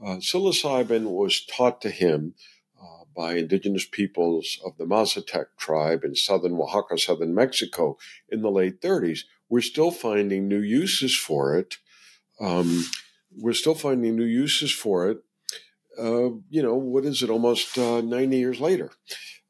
Uh, 0.00 0.16
psilocybin 0.16 1.04
was 1.04 1.44
taught 1.46 1.80
to 1.80 1.90
him 1.90 2.34
by 3.16 3.34
indigenous 3.34 3.86
peoples 3.86 4.58
of 4.64 4.76
the 4.78 4.84
Mazatec 4.84 5.46
tribe 5.58 6.04
in 6.04 6.14
southern 6.14 6.54
Oaxaca, 6.54 6.98
southern 6.98 7.34
Mexico 7.34 7.98
in 8.28 8.42
the 8.42 8.50
late 8.50 8.80
30s. 8.80 9.20
We're 9.48 9.60
still 9.60 9.90
finding 9.90 10.48
new 10.48 10.60
uses 10.60 11.16
for 11.16 11.56
it. 11.56 11.76
Um, 12.40 12.86
we're 13.36 13.52
still 13.52 13.74
finding 13.74 14.16
new 14.16 14.24
uses 14.24 14.72
for 14.72 15.08
it. 15.08 15.18
Uh, 15.98 16.30
you 16.48 16.62
know, 16.62 16.74
what 16.74 17.04
is 17.04 17.22
it, 17.22 17.30
almost 17.30 17.76
uh, 17.76 18.00
90 18.00 18.36
years 18.36 18.60
later? 18.60 18.90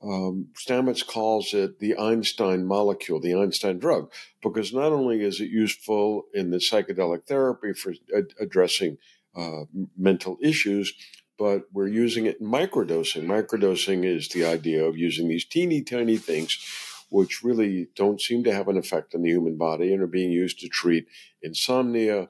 Um, 0.02 0.48
Stamets 0.54 1.06
calls 1.06 1.52
it 1.52 1.78
the 1.78 1.96
Einstein 1.98 2.64
molecule, 2.64 3.20
the 3.20 3.34
Einstein 3.34 3.78
drug, 3.78 4.10
because 4.42 4.72
not 4.72 4.92
only 4.92 5.22
is 5.22 5.40
it 5.40 5.50
useful 5.50 6.24
in 6.32 6.50
the 6.50 6.56
psychedelic 6.56 7.26
therapy 7.26 7.74
for 7.74 7.92
ad- 8.16 8.32
addressing 8.40 8.96
uh, 9.36 9.64
mental 9.96 10.38
issues, 10.42 10.94
but 11.40 11.62
we're 11.72 11.88
using 11.88 12.26
it 12.26 12.38
in 12.38 12.46
microdosing. 12.46 13.24
Microdosing 13.24 14.05
is 14.05 14.29
the 14.29 14.44
idea 14.44 14.85
of 14.85 14.98
using 14.98 15.26
these 15.26 15.46
teeny 15.46 15.81
tiny 15.81 16.18
things, 16.18 16.59
which 17.09 17.42
really 17.42 17.88
don't 17.96 18.20
seem 18.20 18.44
to 18.44 18.53
have 18.53 18.68
an 18.68 18.76
effect 18.76 19.14
on 19.14 19.22
the 19.22 19.31
human 19.31 19.57
body 19.57 19.94
and 19.94 20.03
are 20.03 20.07
being 20.07 20.31
used 20.31 20.61
to 20.61 20.68
treat 20.68 21.07
insomnia 21.42 22.29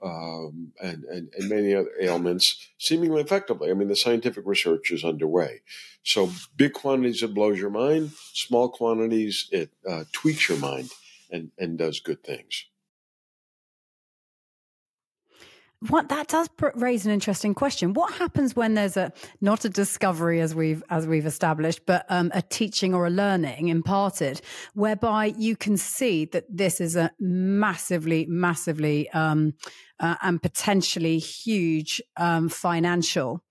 um, 0.00 0.72
and, 0.80 1.02
and, 1.04 1.28
and 1.36 1.48
many 1.48 1.74
other 1.74 1.90
ailments 2.00 2.68
seemingly 2.78 3.20
effectively. 3.20 3.68
I 3.68 3.74
mean, 3.74 3.88
the 3.88 3.96
scientific 3.96 4.44
research 4.46 4.92
is 4.92 5.02
underway. 5.02 5.62
So, 6.04 6.30
big 6.56 6.72
quantities, 6.72 7.24
it 7.24 7.34
blows 7.34 7.58
your 7.58 7.70
mind. 7.70 8.12
Small 8.32 8.68
quantities, 8.68 9.48
it 9.50 9.70
uh, 9.88 10.04
tweaks 10.12 10.48
your 10.48 10.58
mind 10.58 10.90
and, 11.32 11.50
and 11.58 11.76
does 11.76 11.98
good 11.98 12.22
things. 12.22 12.66
What 15.88 16.08
that 16.10 16.28
does 16.28 16.48
raise 16.74 17.06
an 17.06 17.12
interesting 17.12 17.54
question. 17.54 17.92
What 17.92 18.14
happens 18.14 18.54
when 18.54 18.74
there's 18.74 18.96
a 18.96 19.12
not 19.40 19.64
a 19.64 19.68
discovery 19.68 20.40
as 20.40 20.54
we've 20.54 20.82
as 20.90 21.06
we've 21.06 21.26
established, 21.26 21.86
but 21.86 22.06
um, 22.08 22.30
a 22.34 22.42
teaching 22.42 22.94
or 22.94 23.06
a 23.06 23.10
learning 23.10 23.68
imparted, 23.68 24.40
whereby 24.74 25.26
you 25.36 25.56
can 25.56 25.76
see 25.76 26.24
that 26.26 26.44
this 26.48 26.80
is 26.80 26.96
a 26.96 27.10
massively, 27.18 28.26
massively 28.26 29.10
um, 29.10 29.54
uh, 29.98 30.16
and 30.22 30.40
potentially 30.42 31.18
huge 31.18 32.00
um, 32.16 32.48
financial 32.48 33.42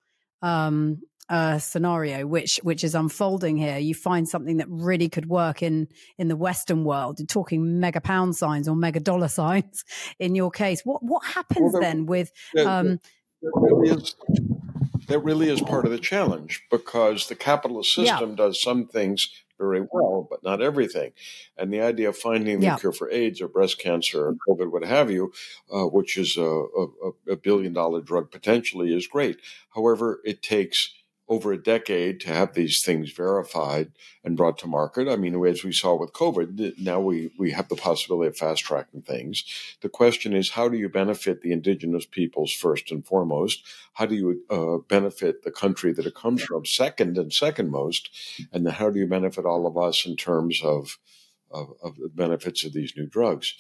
um, 0.42 1.02
uh, 1.32 1.58
scenario 1.58 2.28
which 2.28 2.60
which 2.62 2.84
is 2.84 2.94
unfolding 2.94 3.56
here. 3.56 3.78
You 3.78 3.96
find 3.96 4.28
something 4.28 4.58
that 4.58 4.68
really 4.70 5.08
could 5.08 5.28
work 5.28 5.64
in 5.64 5.88
in 6.18 6.28
the 6.28 6.36
Western 6.36 6.84
world. 6.84 7.20
You're 7.20 7.26
talking 7.26 7.80
mega 7.80 8.02
pound 8.02 8.36
signs 8.36 8.68
or 8.68 8.76
mega 8.76 9.00
dollar 9.00 9.28
signs. 9.42 9.86
In 10.20 10.36
your 10.36 10.52
case, 10.52 10.82
what 10.84 11.02
what 11.02 11.26
happens 11.26 11.72
well, 11.72 11.82
then 11.82 12.06
with? 12.06 12.32
Um, 12.60 13.00
that, 13.42 13.52
really 13.54 13.90
is, 13.90 14.16
that 15.08 15.20
really 15.20 15.50
is 15.50 15.62
part 15.62 15.86
of 15.86 15.92
the 15.92 16.00
challenge 16.00 16.64
because 16.70 17.28
the 17.28 17.36
capitalist 17.36 17.96
system 17.96 18.32
yeah. 18.32 18.36
does 18.36 18.62
some 18.62 18.86
things 18.86 19.30
very 19.58 19.86
well, 19.92 20.28
but 20.30 20.44
not 20.44 20.62
everything. 20.62 21.14
And 21.58 21.72
the 21.72 21.82
idea 21.82 22.10
of 22.10 22.18
finding 22.18 22.60
the 22.60 22.66
yeah. 22.66 22.78
cure 22.78 22.92
for 22.92 23.10
AIDS 23.10 23.42
or 23.42 23.48
breast 23.48 23.80
cancer 23.80 24.28
or 24.28 24.36
COVID, 24.50 24.72
what 24.72 24.84
have 24.84 25.10
you, 25.10 25.32
uh, 25.72 25.86
which 25.86 26.18
is 26.18 26.36
a, 26.36 26.42
a, 26.44 26.88
a 27.30 27.36
billion 27.36 27.72
dollar 27.72 28.02
drug 28.02 28.32
potentially, 28.32 28.94
is 28.94 29.08
great. 29.08 29.38
However, 29.74 30.20
it 30.26 30.42
takes 30.42 30.92
over 31.32 31.54
a 31.54 31.64
decade 31.64 32.20
to 32.20 32.28
have 32.28 32.54
these 32.54 32.84
things 32.84 33.10
verified 33.14 33.90
and 34.22 34.36
brought 34.36 34.58
to 34.58 34.68
market. 34.68 35.08
I 35.08 35.16
mean, 35.16 35.34
as 35.46 35.64
we 35.64 35.72
saw 35.72 35.96
with 35.96 36.12
COVID, 36.12 36.78
now 36.78 37.00
we, 37.00 37.32
we 37.40 37.52
have 37.52 37.70
the 37.70 37.78
possibility 37.78 38.28
of 38.28 38.36
fast 38.36 38.64
tracking 38.64 39.02
things. 39.02 39.46
The 39.80 39.88
question 39.88 40.34
is, 40.34 40.50
how 40.50 40.68
do 40.68 40.78
you 40.78 40.90
benefit 40.90 41.42
the 41.42 41.54
indigenous 41.54 42.06
peoples 42.06 42.52
first 42.52 42.92
and 42.92 43.06
foremost? 43.06 43.64
How 43.94 44.08
do 44.08 44.16
you 44.16 44.44
uh, 44.50 44.80
benefit 44.90 45.44
the 45.44 45.52
country 45.52 45.94
that 45.94 46.06
it 46.06 46.16
comes 46.16 46.44
from 46.44 46.66
second 46.66 47.18
and 47.18 47.32
second 47.32 47.72
most? 47.72 48.10
And 48.52 48.66
then 48.66 48.74
how 48.74 48.90
do 48.90 49.00
you 49.00 49.08
benefit 49.08 49.46
all 49.46 49.66
of 49.66 49.78
us 49.78 50.06
in 50.06 50.18
terms 50.18 50.60
of, 50.62 50.98
of, 51.50 51.70
of 51.82 51.96
the 51.96 52.10
benefits 52.10 52.66
of 52.66 52.74
these 52.74 52.92
new 52.98 53.08
drugs? 53.08 53.54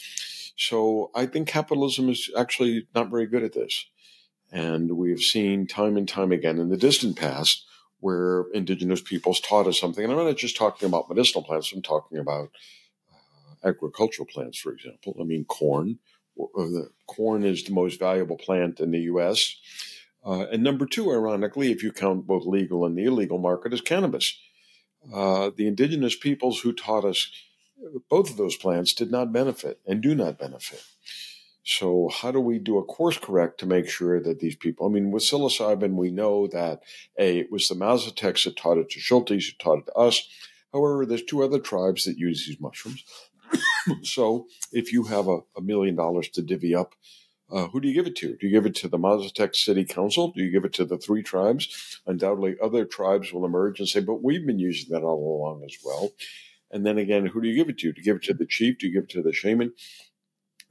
So 0.57 1.10
I 1.15 1.25
think 1.25 1.47
capitalism 1.47 2.10
is 2.10 2.29
actually 2.38 2.86
not 2.93 3.10
very 3.10 3.27
good 3.27 3.43
at 3.43 3.53
this. 3.53 3.86
And 4.52 4.98
we've 4.98 5.22
seen 5.22 5.68
time 5.68 5.98
and 5.98 6.08
time 6.08 6.32
again 6.32 6.60
in 6.60 6.70
the 6.70 6.78
distant 6.78 7.18
past 7.18 7.66
where 8.00 8.45
indigenous 8.54 9.02
peoples 9.02 9.39
taught 9.39 9.68
us 9.68 9.80
something. 9.80 10.04
And 10.04 10.12
I'm 10.14 10.26
not 10.26 10.38
just 10.38 10.58
talking 10.58 10.88
about 10.88 11.10
medicinal 11.10 11.43
plants, 11.43 11.72
I'm 11.72 11.82
talking 11.82 12.18
about 12.18 12.49
uh, 13.14 13.70
agricultural 13.70 14.28
plants, 14.28 14.58
for 14.60 14.72
example. 14.74 15.16
I 15.22 15.24
mean, 15.24 15.45
corn. 15.45 15.99
Corn 17.08 17.43
is 17.43 17.64
the 17.64 17.74
most 17.74 17.99
valuable 17.99 18.38
plant 18.38 18.80
in 18.80 18.91
the 18.91 19.02
U.S. 19.02 19.56
Uh, 20.26 20.45
and 20.52 20.64
number 20.64 20.86
two, 20.86 21.12
ironically, 21.12 21.72
if 21.72 21.84
you 21.84 21.91
count 21.91 22.26
both 22.28 22.45
legal 22.45 22.86
and 22.86 22.97
the 22.97 23.06
illegal 23.06 23.38
market, 23.38 23.74
is 23.74 23.82
cannabis. 23.82 24.39
uh, 25.14 25.52
the 25.56 25.68
indigenous 25.68 26.16
peoples 26.16 26.62
who 26.62 26.74
taught 26.74 27.06
us 27.06 27.32
both 28.10 28.30
of 28.30 28.38
those 28.38 28.56
plants 28.56 28.93
did 28.93 29.12
not 29.12 29.34
benefit 29.34 29.80
and 29.88 30.02
do 30.02 30.14
not 30.16 30.38
benefit. 30.39 30.84
So, 31.64 32.09
how 32.09 32.32
do 32.32 32.39
we 32.39 32.57
do 32.57 32.80
a 32.80 32.84
course 32.84 33.18
correct 33.20 33.59
to 33.59 33.68
make 33.68 33.88
sure 33.88 34.20
that 34.20 34.39
these 34.39 34.55
people? 34.55 34.88
I 34.88 34.89
mean, 34.89 35.12
with 35.12 35.24
psilocybin, 35.24 35.93
we 35.93 36.09
know 36.09 36.47
that 36.47 36.82
a 37.20 37.39
it 37.39 37.51
was 37.51 37.68
the 37.68 37.76
Mazatecs 37.76 38.45
that 38.45 38.57
taught 38.57 38.80
it 38.80 38.89
to 38.91 38.99
Schultes, 38.99 39.45
who 39.45 39.57
taught 39.59 39.80
it 39.80 39.86
to 39.86 39.93
us. 39.93 40.28
However, 40.74 41.05
there's 41.05 41.24
two 41.24 41.43
other 41.43 41.59
tribes 41.59 42.05
that 42.05 42.18
use 42.18 42.47
these 42.47 42.59
mushrooms. 42.59 43.03
so, 44.03 44.47
if 44.72 44.91
you 44.91 45.03
have 45.03 45.28
a, 45.28 45.39
a 45.55 45.62
million 45.62 45.95
dollars 45.95 46.30
to 46.30 46.41
divvy 46.41 46.74
up, 46.74 46.95
uh, 47.51 47.68
who 47.68 47.80
do 47.80 47.88
you 47.88 47.93
give 47.93 48.07
it 48.07 48.16
to? 48.16 48.30
Do 48.38 48.47
you 48.47 48.49
give 48.49 48.66
it 48.66 48.76
to 48.76 48.88
the 48.88 48.97
Mazatec 48.97 49.55
City 49.55 49.86
Council? 49.86 50.32
Do 50.32 50.41
you 50.41 50.51
give 50.51 50.66
it 50.66 50.74
to 50.74 50.86
the 50.86 50.97
three 50.97 51.22
tribes? 51.22 51.99
Undoubtedly, 52.07 52.55
other 52.64 52.86
tribes 52.86 53.32
will 53.32 53.45
emerge 53.45 53.80
and 53.80 53.88
say, 53.88 53.99
"But 53.99 54.24
we've 54.24 54.45
been 54.47 54.59
using 54.59 54.89
that 54.91 55.03
all 55.03 55.38
along 55.38 55.64
as 55.64 55.78
well." 55.84 56.12
And 56.72 56.86
then 56.86 56.97
again, 56.97 57.28
who 57.28 57.41
do 57.41 57.49
you 57.49 57.55
give 57.55 57.70
it 57.70 57.78
to? 57.80 57.91
Do 57.91 57.99
you 57.99 58.05
give 58.05 58.16
it 58.16 58.24
to 58.24 58.34
the 58.34 58.45
chief? 58.45 58.80
Do 58.80 58.88
you 58.88 58.93
give 58.93 59.03
it 59.03 59.09
to 59.09 59.22
the 59.22 59.34
shaman? 59.34 59.74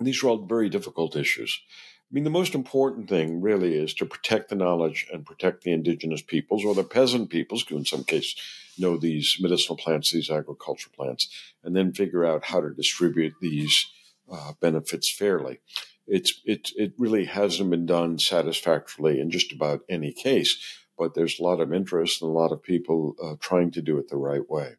These 0.07 0.23
are 0.23 0.29
all 0.29 0.39
very 0.39 0.69
difficult 0.69 1.17
issues. 1.17 1.61
I 2.11 2.15
mean, 2.15 2.25
the 2.25 2.31
most 2.31 2.57
important 2.57 3.09
thing 3.09 3.41
really 3.41 3.75
is 3.75 3.95
to 3.95 4.07
protect 4.07 4.49
the 4.49 4.57
knowledge 4.57 5.07
and 5.13 5.25
protect 5.25 5.63
the 5.63 5.71
indigenous 5.71 6.23
peoples 6.23 6.65
or 6.65 6.75
the 6.75 6.83
peasant 6.83 7.31
peoples, 7.31 7.65
who 7.69 7.77
in 7.77 7.85
some 7.85 8.03
cases 8.03 8.35
know 8.77 8.97
these 8.97 9.37
medicinal 9.39 9.77
plants, 9.77 10.11
these 10.11 10.31
agricultural 10.31 10.93
plants, 10.97 11.29
and 11.63 11.77
then 11.77 11.93
figure 11.93 12.25
out 12.25 12.47
how 12.47 12.61
to 12.61 12.71
distribute 12.71 13.35
these 13.41 13.87
uh, 14.31 14.53
benefits 14.61 15.09
fairly. 15.09 15.61
It's, 16.09 16.41
it, 16.45 16.71
it 16.77 16.95
really 16.99 17.27
hasn't 17.27 17.71
been 17.71 17.87
done 17.87 18.19
satisfactorily 18.19 19.21
in 19.21 19.31
just 19.31 19.53
about 19.53 19.83
any 19.89 20.13
case, 20.13 20.57
but 20.99 21.15
there's 21.15 21.39
a 21.39 21.45
lot 21.45 21.61
of 21.61 21.73
interest 21.73 22.23
and 22.23 22.29
a 22.29 22.33
lot 22.33 22.51
of 22.51 22.61
people 22.61 23.15
uh, 23.23 23.35
trying 23.39 23.71
to 23.73 23.83
do 23.83 23.99
it 23.99 24.09
the 24.09 24.17
right 24.17 24.49
way. 24.51 24.75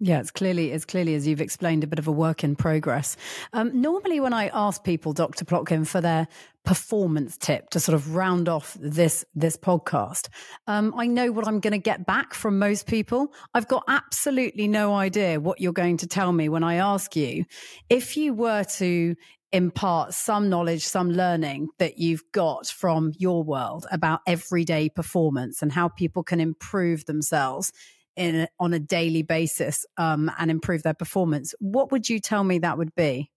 Yeah, 0.00 0.20
it's 0.20 0.30
clearly 0.30 0.70
it's 0.70 0.84
clearly 0.84 1.14
as 1.14 1.26
you've 1.26 1.40
explained 1.40 1.82
a 1.82 1.88
bit 1.88 1.98
of 1.98 2.06
a 2.06 2.12
work 2.12 2.44
in 2.44 2.54
progress. 2.54 3.16
Um, 3.52 3.80
normally, 3.80 4.20
when 4.20 4.32
I 4.32 4.46
ask 4.48 4.84
people, 4.84 5.12
Dr. 5.12 5.44
Plotkin, 5.44 5.86
for 5.86 6.00
their 6.00 6.28
performance 6.64 7.36
tip 7.36 7.70
to 7.70 7.80
sort 7.80 7.94
of 7.96 8.14
round 8.14 8.48
off 8.48 8.76
this 8.80 9.24
this 9.34 9.56
podcast, 9.56 10.28
um, 10.68 10.94
I 10.96 11.08
know 11.08 11.32
what 11.32 11.48
I'm 11.48 11.58
going 11.58 11.72
to 11.72 11.78
get 11.78 12.06
back 12.06 12.32
from 12.32 12.60
most 12.60 12.86
people. 12.86 13.32
I've 13.54 13.66
got 13.66 13.82
absolutely 13.88 14.68
no 14.68 14.94
idea 14.94 15.40
what 15.40 15.60
you're 15.60 15.72
going 15.72 15.96
to 15.96 16.06
tell 16.06 16.30
me 16.30 16.48
when 16.48 16.62
I 16.62 16.74
ask 16.74 17.16
you. 17.16 17.44
If 17.90 18.16
you 18.16 18.34
were 18.34 18.62
to 18.76 19.16
impart 19.50 20.14
some 20.14 20.48
knowledge, 20.48 20.86
some 20.86 21.10
learning 21.10 21.68
that 21.78 21.98
you've 21.98 22.22
got 22.32 22.68
from 22.68 23.12
your 23.18 23.42
world 23.42 23.86
about 23.90 24.20
everyday 24.28 24.90
performance 24.90 25.60
and 25.60 25.72
how 25.72 25.88
people 25.88 26.22
can 26.22 26.38
improve 26.38 27.06
themselves 27.06 27.72
in 28.18 28.48
on 28.58 28.74
a 28.74 28.78
daily 28.78 29.22
basis 29.22 29.86
um, 29.96 30.30
and 30.38 30.50
improve 30.50 30.82
their 30.82 30.94
performance, 30.94 31.54
what 31.60 31.92
would 31.92 32.08
you 32.08 32.20
tell 32.20 32.44
me 32.44 32.58
that 32.58 32.76
would 32.76 32.94
be? 32.94 33.30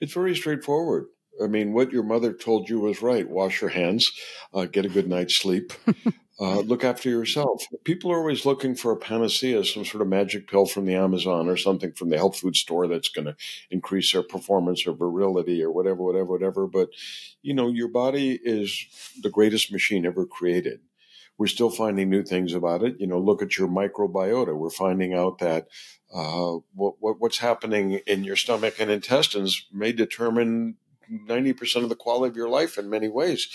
It's 0.00 0.14
very 0.14 0.34
straightforward. 0.34 1.06
I 1.42 1.46
mean, 1.46 1.72
what 1.72 1.92
your 1.92 2.02
mother 2.02 2.32
told 2.32 2.68
you 2.68 2.80
was 2.80 3.02
right. 3.02 3.28
Wash 3.28 3.60
your 3.60 3.70
hands, 3.70 4.10
uh, 4.52 4.66
get 4.66 4.84
a 4.84 4.90
good 4.90 5.08
night's 5.08 5.36
sleep, 5.36 5.72
uh, 6.40 6.60
look 6.60 6.84
after 6.84 7.08
yourself. 7.08 7.64
People 7.84 8.12
are 8.12 8.18
always 8.18 8.44
looking 8.44 8.74
for 8.74 8.92
a 8.92 8.96
panacea, 8.96 9.64
some 9.64 9.84
sort 9.84 10.02
of 10.02 10.08
magic 10.08 10.48
pill 10.48 10.66
from 10.66 10.84
the 10.84 10.94
Amazon 10.94 11.48
or 11.48 11.56
something 11.56 11.92
from 11.92 12.10
the 12.10 12.18
health 12.18 12.38
food 12.38 12.56
store 12.56 12.86
that's 12.86 13.08
going 13.08 13.26
to 13.26 13.36
increase 13.70 14.12
their 14.12 14.22
performance 14.22 14.86
or 14.86 14.92
virility 14.92 15.62
or 15.62 15.70
whatever, 15.70 16.02
whatever, 16.02 16.26
whatever. 16.26 16.66
But, 16.66 16.90
you 17.42 17.54
know, 17.54 17.68
your 17.68 17.88
body 17.88 18.38
is 18.42 18.86
the 19.22 19.30
greatest 19.30 19.72
machine 19.72 20.04
ever 20.04 20.26
created 20.26 20.80
we're 21.40 21.46
still 21.46 21.70
finding 21.70 22.10
new 22.10 22.22
things 22.22 22.52
about 22.52 22.82
it. 22.82 23.00
You 23.00 23.06
know, 23.06 23.18
look 23.18 23.40
at 23.40 23.56
your 23.56 23.66
microbiota. 23.66 24.54
We're 24.54 24.68
finding 24.68 25.14
out 25.14 25.38
that 25.38 25.68
uh, 26.14 26.58
what, 26.74 26.96
what, 27.00 27.18
what's 27.18 27.38
happening 27.38 27.92
in 28.06 28.24
your 28.24 28.36
stomach 28.36 28.74
and 28.78 28.90
intestines 28.90 29.64
may 29.72 29.90
determine 29.90 30.76
90% 31.10 31.82
of 31.82 31.88
the 31.88 31.96
quality 31.96 32.28
of 32.28 32.36
your 32.36 32.50
life 32.50 32.76
in 32.76 32.90
many 32.90 33.08
ways. 33.08 33.48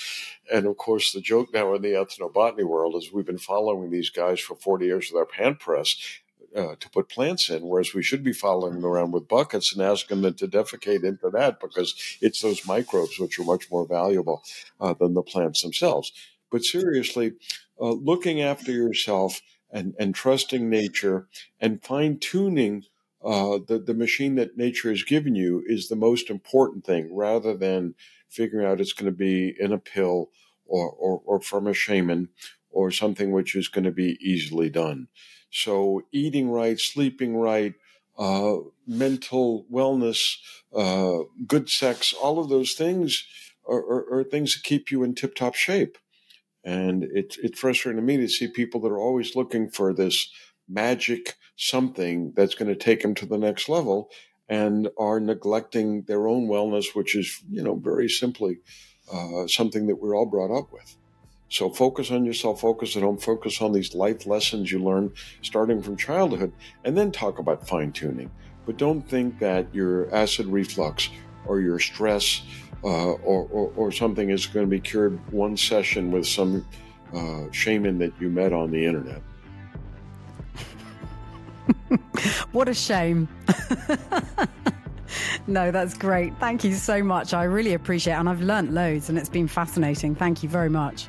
And 0.52 0.66
of 0.66 0.78
course, 0.78 1.12
the 1.12 1.22
joke 1.22 1.54
now 1.54 1.76
in 1.76 1.84
the 1.84 1.90
ethnobotany 1.90 2.64
world 2.64 2.96
is 2.96 3.14
we've 3.14 3.24
been 3.24 3.38
following 3.38 3.92
these 3.92 4.10
guys 4.10 4.40
for 4.40 4.56
40 4.56 4.88
years 4.88 5.12
with 5.14 5.20
our 5.20 5.28
hand 5.38 5.60
press. 5.60 5.96
Uh, 6.56 6.74
to 6.80 6.90
put 6.90 7.10
plants 7.10 7.50
in, 7.50 7.68
whereas 7.68 7.94
we 7.94 8.02
should 8.02 8.24
be 8.24 8.32
following 8.32 8.76
them 8.76 8.86
around 8.86 9.12
with 9.12 9.28
buckets 9.28 9.74
and 9.74 9.82
asking 9.82 10.22
them 10.22 10.34
to 10.34 10.48
defecate 10.48 11.04
into 11.04 11.30
that 11.30 11.60
because 11.60 11.94
it's 12.22 12.40
those 12.42 12.66
microbes 12.66 13.20
which 13.20 13.38
are 13.38 13.44
much 13.44 13.70
more 13.70 13.86
valuable 13.86 14.42
uh, 14.80 14.94
than 14.94 15.14
the 15.16 15.22
plants 15.22 15.62
themselves. 15.62 16.14
But 16.56 16.64
seriously, 16.64 17.34
uh, 17.82 17.92
looking 17.92 18.42
after 18.42 18.72
yourself 18.72 19.42
and, 19.70 19.94
and 20.00 20.16
trusting 20.16 20.70
nature 20.70 21.28
and 21.60 21.84
fine 21.84 22.18
tuning 22.18 22.86
uh, 23.22 23.60
the, 23.68 23.78
the 23.78 23.94
machine 23.94 24.36
that 24.36 24.56
nature 24.56 24.90
has 24.90 25.04
given 25.04 25.36
you 25.36 25.62
is 25.66 25.90
the 25.90 25.98
most 25.98 26.30
important 26.30 26.86
thing 26.86 27.14
rather 27.14 27.58
than 27.58 27.96
figuring 28.30 28.66
out 28.66 28.80
it's 28.80 28.94
going 28.94 29.12
to 29.12 29.18
be 29.18 29.54
in 29.60 29.74
a 29.74 29.78
pill 29.78 30.30
or, 30.66 30.90
or, 30.90 31.22
or 31.26 31.42
from 31.42 31.68
a 31.68 31.74
shaman 31.74 32.30
or 32.70 32.90
something 32.90 33.34
which 33.34 33.54
is 33.54 33.68
going 33.68 33.84
to 33.84 33.92
be 33.92 34.18
easily 34.22 34.70
done. 34.70 35.10
So, 35.52 36.04
eating 36.14 36.50
right, 36.50 36.80
sleeping 36.80 37.36
right, 37.36 37.74
uh, 38.18 38.60
mental 38.88 39.66
wellness, 39.70 40.38
uh, 40.74 41.26
good 41.46 41.70
sex, 41.70 42.14
all 42.14 42.40
of 42.40 42.48
those 42.48 42.76
things 42.76 43.26
are, 43.68 43.80
are, 43.80 44.20
are 44.20 44.24
things 44.24 44.56
that 44.56 44.64
keep 44.64 44.90
you 44.90 45.04
in 45.04 45.16
tip 45.16 45.36
top 45.36 45.56
shape. 45.56 45.98
And 46.66 47.04
it's 47.14 47.38
it's 47.38 47.60
frustrating 47.60 48.02
to 48.02 48.06
me 48.06 48.18
to 48.18 48.28
see 48.28 48.48
people 48.48 48.82
that 48.82 48.92
are 48.92 49.00
always 49.00 49.36
looking 49.36 49.70
for 49.70 49.94
this 49.94 50.30
magic 50.68 51.36
something 51.56 52.34
that's 52.36 52.56
going 52.56 52.68
to 52.68 52.76
take 52.76 53.02
them 53.02 53.14
to 53.16 53.26
the 53.26 53.38
next 53.38 53.70
level 53.70 54.10
and 54.50 54.90
are 55.00 55.20
neglecting 55.20 56.04
their 56.04 56.28
own 56.28 56.48
wellness, 56.48 56.96
which 56.96 57.16
is, 57.16 57.42
you 57.50 57.64
know, 57.64 57.76
very 57.76 58.10
simply 58.10 58.58
uh, 59.12 59.48
something 59.48 59.88
that 59.88 59.96
we're 59.96 60.16
all 60.16 60.26
brought 60.26 60.56
up 60.56 60.72
with. 60.72 60.98
So 61.50 61.70
focus 61.70 62.12
on 62.12 62.26
yourself, 62.26 62.62
focus 62.62 62.96
at 62.98 63.04
home, 63.04 63.18
focus 63.18 63.62
on 63.62 63.72
these 63.72 63.94
life 63.94 64.26
lessons 64.26 64.72
you 64.72 64.80
learn 64.80 65.14
starting 65.42 65.82
from 65.82 65.96
childhood, 65.96 66.52
and 66.84 66.98
then 66.98 67.12
talk 67.12 67.40
about 67.40 67.68
fine 67.68 67.92
tuning. 67.92 68.32
But 68.66 68.78
don't 68.78 69.08
think 69.08 69.40
that 69.40 69.74
your 69.74 70.14
acid 70.14 70.48
reflux 70.48 71.10
or 71.46 71.60
your 71.60 71.80
stress 71.80 72.42
uh, 72.84 73.14
or, 73.14 73.48
or, 73.52 73.72
or, 73.76 73.92
something 73.92 74.30
is 74.30 74.46
going 74.46 74.66
to 74.66 74.70
be 74.70 74.80
cured 74.80 75.20
one 75.32 75.58
session 75.58 76.12
with 76.12 76.28
some 76.28 76.64
uh, 77.14 77.46
shaman 77.52 77.98
that 77.98 78.14
you 78.20 78.30
met 78.30 78.54
on 78.54 78.70
the 78.70 78.86
internet. 78.86 79.22
what 82.52 82.70
a 82.70 82.74
shame. 82.74 83.28
no, 85.48 85.72
that's 85.72 85.98
great. 85.98 86.38
Thank 86.40 86.64
you 86.64 86.74
so 86.74 87.04
much. 87.04 87.34
I 87.34 87.46
really 87.46 87.74
appreciate 87.74 88.14
it. 88.14 88.18
And 88.18 88.30
I've 88.30 88.42
learnt 88.42 88.72
loads 88.72 89.10
and 89.10 89.18
it's 89.18 89.30
been 89.30 89.48
fascinating. 89.48 90.14
Thank 90.14 90.44
you 90.44 90.50
very 90.50 90.70
much. 90.70 91.08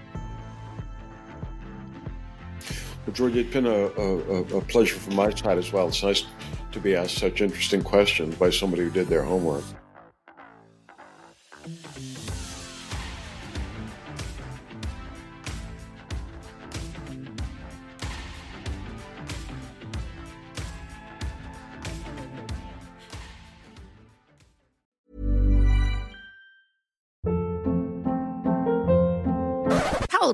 Well, 3.07 3.15
George, 3.15 3.37
it's 3.37 3.53
been 3.53 3.67
a, 3.67 3.71
a, 3.71 4.43
a 4.57 4.61
pleasure 4.63 4.97
from 4.97 5.15
my 5.15 5.31
side 5.31 5.59
as 5.59 5.73
well. 5.73 5.89
It's 5.89 6.03
nice 6.03 6.25
to 6.73 6.81
be 6.81 6.97
asked 6.97 7.19
such 7.19 7.41
interesting 7.41 7.83
questions 7.83 8.35
by 8.35 8.51
somebody 8.51 8.83
who 8.83 8.91
did 8.91 9.09
their 9.09 9.23
homework. 9.23 9.65